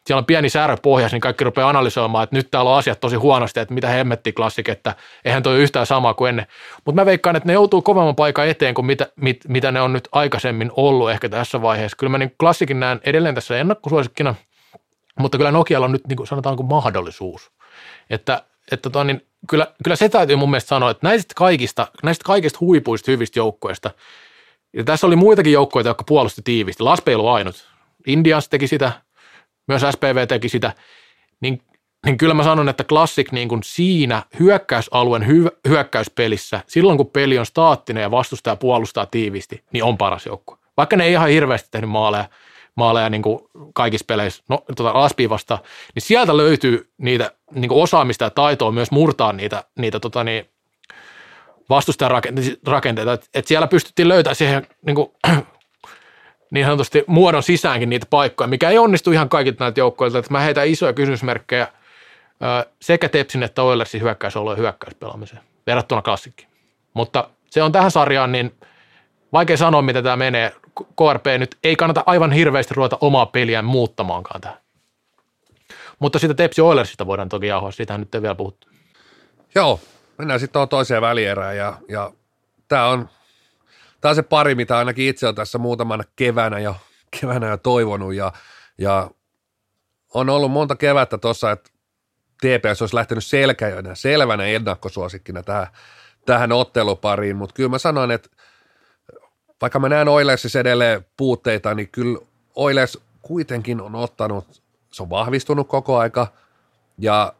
[0.06, 3.15] siellä on pieni särö pohjassa, niin kaikki rupeaa analysoimaan, että nyt täällä on asiat tosi
[3.15, 4.95] huonosti, että mitä hemmetti klassik, että
[5.26, 6.48] eihän toi yhtään samaa kuin ennen.
[6.86, 9.94] Mutta mä veikkaan, että ne joutuu kovemman paikan eteen kuin mitä, mit, mitä ne on
[9.94, 11.98] nyt aikaisemmin ollut ehkä tässä vaiheessa.
[11.98, 14.36] Kyllä mä niin klassikin näen edelleen tässä ennakkosuosikkina,
[15.19, 17.52] mutta kyllä Nokialla on nyt niin kuin sanotaanko mahdollisuus.
[18.10, 18.41] Että,
[18.72, 22.57] että tota, niin kyllä, kyllä se täytyy mun mielestä sanoa, että näistä kaikista, näistä kaikista
[22.61, 23.91] huipuista hyvistä joukkoista,
[24.73, 26.84] ja tässä oli muitakin joukkoja, jotka puolusti tiivisti.
[26.84, 27.69] Laspe ei ollut ainut.
[28.07, 28.91] Indians teki sitä,
[29.68, 30.74] myös SPV teki sitä,
[31.42, 31.62] niin,
[32.06, 37.40] niin kyllä mä sanon, että Classic niin kuin siinä hyökkäysalueen hy, hyökkäyspelissä, silloin kun peli
[37.40, 40.58] on staattinen ja vastustaja puolustaa tiivisti, niin on paras joukko.
[40.78, 42.26] Vaikka ne ei ihan hirveästi tehnyt maaleja,
[42.76, 43.40] maaleja niin kuin
[43.74, 45.58] kaikissa peleissä no, tuota vasta,
[45.96, 50.50] niin sieltä löytyy niitä niin kuin osaamista ja taitoa myös murtaa niitä, niitä tota niin,
[51.70, 52.22] vastustajan
[52.68, 53.18] rakenteita.
[53.34, 55.12] Et siellä pystyttiin löytämään siihen niin kuin,
[56.51, 60.17] niin sanotusti muodon sisäänkin niitä paikkoja, mikä ei onnistu ihan kaikilta näiltä joukkoilta.
[60.17, 61.67] Että mä heitän isoja kysymysmerkkejä
[62.81, 66.49] sekä Tepsin että Oilersin hyökkäysolo ja hyökkäyspelaamiseen verrattuna klassikkiin.
[66.93, 68.55] Mutta se on tähän sarjaan niin
[69.34, 70.55] vaikea sanoa, mitä tämä menee.
[70.76, 74.57] KRP nyt ei kannata aivan hirveästi ruveta omaa peliään muuttamaankaan tähän.
[75.99, 78.67] Mutta sitä Tepsi Oilersista voidaan toki jauhaa, sitä nyt ei vielä puhuttu.
[79.55, 79.80] Joo,
[80.17, 82.11] mennään sitten toiseen välierään ja, ja
[82.67, 83.09] tämä on,
[84.06, 86.76] tää on se pari, mitä ainakin itse on tässä muutamana keväänä jo,
[87.19, 88.34] keväänä jo toivonut ja,
[88.77, 89.11] ja
[90.14, 91.69] on ollut monta kevättä tuossa, että
[92.41, 95.68] TPS olisi lähtenyt selkäjönä, selvänä ennakkosuosikkina tähän,
[96.26, 98.30] tähän ottelupariin, mutta kyllä mä sanoin, että
[99.61, 102.19] vaikka mä näen Oilersissa edelleen puutteita, niin kyllä
[102.56, 104.61] Oilers kuitenkin on ottanut,
[104.91, 106.27] se on vahvistunut koko aika.
[106.98, 107.34] Ja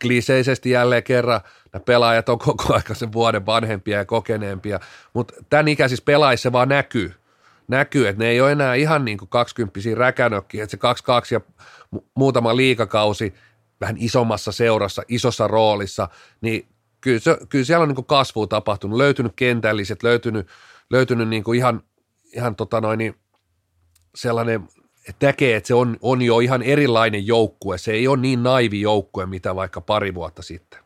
[0.00, 1.40] kliseisesti jälleen kerran
[1.74, 4.80] nämä pelaajat on koko ajan sen vuoden vanhempia ja kokeneempia,
[5.12, 7.14] mutta tämän ikäisissä pelaajissa se vaan näkyy.
[7.68, 10.80] Näkyy, että ne ei ole enää ihan niin kuin 20 räkänökkiä, että se 2-2
[11.30, 11.40] ja
[12.14, 13.34] muutama liikakausi
[13.80, 16.08] vähän isommassa seurassa, isossa roolissa,
[16.40, 16.66] niin
[17.00, 20.46] kyllä, se, kyllä siellä on niin kasvua tapahtunut, löytynyt kentälliset, löytynyt,
[20.90, 21.82] löytynyt niin kuin ihan,
[22.36, 23.14] ihan tota noin, niin
[24.14, 24.68] sellainen
[25.08, 27.78] että näkee, että se on, on jo ihan erilainen joukkue.
[27.78, 30.83] Se ei ole niin naivi joukkue, mitä vaikka pari vuotta sitten.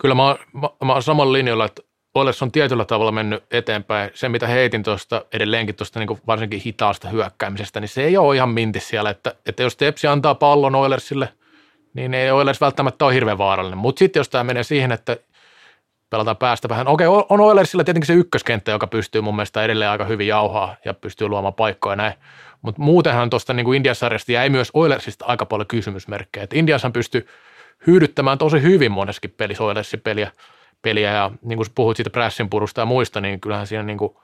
[0.00, 1.82] Kyllä mä, mä, mä olen samalla linjalla, että
[2.14, 4.10] Oilers on tietyllä tavalla mennyt eteenpäin.
[4.14, 8.48] Se, mitä heitin tuosta edelleenkin tuosta niin varsinkin hitaasta hyökkäämisestä, niin se ei ole ihan
[8.48, 9.10] minti siellä.
[9.10, 11.28] Että, että jos Tepsi antaa pallon Oilersille,
[11.94, 13.78] niin ei Oilers välttämättä ole hirveän vaarallinen.
[13.78, 15.16] Mutta sitten jos tämä menee siihen, että
[16.10, 16.88] pelataan päästä vähän.
[16.88, 20.94] Okei, on Oilersilla tietenkin se ykköskenttä, joka pystyy mun mielestä edelleen aika hyvin jauhaa ja
[20.94, 22.12] pystyy luomaan paikkoja näin.
[22.62, 26.44] Mutta muutenhan tuosta niin Indiasarjasta jäi myös Oilersista aika paljon kysymysmerkkejä.
[26.44, 27.26] Et Indiashan pystyi
[27.86, 30.32] hyödyttämään tosi hyvin monessakin pelissä peliä,
[30.82, 34.16] peliä ja niin kuin puhuit siitä prässin purusta ja muista, niin kyllähän siinä niin kuin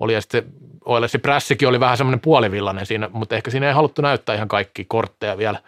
[0.00, 0.44] oli ja sitten
[0.84, 4.84] Oilersin prässikin oli vähän semmoinen puolivillainen siinä, mutta ehkä siinä ei haluttu näyttää ihan kaikki
[4.84, 5.60] kortteja vielä.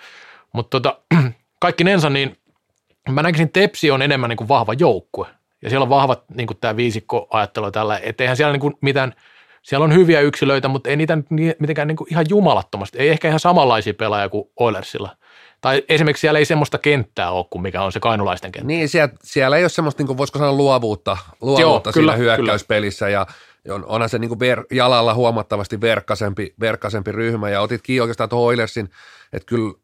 [0.52, 0.98] Mutta tota,
[1.60, 2.36] kaikki nensa, niin
[3.08, 5.26] mä näkisin, Tepsi on enemmän niin kuin vahva joukkue.
[5.62, 8.74] Ja siellä on vahvat niin kuin tämä viisikko ajattelu tällä, että eihän siellä niin kuin
[8.80, 9.14] mitään–
[9.62, 11.18] siellä on hyviä yksilöitä, mutta ei niitä
[11.58, 12.98] mitenkään niin kuin ihan jumalattomasti.
[12.98, 15.16] Ei ehkä ihan samanlaisia pelaajia kuin Oilersilla.
[15.60, 18.66] Tai esimerkiksi siellä ei semmoista kenttää ole kuin mikä on se kainulaisten kenttä.
[18.66, 23.06] Niin, siellä, siellä ei ole semmoista, niin kuin voisiko sanoa luovuutta, luovuutta Joo, kyllä, hyökkäyspelissä
[23.06, 23.18] kyllä.
[23.18, 23.26] ja
[23.74, 28.28] on, onhan se niin kuin ver, jalalla huomattavasti verkkasempi, verkkasempi ryhmä ja otit kiinni oikeastaan
[28.28, 28.90] tuohon Oilersin,
[29.32, 29.74] että kyllä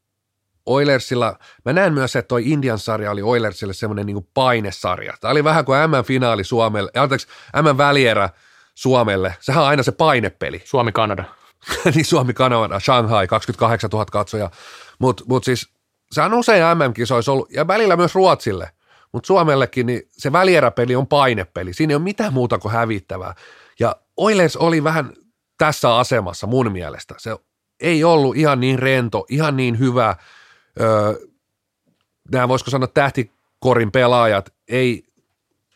[0.66, 5.14] Oilersilla, mä näen myös, että toi Indian sarja oli Oilersille semmoinen niin painesarja.
[5.20, 7.26] Tämä oli vähän kuin M-finaali Suomelle, anteeksi,
[7.62, 8.30] M-välierä
[8.74, 9.34] Suomelle.
[9.40, 10.62] Sehän on aina se painepeli.
[10.64, 11.24] Suomi-Kanada.
[11.94, 14.50] niin Suomi-Kanada, Shanghai, 28 000 katsoja.
[14.98, 15.68] Mutta mut siis
[16.10, 18.70] se on usein MM-kisoissa ollut, ja välillä myös Ruotsille.
[19.12, 21.72] Mutta Suomellekin niin se välieräpeli on painepeli.
[21.72, 23.34] Siinä ei ole mitään muuta kuin hävittävää.
[23.80, 25.12] Ja Oilers oli vähän
[25.58, 27.14] tässä asemassa mun mielestä.
[27.18, 27.36] Se
[27.80, 30.16] ei ollut ihan niin rento, ihan niin hyvä.
[30.80, 31.14] Öö,
[32.32, 35.04] nämä voisiko sanoa tähtikorin pelaajat, ei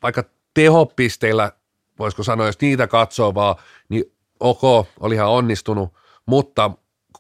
[0.02, 0.24] vaikka
[0.54, 1.52] tehopisteillä
[1.98, 3.56] voisiko sanoa, jos niitä katsoo vaan,
[3.88, 4.04] niin
[4.40, 4.62] ok,
[5.00, 5.94] oli ihan onnistunut,
[6.26, 6.70] mutta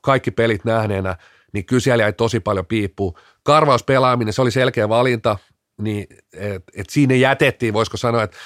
[0.02, 1.16] kaikki pelit nähneenä,
[1.52, 3.18] niin kyllä siellä jäi tosi paljon piippuu.
[3.42, 5.38] Karvauspelaaminen, se oli selkeä valinta,
[5.82, 8.36] niin et, et siinä jätettiin, voisiko sanoa, että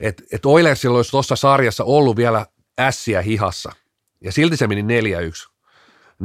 [0.00, 2.46] että et Oilersilla olisi tuossa sarjassa ollut vielä
[2.80, 3.72] ässiä hihassa.
[4.20, 4.84] Ja silti se meni 4-1.
[6.22, 6.24] 4-1,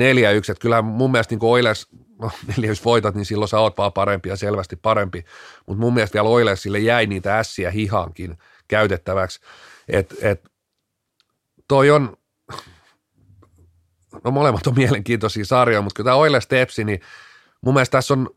[0.49, 1.87] että kyllä mun mielestä niin Oilers,
[2.19, 2.31] no
[2.61, 5.25] 4-1 voitat, niin silloin sä oot vaan parempi ja selvästi parempi,
[5.67, 8.37] mutta mun mielestä vielä Oilersille jäi niitä ässiä hihankin
[8.67, 9.39] käytettäväksi,
[9.87, 10.51] että et,
[11.67, 12.17] toi on,
[14.23, 16.99] no molemmat on mielenkiintoisia sarjoja, mutta kyllä tämä Oilers Tepsi, niin
[17.61, 18.29] mun mielestä tässä on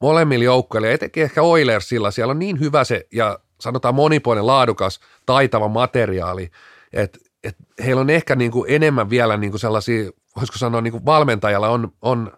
[0.00, 5.68] molemmilla joukkoilla, etenkin ehkä Oilersilla, siellä on niin hyvä se ja sanotaan monipuolinen, laadukas, taitava
[5.68, 6.50] materiaali,
[6.92, 10.92] että et heillä on ehkä niin kuin enemmän vielä niin kuin sellaisia, voisiko sanoa niin
[10.92, 12.32] kuin valmentajalla on, on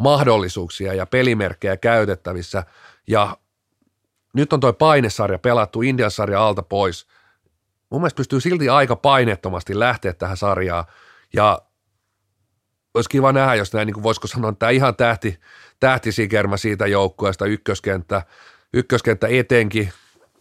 [0.00, 2.64] mahdollisuuksia ja pelimerkkejä käytettävissä
[3.06, 3.36] ja
[4.32, 7.06] nyt on tuo painesarja pelattu Indian sarja alta pois.
[7.90, 10.84] Mun mielestä pystyy silti aika painettomasti lähteä tähän sarjaan
[11.32, 11.58] ja
[12.94, 15.38] olisi kiva nähdä, jos näin, niin kuin voisiko sanoa, tämä ihan tähti,
[15.80, 18.22] tähtisikermä siitä joukkueesta, ykköskenttä,
[18.72, 19.92] ykköskenttä etenkin,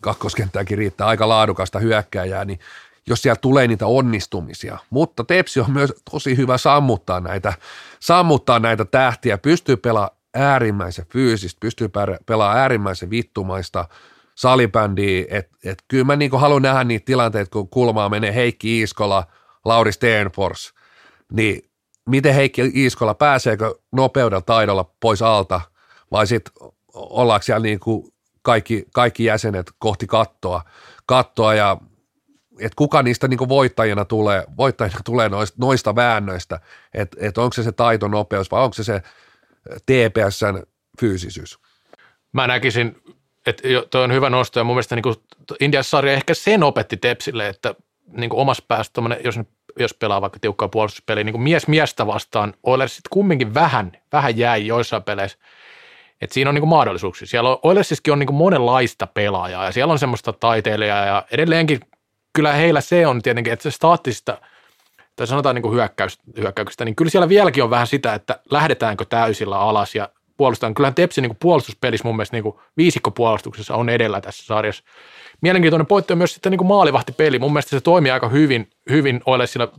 [0.02, 2.60] kakkoskenttäänkin riittää aika laadukasta hyökkääjää, niin
[3.08, 4.78] jos siellä tulee niitä onnistumisia.
[4.90, 7.54] Mutta Tepsi on myös tosi hyvä sammuttaa näitä,
[8.00, 11.90] sammuttaa näitä tähtiä, pystyy pelaamaan äärimmäisen fyysistä, pystyy
[12.26, 13.88] pelaamaan äärimmäisen vittumaista
[14.36, 19.24] salibändiä, että et kyllä mä niin haluan nähdä niitä tilanteita, kun kulmaa menee Heikki Iiskola,
[19.66, 20.74] Lauri Steenfors,
[21.32, 21.69] niin
[22.10, 25.62] miten Heikki Iiskola, pääseekö nopeudella taidolla pois alta?
[26.12, 26.54] Vai sitten
[26.94, 30.62] ollaanko siellä niin kuin kaikki, kaikki jäsenet kohti kattoa,
[31.06, 31.78] kattoa ja
[32.60, 36.60] että kuka niistä niin voittajina tulee, voittajina tulee noista, noista väännöistä,
[36.94, 39.02] että et onko se se taitonopeus vai onko se se
[39.86, 40.64] TPSn
[41.00, 41.60] fyysisyys.
[42.34, 42.96] Mä näkisin,
[43.46, 45.16] että toi on hyvä nosto ja mun mielestä niin
[45.60, 47.76] Indias-sarja ehkä sen opetti Tepsille, että
[48.18, 49.40] niin omassa päässä, jos,
[49.84, 54.68] jos pelaa vaikka tiukkaa puolustuspeliä, niin mies miestä vastaan, Oilers sitten kumminkin vähän, vähän jäi
[54.68, 55.38] joissain peleissä–
[56.22, 57.28] et siinä on niinku mahdollisuuksia.
[57.28, 61.80] Siellä on, Oilersissakin on niinku monenlaista pelaajaa ja siellä on semmoista taiteilijaa ja edelleenkin
[62.34, 64.38] kyllä heillä se on tietenkin, että se staattista
[65.16, 69.60] tai sanotaan niinku hyökkäys, hyökkäyksestä, niin kyllä siellä vieläkin on vähän sitä, että lähdetäänkö täysillä
[69.60, 70.74] alas ja puolustetaan.
[70.74, 74.84] Kyllähän Tepsi niinku puolustuspelissä mun mielestä niinku viisikkopuolustuksessa on edellä tässä sarjassa.
[75.42, 77.40] Mielenkiintoinen pointti on myös sitten niinku maalivahtipeli.
[77.40, 79.72] Mun mielestä se toimii aika hyvin, hyvin Oilesilla,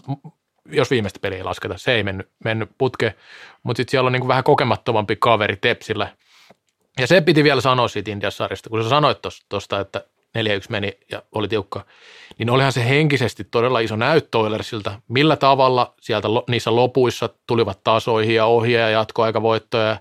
[0.67, 1.79] jos viimeistä peliä ei lasketa.
[1.79, 3.15] Se ei mennyt, mennyt putke,
[3.63, 6.09] mutta sitten siellä on niinku vähän kokemattomampi kaveri Tepsillä–
[7.01, 9.19] ja se piti vielä sanoa siitä Indias-sarjasta, kun sä sanoit
[9.49, 10.05] tuosta, että
[10.39, 11.85] 4-1 meni ja oli tiukka,
[12.39, 18.35] niin olihan se henkisesti todella iso näyttö Oilersilta, millä tavalla sieltä niissä lopuissa tulivat tasoihin
[18.35, 19.97] ja ohjeja ja jatkoaikavoittoja ja,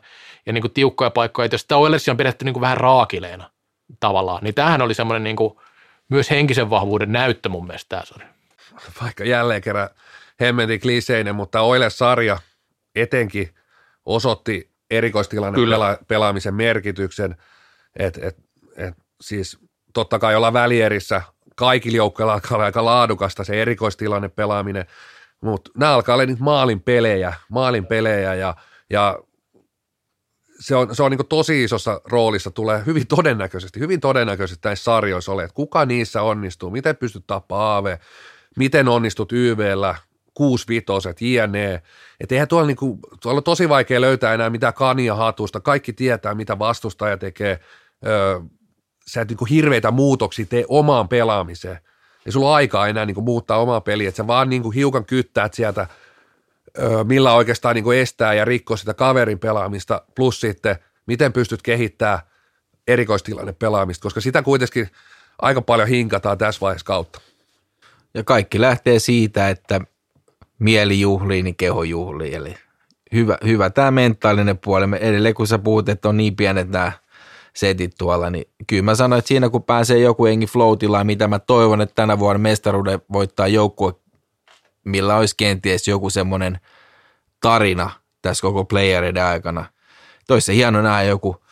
[0.45, 1.45] ja niin kuin tiukkoja paikkoja.
[1.45, 3.49] että jos sitä Oilersia on pidetty niin kuin vähän raakileena
[3.99, 5.53] tavallaan, niin tämähän oli semmoinen niin kuin
[6.10, 8.30] myös henkisen vahvuuden näyttö mun mielestä tämä.
[9.01, 9.89] Vaikka jälleen kerran
[10.39, 12.39] hemmetin kliseinen, mutta Oilers-sarja
[12.95, 13.56] etenkin
[14.06, 17.35] osoitti erikoistilanne pela, pelaamisen merkityksen,
[17.99, 18.38] että et,
[18.77, 19.60] et, siis
[19.93, 21.22] totta kai olla välierissä,
[21.56, 24.85] kaikilla joukkoilla alkaa olla aika laadukasta se erikoistilanne pelaaminen,
[25.41, 28.56] mutta nämä alkaa olla niitä maalin pelejä, maalin pelejä ja,
[28.89, 29.19] ja
[30.60, 35.31] se on, se on niin tosi isossa roolissa, tulee hyvin todennäköisesti, hyvin todennäköisesti näissä sarjoissa
[35.31, 37.99] ole, että kuka niissä onnistuu, miten pystyt tappaa Aave,
[38.60, 39.95] miten onnistut YVllä,
[40.34, 41.81] kuusi vitoset, jne.
[42.19, 45.60] Että eihän tuolla, niinku, tuolla on tosi vaikea löytää enää mitään kania hatusta.
[45.60, 47.60] Kaikki tietää, mitä vastustaja tekee.
[48.07, 48.40] Öö,
[49.07, 51.80] sä et niinku hirveitä muutoksia tee omaan pelaamiseen.
[52.26, 54.10] Ei sulla ole aikaa enää niinku muuttaa omaa peliä.
[54.10, 55.88] Että sä vaan niinku hiukan kyttäät sieltä,
[56.80, 60.02] öö, millä oikeastaan niinku estää ja rikkoo sitä kaverin pelaamista.
[60.15, 60.76] Plus sitten,
[61.06, 62.19] miten pystyt kehittämään
[62.88, 64.90] erikoistilanne pelaamista, koska sitä kuitenkin
[65.41, 67.28] aika paljon hinkataan tässä vaiheessa kautta.
[68.14, 69.81] Ja kaikki lähtee siitä, että
[70.60, 72.36] mieli juhlii, niin keho juhlii.
[72.36, 72.56] Eli
[73.14, 74.88] hyvä, hyvä tämä mentaalinen puoli.
[74.88, 76.91] Me edelleen kun sä puhut, että on niin pienet nämä
[77.53, 81.40] setit tuolla, niin kyllä mä sanoin, että siinä kun pääsee joku engi floatilaan, mitä mä
[81.40, 83.94] toivon, että tänä vuonna mestaruuden voittaa joukkue,
[84.86, 86.60] millä olisi kenties joku semmoinen
[87.41, 87.90] tarina
[88.22, 89.65] tässä koko playereiden aikana.
[90.27, 91.44] Toissa hieno nähdä joku,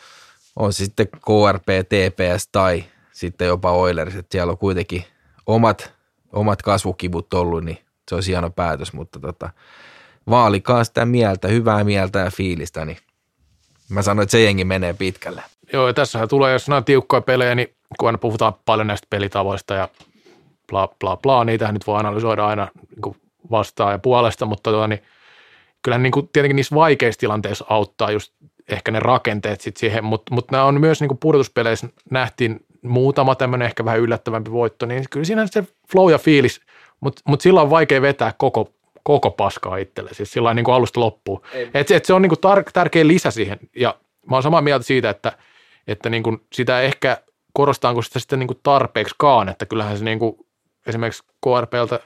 [0.55, 5.03] on sitten KRP, TPS tai sitten jopa Oilers, että siellä on kuitenkin
[5.45, 5.96] omat,
[6.39, 7.77] omat kasvukivut ollut, niin
[8.09, 9.49] se olisi hieno päätös, mutta tota,
[10.29, 12.97] vaalikaa sitä mieltä, hyvää mieltä ja fiilistä, niin
[13.89, 15.43] mä sanoin, että se jengi menee pitkälle.
[15.73, 19.73] Joo, ja tässähän tulee, jos nämä tiukkoja pelejä, niin kun aina puhutaan paljon näistä pelitavoista
[19.73, 19.89] ja
[20.69, 23.15] bla bla bla, niitähän nyt voi analysoida aina niin
[23.51, 25.03] vastaan ja puolesta, mutta tota, niin
[25.81, 28.33] kyllähän niin kuin, tietenkin niissä vaikeissa tilanteissa auttaa just
[28.69, 33.35] ehkä ne rakenteet sit siihen, mutta mut nämä on myös niin kuin pudotuspeleissä nähtiin muutama
[33.35, 36.61] tämmöinen ehkä vähän yllättävämpi voitto, niin kyllä siinä se flow ja fiilis–
[36.99, 38.73] mutta mut sillä on vaikea vetää koko,
[39.03, 41.41] koko paskaa itselle, siis sillä niin kuin alusta loppuun.
[41.73, 43.95] Et, et se on niin kuin tar- tärkeä lisä siihen, ja
[44.29, 45.31] mä oon samaa mieltä siitä, että,
[45.87, 47.17] että niin kuin sitä ehkä
[47.53, 50.37] korostaanko sitä sitten niin kuin tarpeeksikaan, että kyllähän se niin kuin
[50.87, 51.99] esimerkiksi KRPltä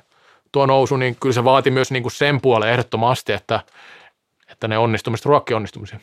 [0.51, 3.59] tuo nousu, niin kyllä se vaati myös niin kuin sen puolen ehdottomasti, että,
[4.51, 5.99] että ne onnistumiset ruokki onnistumisia.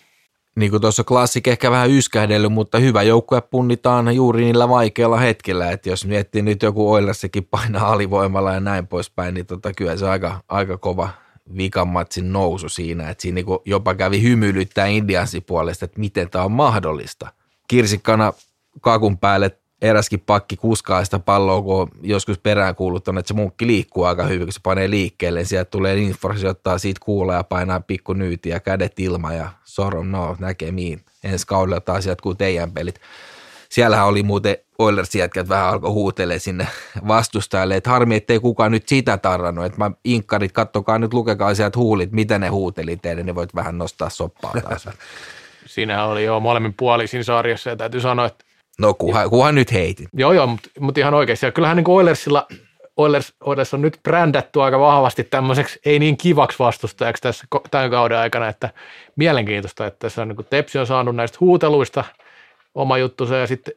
[0.57, 5.70] Niin kuin tuossa klassik ehkä vähän yskähdellyt, mutta hyvä joukkue punnitaan juuri niillä vaikeilla hetkellä.
[5.70, 10.09] Että jos miettii nyt joku Oilersikin painaa alivoimalla ja näin poispäin, niin tota, kyllä se
[10.09, 11.09] aika, aika kova
[11.57, 13.11] vikan matsin nousu siinä.
[13.11, 17.33] Että siinä niin jopa kävi hymyilyttää Indiansin puolesta, että miten tämä on mahdollista.
[17.69, 18.33] Kirsikkana
[18.81, 23.67] kakun päälle eräskin pakki kuskaa sitä palloa, kun on joskus perään kuuluttanut, että se munkki
[23.67, 25.45] liikkuu aika hyvin, kun se panee liikkeelle.
[25.45, 30.37] Sieltä tulee Lindfors, ottaa siitä kuulla ja painaa pikku nyytiä, kädet ilma ja soron, no
[30.39, 31.01] näkemiin.
[31.25, 33.01] Ensi kaudella taas jatkuu teidän pelit.
[33.69, 36.69] Siellähän oli muuten oilers jätkät vähän alkoi huutelee sinne
[37.09, 41.79] vastustajalle, että harmi, ettei kukaan nyt sitä tarrannut, että mä inkkarit, kattokaa nyt, lukekaa sieltä
[41.79, 44.89] huulit, mitä ne huuteli teille, ne voit vähän nostaa soppaa taas.
[45.67, 48.45] Siinähän oli jo molemmin puolisin sarjassa ja täytyy sanoa, että
[48.79, 50.09] No kuhan, kuhan nyt heitit.
[50.13, 51.47] Joo, joo, mutta mut ihan oikeasti.
[51.47, 52.47] Ja kyllähän niin Oilersilla,
[52.97, 58.19] Oilers, Oilers on nyt brändätty aika vahvasti tämmöiseksi ei niin kivaksi vastustajaksi tässä tämän kauden
[58.19, 58.71] aikana, että
[59.17, 62.05] mielenkiintoista, että tässä on niin Tepsi on saanut näistä huuteluista
[62.75, 63.75] oma juttunsa ja sitten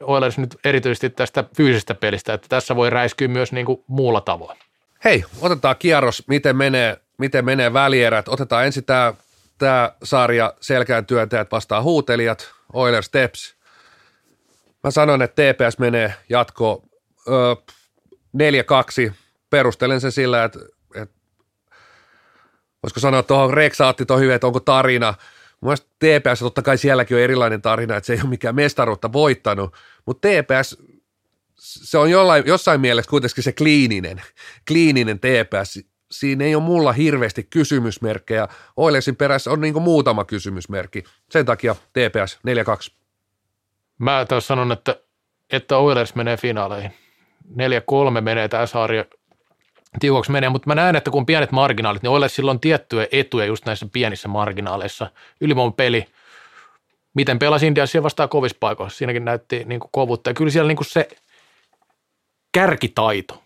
[0.00, 4.58] Oilers nyt erityisesti tästä fyysisestä pelistä, että tässä voi räiskyä myös niin kuin muulla tavoin.
[5.04, 8.28] Hei, otetaan kierros, miten menee, miten menee välierät.
[8.28, 9.14] Otetaan ensin tämä,
[9.58, 13.55] tämä sarja selkään työntäjät vastaan huutelijat, Oilers Steps.
[14.86, 16.82] Mä sanon, että TPS menee jatko
[17.28, 17.56] ö,
[19.08, 19.12] 4-2.
[19.50, 20.58] Perustelen sen sillä, että,
[20.94, 21.14] että
[22.82, 25.14] voisiko sanoa tuohon Reksaatti tuohon hyvin, että onko tarina.
[25.60, 29.74] Mun TPS, totta kai sielläkin on erilainen tarina, että se ei ole mikään mestaruutta voittanut,
[30.06, 30.76] mutta TPS,
[31.58, 34.22] se on jollain, jossain mielessä kuitenkin se kliininen,
[34.68, 35.78] kliininen TPS.
[36.10, 38.48] Siinä ei ole mulla hirveästi kysymysmerkkejä.
[38.76, 41.04] Oilesin perässä on niin muutama kysymysmerkki.
[41.30, 42.38] Sen takia TPS
[42.92, 43.05] 4-2.
[43.98, 44.96] Mä taas sanon, että,
[45.52, 46.92] että Oilers menee finaaleihin.
[47.52, 49.04] 4-3 menee tämä sarja
[50.00, 53.66] tiukoksi menee, mutta mä näen, että kun pienet marginaalit, niin Oilers silloin tiettyjä etuja just
[53.66, 55.10] näissä pienissä marginaaleissa.
[55.40, 56.06] Ylivoiman peli,
[57.14, 60.30] miten pelasi Indiassa vastaan kovissa paikoissa, siinäkin näytti niin kuin kovuutta.
[60.30, 61.08] Ja kyllä siellä niin kuin se
[62.52, 63.42] kärkitaito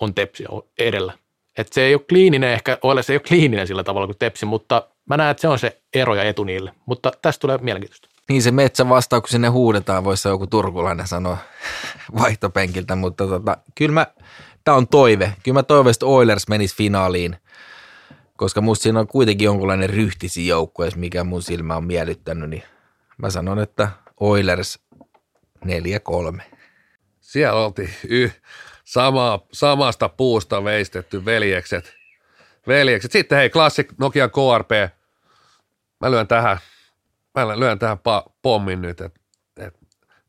[0.00, 0.44] on Tepsi
[0.78, 1.12] edellä.
[1.58, 4.88] että se ei ole kliininen, ehkä Oilers ei ole kliininen sillä tavalla kuin Tepsi, mutta
[5.06, 6.72] mä näen, että se on se ero ja etu niille.
[6.86, 8.15] Mutta tästä tulee mielenkiintoista.
[8.28, 11.38] Niin se metsän vastaus, sinne huudetaan, voisi joku turkulainen sanoa
[12.20, 14.06] vaihtopenkiltä, mutta tota, kyllä mä,
[14.64, 15.32] tämä on toive.
[15.42, 17.36] Kyllä mä toivon, että Oilers menisi finaaliin,
[18.36, 22.62] koska musta siinä on kuitenkin jonkunlainen ryhtisi joukkue, mikä mun silmä on miellyttänyt, niin
[23.18, 23.88] mä sanon, että
[24.20, 24.78] Oilers
[26.38, 26.42] 4-3.
[27.20, 28.30] Siellä oltiin y,
[28.84, 31.94] sama, samasta puusta veistetty veljekset.
[32.66, 33.12] veljekset.
[33.12, 34.70] Sitten hei, Classic Nokia KRP.
[36.00, 36.58] Mä lyön tähän
[37.36, 39.20] mä lyön tähän pa- pommin nyt, että
[39.56, 39.74] et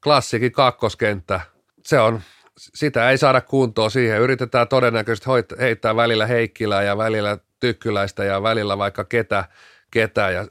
[0.03, 1.41] klassikin kakkoskenttä,
[1.85, 2.21] se on,
[2.57, 4.21] sitä ei saada kuntoon siihen.
[4.21, 9.45] Yritetään todennäköisesti hoit- heittää välillä Heikkilää ja välillä Tykkyläistä ja välillä vaikka ketä,
[9.91, 10.47] ketä ja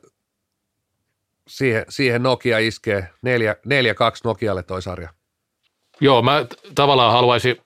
[1.48, 3.28] siihen, siihen Nokia iskee 4-2
[4.24, 5.08] Nokialle toi sarja.
[6.00, 7.56] Joo, mä tavallaan haluaisin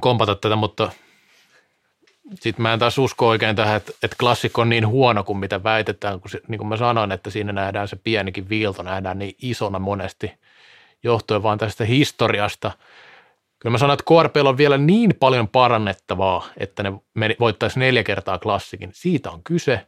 [0.00, 0.92] kompata tätä, mutta
[2.34, 5.62] sitten mä en taas usko oikein tähän, että, että klassikko on niin huono kuin mitä
[5.62, 9.36] väitetään, kun se, niin kuin mä sanoin, että siinä nähdään se pienikin viilto, nähdään niin
[9.42, 10.32] isona monesti
[11.02, 12.72] johtuen vaan tästä historiasta.
[13.58, 16.92] Kyllä mä sanon, että KRPllä on vielä niin paljon parannettavaa, että ne
[17.40, 18.90] voittaisi neljä kertaa klassikin.
[18.92, 19.86] Siitä on kyse,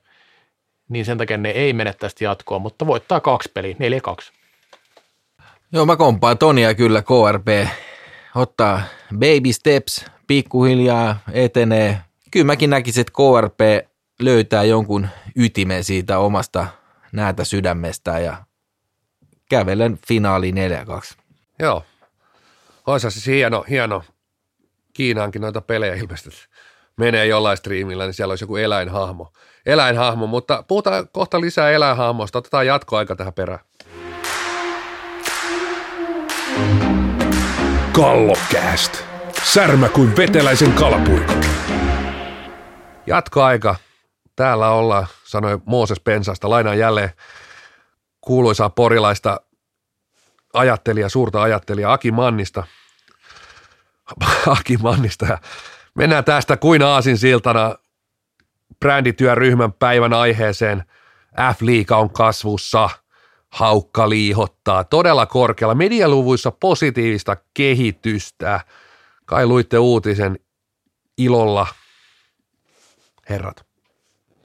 [0.89, 3.77] niin sen takia ne ei mene tästä jatkoon, mutta voittaa kaksi peliä,
[4.31, 4.33] 4-2.
[5.73, 7.69] Joo, mä kompaan Tonia kyllä KRP.
[8.35, 8.83] Ottaa
[9.19, 12.01] baby steps, pikkuhiljaa etenee,
[12.37, 13.89] kyllä mäkin näkisin, että KRP
[14.21, 16.67] löytää jonkun ytimen siitä omasta
[17.13, 18.37] näätä sydämestä ja
[19.51, 20.55] kävelen finaali 4-2.
[21.59, 21.85] Joo.
[22.87, 24.05] Olisi siis hieno, hieno.
[24.93, 26.47] Kiinaankin noita pelejä ilmeisesti
[26.97, 29.33] menee jollain striimillä, niin siellä olisi joku eläinhahmo.
[29.67, 32.39] Eläinhahmo, mutta puhutaan kohta lisää eläinhahmosta.
[32.39, 33.61] Otetaan jatkoaika tähän perään.
[37.93, 39.05] Kallokääst.
[39.45, 41.35] Särmä kuin veteläisen kalapuikko.
[43.07, 43.77] Jatkoaika.
[44.37, 46.51] Täällä ollaan, sanoi Mooses Pensasta.
[46.51, 47.11] Lainaan jälleen
[48.21, 49.41] kuuluisaa porilaista
[50.53, 52.65] ajattelija, suurta ajattelija Aki Mannista.
[54.59, 55.39] Aki Mannista.
[55.95, 57.75] Mennään tästä kuin aasin siltana
[58.81, 60.85] brändityöryhmän päivän aiheeseen.
[61.55, 62.91] F-liiga on kasvussa.
[63.49, 65.75] Haukka liihottaa todella korkealla.
[65.75, 68.61] Medialuvuissa positiivista kehitystä.
[69.25, 70.39] Kai luitte uutisen
[71.19, 71.67] ilolla–
[73.31, 73.67] herrat?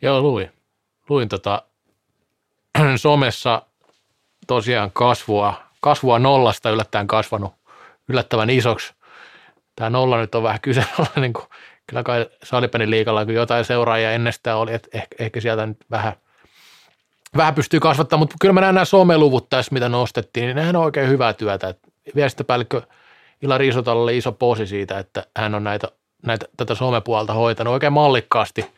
[0.02, 0.52] Joo, luin.
[1.10, 1.62] Luin tota,
[2.96, 3.62] somessa
[4.48, 7.54] tosiaan kasvua kasvua nollasta yllättäen kasvanut
[8.10, 8.94] yllättävän isoksi.
[9.76, 11.46] Tämä nolla nyt on vähän kyseenalainen, niin kuin,
[11.88, 16.14] kyllä kai Salipenin liikalla, kun jotain seuraajia ennestään oli, että ehkä, ehkä sieltä nyt vähän,
[17.38, 20.84] vähän pystyy kasvattamaan, mutta kyllä mä näen nämä someluvut tässä, mitä nostettiin, niin nehän on
[20.84, 21.76] oikein hyvää työtä.
[22.16, 22.82] Viestintäpäällikkö
[23.42, 25.88] Ilari Isotalolle iso posi siitä, että hän on näitä,
[26.26, 28.66] näitä, tätä somepuolta hoitanut oikein mallikkaasti–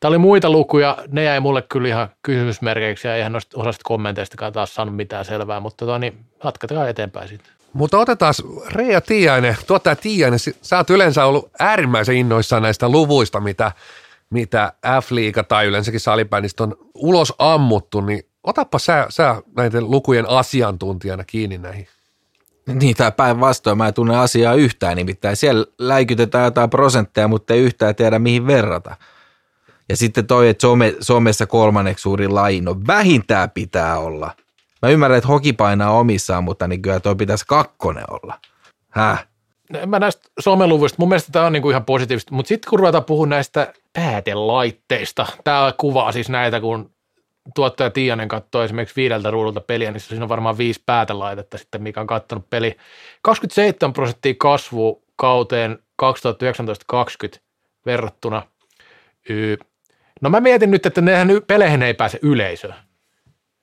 [0.00, 4.52] Tämä oli muita lukuja, ne jäi mulle kyllä ihan kysymysmerkeiksi ja eihän noista osasta kommenteistakaan
[4.52, 7.52] taas saanut mitään selvää, mutta tota, niin jatketaan eteenpäin sitten.
[7.72, 8.34] Mutta otetaan
[8.72, 13.72] Reija Tiainen, tuottaja Tiainen, sä oot yleensä ollut äärimmäisen innoissaan näistä luvuista, mitä,
[14.30, 21.24] mitä F-liiga tai yleensäkin salibändistä on ulos ammuttu, niin otappa sä, sä näiden lukujen asiantuntijana
[21.24, 21.88] kiinni näihin.
[22.74, 27.60] Niin, tai päinvastoin, mä en tunne asiaa yhtään, nimittäin siellä läikytetään jotain prosentteja, mutta ei
[27.60, 28.96] yhtään tiedä mihin verrata.
[29.88, 34.34] Ja sitten toi, että some, somessa kolmanneksi suurin laji, no vähintään pitää olla.
[34.82, 38.38] Mä ymmärrän, että hoki painaa omissaan, mutta niin kyllä toi pitäisi kakkonen olla.
[38.88, 39.26] Häh?
[39.72, 43.04] No, mä näistä someluvuista, mun mielestä tämä on niinku ihan positiivista, mutta sitten kun ruvetaan
[43.04, 46.90] puhumaan näistä päätelaitteista, tämä kuvaa siis näitä, kun
[47.54, 52.00] tuottaja Tianen katsoo esimerkiksi viideltä ruudulta peliä, niin siinä on varmaan viisi päätelaitetta sitten, mikä
[52.00, 52.76] on katsonut peli.
[53.22, 57.40] 27 prosenttia kasvu kauteen 2019-2020
[57.86, 58.42] verrattuna
[60.20, 62.72] No mä mietin nyt, että nehän peleihin ei pääse yleisö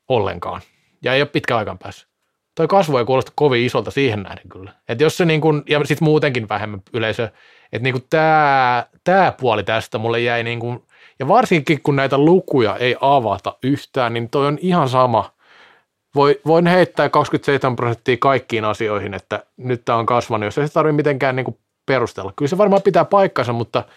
[0.07, 0.61] ollenkaan.
[1.01, 2.07] Ja ei ole pitkä aikaan päässä.
[2.55, 4.73] Toi kasvu ei kuulosta kovin isolta siihen nähden kyllä.
[4.89, 7.29] Että jos se niin kuin, ja sitten muutenkin vähemmän yleisö,
[7.71, 10.86] että niin tämä, tämä puoli tästä mulle jäi niin kuin,
[11.19, 15.31] ja varsinkin kun näitä lukuja ei avata yhtään, niin toi on ihan sama.
[16.15, 20.73] Voi, voin heittää 27 prosenttia kaikkiin asioihin, että nyt tämä on kasvanut, jos ei se
[20.73, 22.33] tarvitse mitenkään niin kuin perustella.
[22.35, 23.83] Kyllä se varmaan pitää paikkansa, mutta–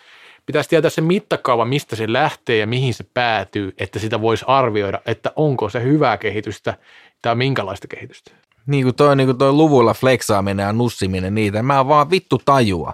[0.50, 5.00] pitäisi tietää se mittakaava, mistä se lähtee ja mihin se päätyy, että sitä voisi arvioida,
[5.06, 6.74] että onko se hyvää kehitystä
[7.22, 8.30] tai minkälaista kehitystä.
[8.66, 12.92] Niin kuin toi, niin kuin toi luvulla fleksaaminen ja nussiminen niitä, mä vaan vittu tajua.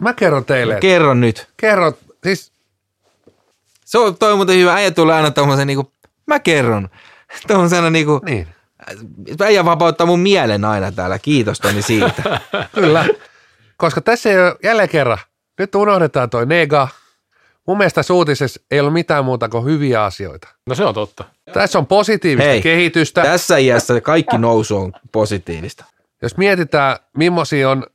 [0.00, 0.74] Mä kerron teille.
[0.74, 1.48] Mä kerron nyt.
[1.56, 1.92] Kerro,
[2.24, 2.52] siis.
[3.88, 5.92] Se on toi muuten hyvä, äijä tulee aina tommosen niinku,
[6.26, 6.88] mä kerron.
[7.46, 8.48] Tuommoisena niinku, niin.
[9.40, 12.40] äijä vapauttaa mun mielen aina täällä, kiitos Toni siitä.
[12.74, 13.04] Kyllä,
[13.76, 15.18] koska tässä ei ole jälleen kerran
[15.58, 16.88] nyt unohdetaan toi nega.
[17.66, 20.48] Mun mielestä uutisessa ei ole mitään muuta kuin hyviä asioita.
[20.66, 21.24] No se on totta.
[21.52, 23.22] Tässä on positiivista Hei, kehitystä.
[23.22, 25.84] Tässä iässä kaikki nousu on positiivista.
[26.22, 27.86] Jos mietitään, millaisia on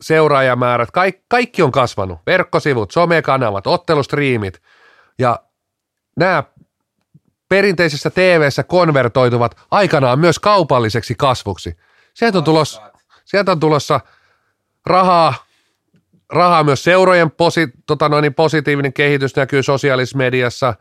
[0.00, 2.18] seuraajamäärät, kaikki, kaikki on kasvanut.
[2.26, 4.60] Verkkosivut, somekanavat, ottelustriimit
[5.18, 5.38] ja
[6.16, 6.42] nämä
[7.48, 11.76] perinteisessä tv konvertoituvat aikanaan myös kaupalliseksi kasvuksi.
[12.14, 12.92] Sieltä on tulossa,
[13.24, 14.00] sieltä on tulossa
[14.86, 15.34] rahaa
[16.32, 20.74] rahaa myös seurojen posi, tota noin, positiivinen kehitys näkyy sosiaalisessa mediassa.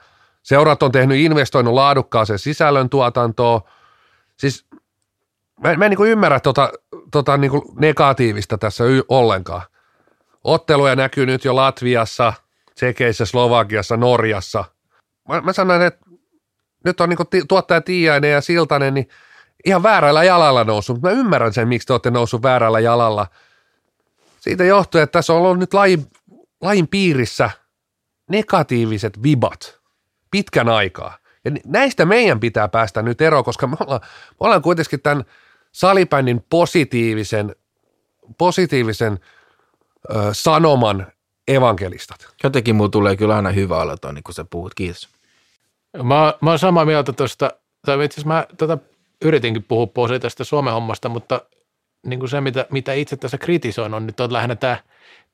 [0.43, 3.61] Seurat on tehnyt investoinut laadukkaaseen sisällön tuotantoon.
[4.37, 4.65] Siis
[5.63, 6.71] mä, mä en niin ymmärrä tota,
[7.11, 9.61] tota niin negatiivista tässä y- ollenkaan.
[10.43, 12.33] Otteluja näkyy nyt jo Latviassa,
[12.75, 14.65] Tsekeissä, Slovakiassa, Norjassa.
[15.29, 16.05] Mä, mä sanon, että
[16.85, 19.09] nyt on niin tuottaja Tiiainen ja Siltanen niin
[19.65, 21.01] ihan väärällä jalalla noussut.
[21.01, 23.27] Mä ymmärrän sen, miksi te olette noussut väärällä jalalla–
[24.43, 26.05] siitä johtuu, että tässä on ollut nyt lajin,
[26.61, 27.49] lajin piirissä
[28.29, 29.79] negatiiviset vibat
[30.31, 31.17] pitkän aikaa.
[31.45, 35.23] Ja näistä meidän pitää päästä nyt eroon, koska me ollaan, me ollaan kuitenkin tämän
[35.71, 37.55] salibändin positiivisen,
[38.37, 39.19] positiivisen
[40.09, 41.07] ö, sanoman
[41.47, 42.27] evankelistat.
[42.43, 44.73] Jotenkin mulla tulee kyllä aina hyvä olla toi, niin kun sä puhut.
[44.73, 45.09] Kiitos.
[46.03, 47.51] Mä, mä oon samaa mieltä tuosta,
[47.85, 48.77] tai itse asiassa mä tätä
[49.21, 51.41] yritinkin puhua pois tästä Suomen hommasta, mutta
[52.05, 54.77] niin kuin se, mitä, mitä itse tässä kritisoin, on nyt on lähinnä tämä,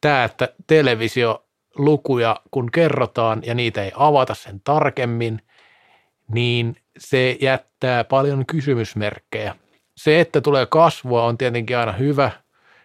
[0.01, 5.41] tämä, että televisiolukuja kun kerrotaan ja niitä ei avata sen tarkemmin,
[6.33, 9.55] niin se jättää paljon kysymysmerkkejä.
[9.97, 12.31] Se, että tulee kasvua, on tietenkin aina hyvä,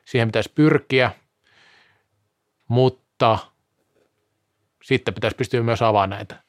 [0.04, 1.10] siihen pitäisi pyrkiä,
[2.68, 3.03] mutta
[4.84, 6.42] sitten pitäisi pystyä myös avaamaan näitä.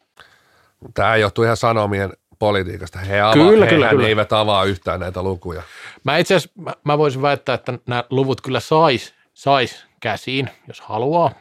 [0.93, 2.99] Tämä johtuu ihan sanomien politiikasta.
[2.99, 4.07] He, avaa, kyllä, kyllä, kyllä.
[4.07, 5.63] eivät avaa yhtään näitä lukuja.
[6.03, 10.81] Mä itse asiassa, mä, mä voisin väittää, että nämä luvut kyllä sais, sais käsiin, jos
[10.81, 11.31] haluaa,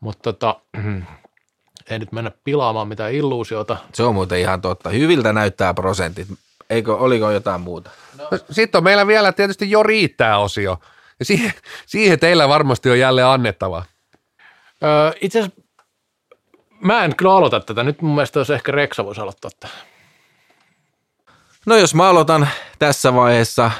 [0.00, 0.60] mutta tota,
[1.90, 3.76] ei nyt mennä pilaamaan mitään illuusiota.
[3.92, 4.90] Se on muuten ihan totta.
[4.90, 6.28] Hyviltä näyttää prosentit.
[6.70, 7.90] Eikö, oliko jotain muuta?
[8.18, 8.28] No.
[8.50, 10.78] Sitten on meillä vielä tietysti jo riittää osio.
[11.18, 11.52] Ja siihen,
[11.86, 13.84] siihen teillä varmasti on jälleen annettava.
[14.84, 15.62] Öö, itse asiassa
[16.80, 17.82] mä en kyllä aloita tätä.
[17.82, 19.74] Nyt mun mielestä olisi ehkä Reksa voisi aloittaa tätä.
[21.66, 22.48] No jos mä aloitan
[22.78, 23.70] tässä vaiheessa,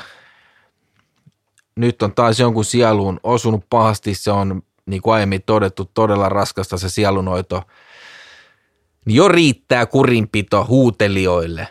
[1.76, 6.78] nyt on taas jonkun sieluun osunut pahasti, se on niin kuin aiemmin todettu todella raskasta
[6.78, 7.62] se sielunoito,
[9.04, 11.68] niin jo riittää kurinpito huutelijoille.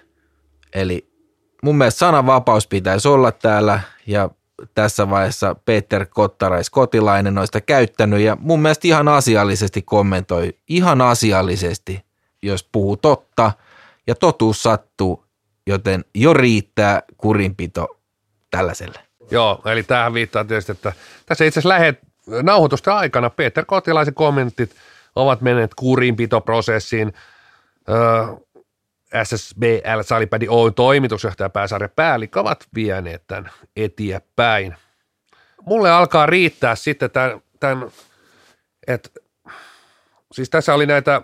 [0.74, 1.10] Eli
[1.64, 4.30] mun mielestä sananvapaus pitäisi olla täällä ja
[4.76, 12.06] tässä vaiheessa Peter Kottarais Kotilainen noista käyttänyt ja mun mielestä ihan asiallisesti kommentoi, ihan asiallisesti,
[12.42, 13.52] jos puhuu totta
[14.08, 15.26] ja totuus sattuu,
[15.68, 17.98] joten jo riittää kurinpito
[18.52, 19.00] tällaiselle.
[19.32, 20.94] Joo, eli tähän viittaa tietysti, että
[21.26, 22.00] tässä itse asiassa lähet,
[22.44, 24.76] nauhoitusten aikana Peter Kotilaisen kommentit
[25.16, 27.14] ovat menneet kurinpitoprosessiin.
[27.90, 27.98] Öö,
[29.24, 34.76] SSBL Salipädi Oyn toimitusjohtaja pääsarja päällikkö ovat vieneet tämän eteenpäin.
[35.62, 37.92] Mulle alkaa riittää sitten tämän, tämän
[38.88, 39.10] että
[40.32, 41.22] siis tässä oli näitä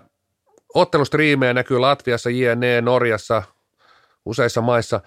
[0.74, 3.42] ottelustriimejä näkyy Latviassa, JNE, Norjassa,
[4.24, 5.00] useissa maissa.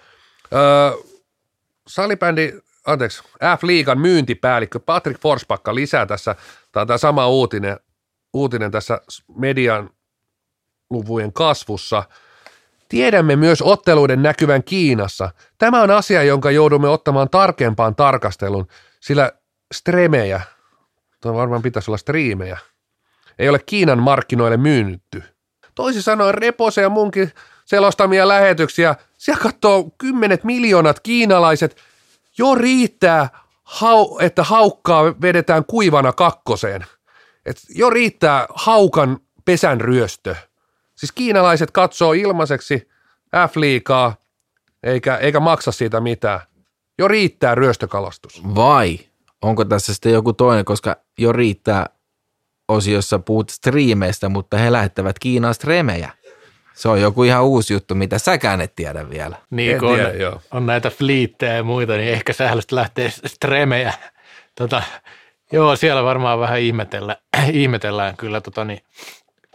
[0.52, 0.90] Öö,
[1.88, 2.52] salibändi,
[2.86, 3.22] anteeksi,
[3.58, 6.36] F-liigan myyntipäällikkö Patrick Forspakka lisää tässä,
[6.72, 7.80] tämä on tämä sama uutinen,
[8.32, 9.00] uutinen tässä
[9.36, 9.90] median
[10.90, 12.02] luvujen kasvussa–
[12.88, 15.30] Tiedämme myös otteluiden näkyvän Kiinassa.
[15.58, 18.66] Tämä on asia, jonka joudumme ottamaan tarkempaan tarkastelun,
[19.00, 19.32] sillä
[19.74, 20.40] stremejä,
[21.20, 22.58] tuo varmaan pitäisi olla striimejä,
[23.38, 25.22] ei ole Kiinan markkinoille myynnytty.
[25.74, 27.32] Toisin sanoen Repose ja munkin
[27.64, 31.76] selostamia lähetyksiä, siellä katsoo kymmenet miljoonat kiinalaiset,
[32.38, 33.28] jo riittää,
[34.20, 36.86] että haukkaa vedetään kuivana kakkoseen.
[37.46, 40.34] Et jo riittää haukan pesän ryöstö–
[40.98, 42.88] Siis kiinalaiset katsoo ilmaiseksi
[43.48, 44.16] F-liikaa,
[44.82, 46.40] eikä, eikä maksa siitä mitään.
[46.98, 48.42] Jo riittää ryöstökalastus.
[48.54, 48.98] Vai
[49.42, 51.86] onko tässä sitten joku toinen, koska jo riittää
[52.68, 56.10] osiossa puhut striimeistä, mutta he lähettävät Kiinaan stremejä.
[56.74, 59.36] Se on joku ihan uusi juttu, mitä säkään et tiedä vielä.
[59.50, 60.40] Niin, kun tiedä, on, joo.
[60.50, 63.92] on näitä fliittejä ja muita, niin ehkä sählystä lähtee stremejä.
[64.54, 64.82] Tota,
[65.52, 67.16] joo, siellä varmaan vähän ihmetellä,
[67.52, 68.80] ihmetellään kyllä tota, niin,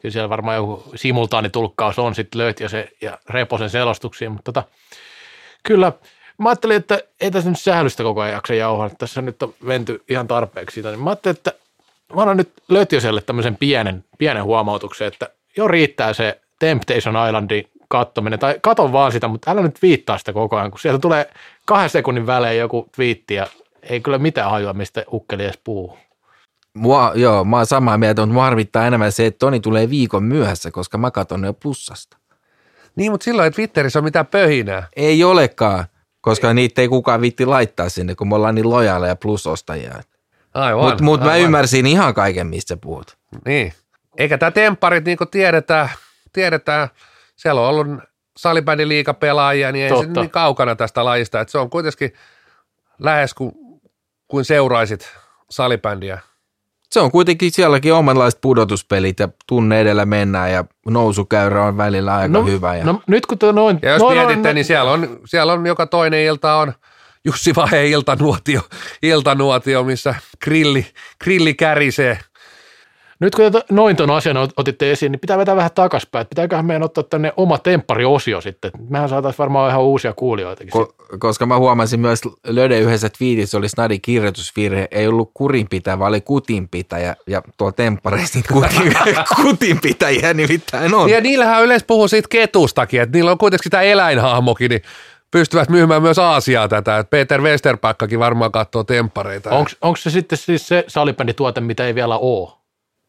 [0.03, 4.67] kyllä siellä varmaan joku simultaanitulkkaus on sitten löyt ja, se, ja Reposen selostuksiin, mutta tota,
[5.63, 5.91] kyllä.
[6.37, 10.03] Mä ajattelin, että ei tässä nyt sählystä koko ajan jaksa jauhaa, tässä nyt on venty
[10.09, 11.53] ihan tarpeeksi siitä, niin mä ajattelin, että
[12.15, 18.39] mä annan nyt Lötjöselle tämmöisen pienen, pienen huomautuksen, että jo riittää se Temptation Islandin kattominen,
[18.39, 21.29] tai katon vaan sitä, mutta älä nyt viittaa sitä koko ajan, kun sieltä tulee
[21.65, 23.47] kahden sekunnin välein joku twiitti ja
[23.83, 25.97] ei kyllä mitään hajua, mistä ukkeli edes puhuu.
[26.73, 30.23] Mua, joo, mä oon samaa mieltä, mutta mua harmittaa enemmän se, että Toni tulee viikon
[30.23, 32.17] myöhässä, koska mä katon jo plussasta.
[32.95, 34.87] Niin, mutta silloin ei Twitterissä ole mitään pöhinää.
[34.95, 35.85] Ei olekaan,
[36.21, 36.53] koska ei.
[36.53, 40.01] niitä ei kukaan vitti laittaa sinne, kun me ollaan niin lojaaleja plusostajia.
[40.53, 40.85] Aivan.
[40.85, 43.17] Mutta mut mä ymmärsin ihan kaiken, mistä puhut.
[43.45, 43.73] Niin.
[44.17, 45.89] Eikä tämä tempparit, niin kuin tiedetään,
[46.33, 46.87] tiedetään,
[47.35, 47.87] siellä on ollut
[48.37, 50.13] salibändin liikapelaajia, niin ei Totta.
[50.13, 51.41] se niin kaukana tästä lajista.
[51.41, 52.13] Että se on kuitenkin
[52.99, 53.51] lähes kuin,
[54.27, 55.09] kuin seuraisit
[55.49, 56.19] salibändiä–
[56.93, 62.33] se on kuitenkin sielläkin omanlaiset pudotuspelit ja tunne edellä mennään ja nousukäyrä on välillä aika
[62.37, 62.75] no, hyvä.
[62.75, 63.79] Ja, no, nyt kun tuo noin...
[63.81, 66.73] Ja jos noin, mietitte, noin, niin siellä on, siellä on joka toinen ilta on
[67.25, 68.61] Jussi Vahe iltanuotio,
[69.03, 70.85] iltanuotio missä grilli,
[71.23, 72.19] grilli kärisee–
[73.23, 76.21] nyt kun noin tuon asian otitte esiin, niin pitää vetää vähän takaspäin.
[76.21, 78.71] Että pitääköhän meidän ottaa tänne oma temppariosio sitten.
[78.89, 80.63] Mehän saataisiin varmaan ihan uusia kuulijoita.
[80.63, 84.87] Ko- koska mä huomasin myös Löde yhdessä twiitissä oli snadi kirjoitusvirhe.
[84.91, 87.15] Ei ollut kurinpitäjä, vaan oli kutinpitäjä.
[87.27, 88.93] Ja tuo temppareissa kutin,
[89.43, 91.09] kutinpitäjiä nimittäin on.
[91.09, 94.81] Ja niillähän yleensä puhuu siitä ketustakin, että niillä on kuitenkin tämä eläinhahmokin, niin
[95.31, 96.97] pystyvät myymään myös Aasiaa tätä.
[96.97, 99.49] Että Peter Westerpakkakin varmaan katsoo temppareita.
[99.81, 102.63] Onko se sitten siis se salibändituote, mitä ei vielä ole?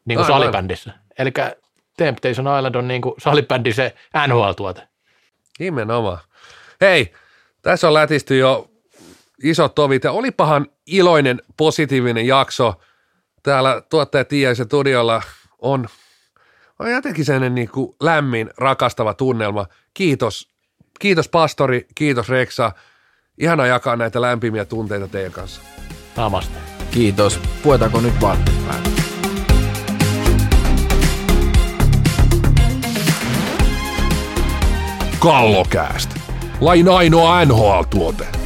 [0.05, 0.93] niin kuin salibändissä.
[1.17, 1.31] Eli
[1.97, 3.95] Temptation Island on niin kuin salibändi se
[4.27, 4.81] NHL-tuote.
[5.59, 6.17] Nimenomaan.
[6.81, 7.13] Hei,
[7.65, 8.71] tässä on lätisty jo
[9.43, 12.73] isot tovit ja olipahan iloinen, positiivinen jakso.
[13.43, 15.21] Täällä tuottaja Tiiaisen studiolla
[15.59, 15.87] on,
[16.79, 19.65] on jotenkin sellainen niin kuin lämmin, rakastava tunnelma.
[19.93, 20.49] Kiitos,
[20.99, 22.71] kiitos pastori, kiitos Reksa.
[23.37, 25.61] Ihana jakaa näitä lämpimiä tunteita teidän kanssa.
[26.17, 26.57] Namaste.
[26.91, 27.39] Kiitos.
[27.63, 28.43] Puetaanko nyt päälle?
[35.19, 36.24] Kallokäästä.
[36.61, 38.44] Lain ainoa NHL-tuote.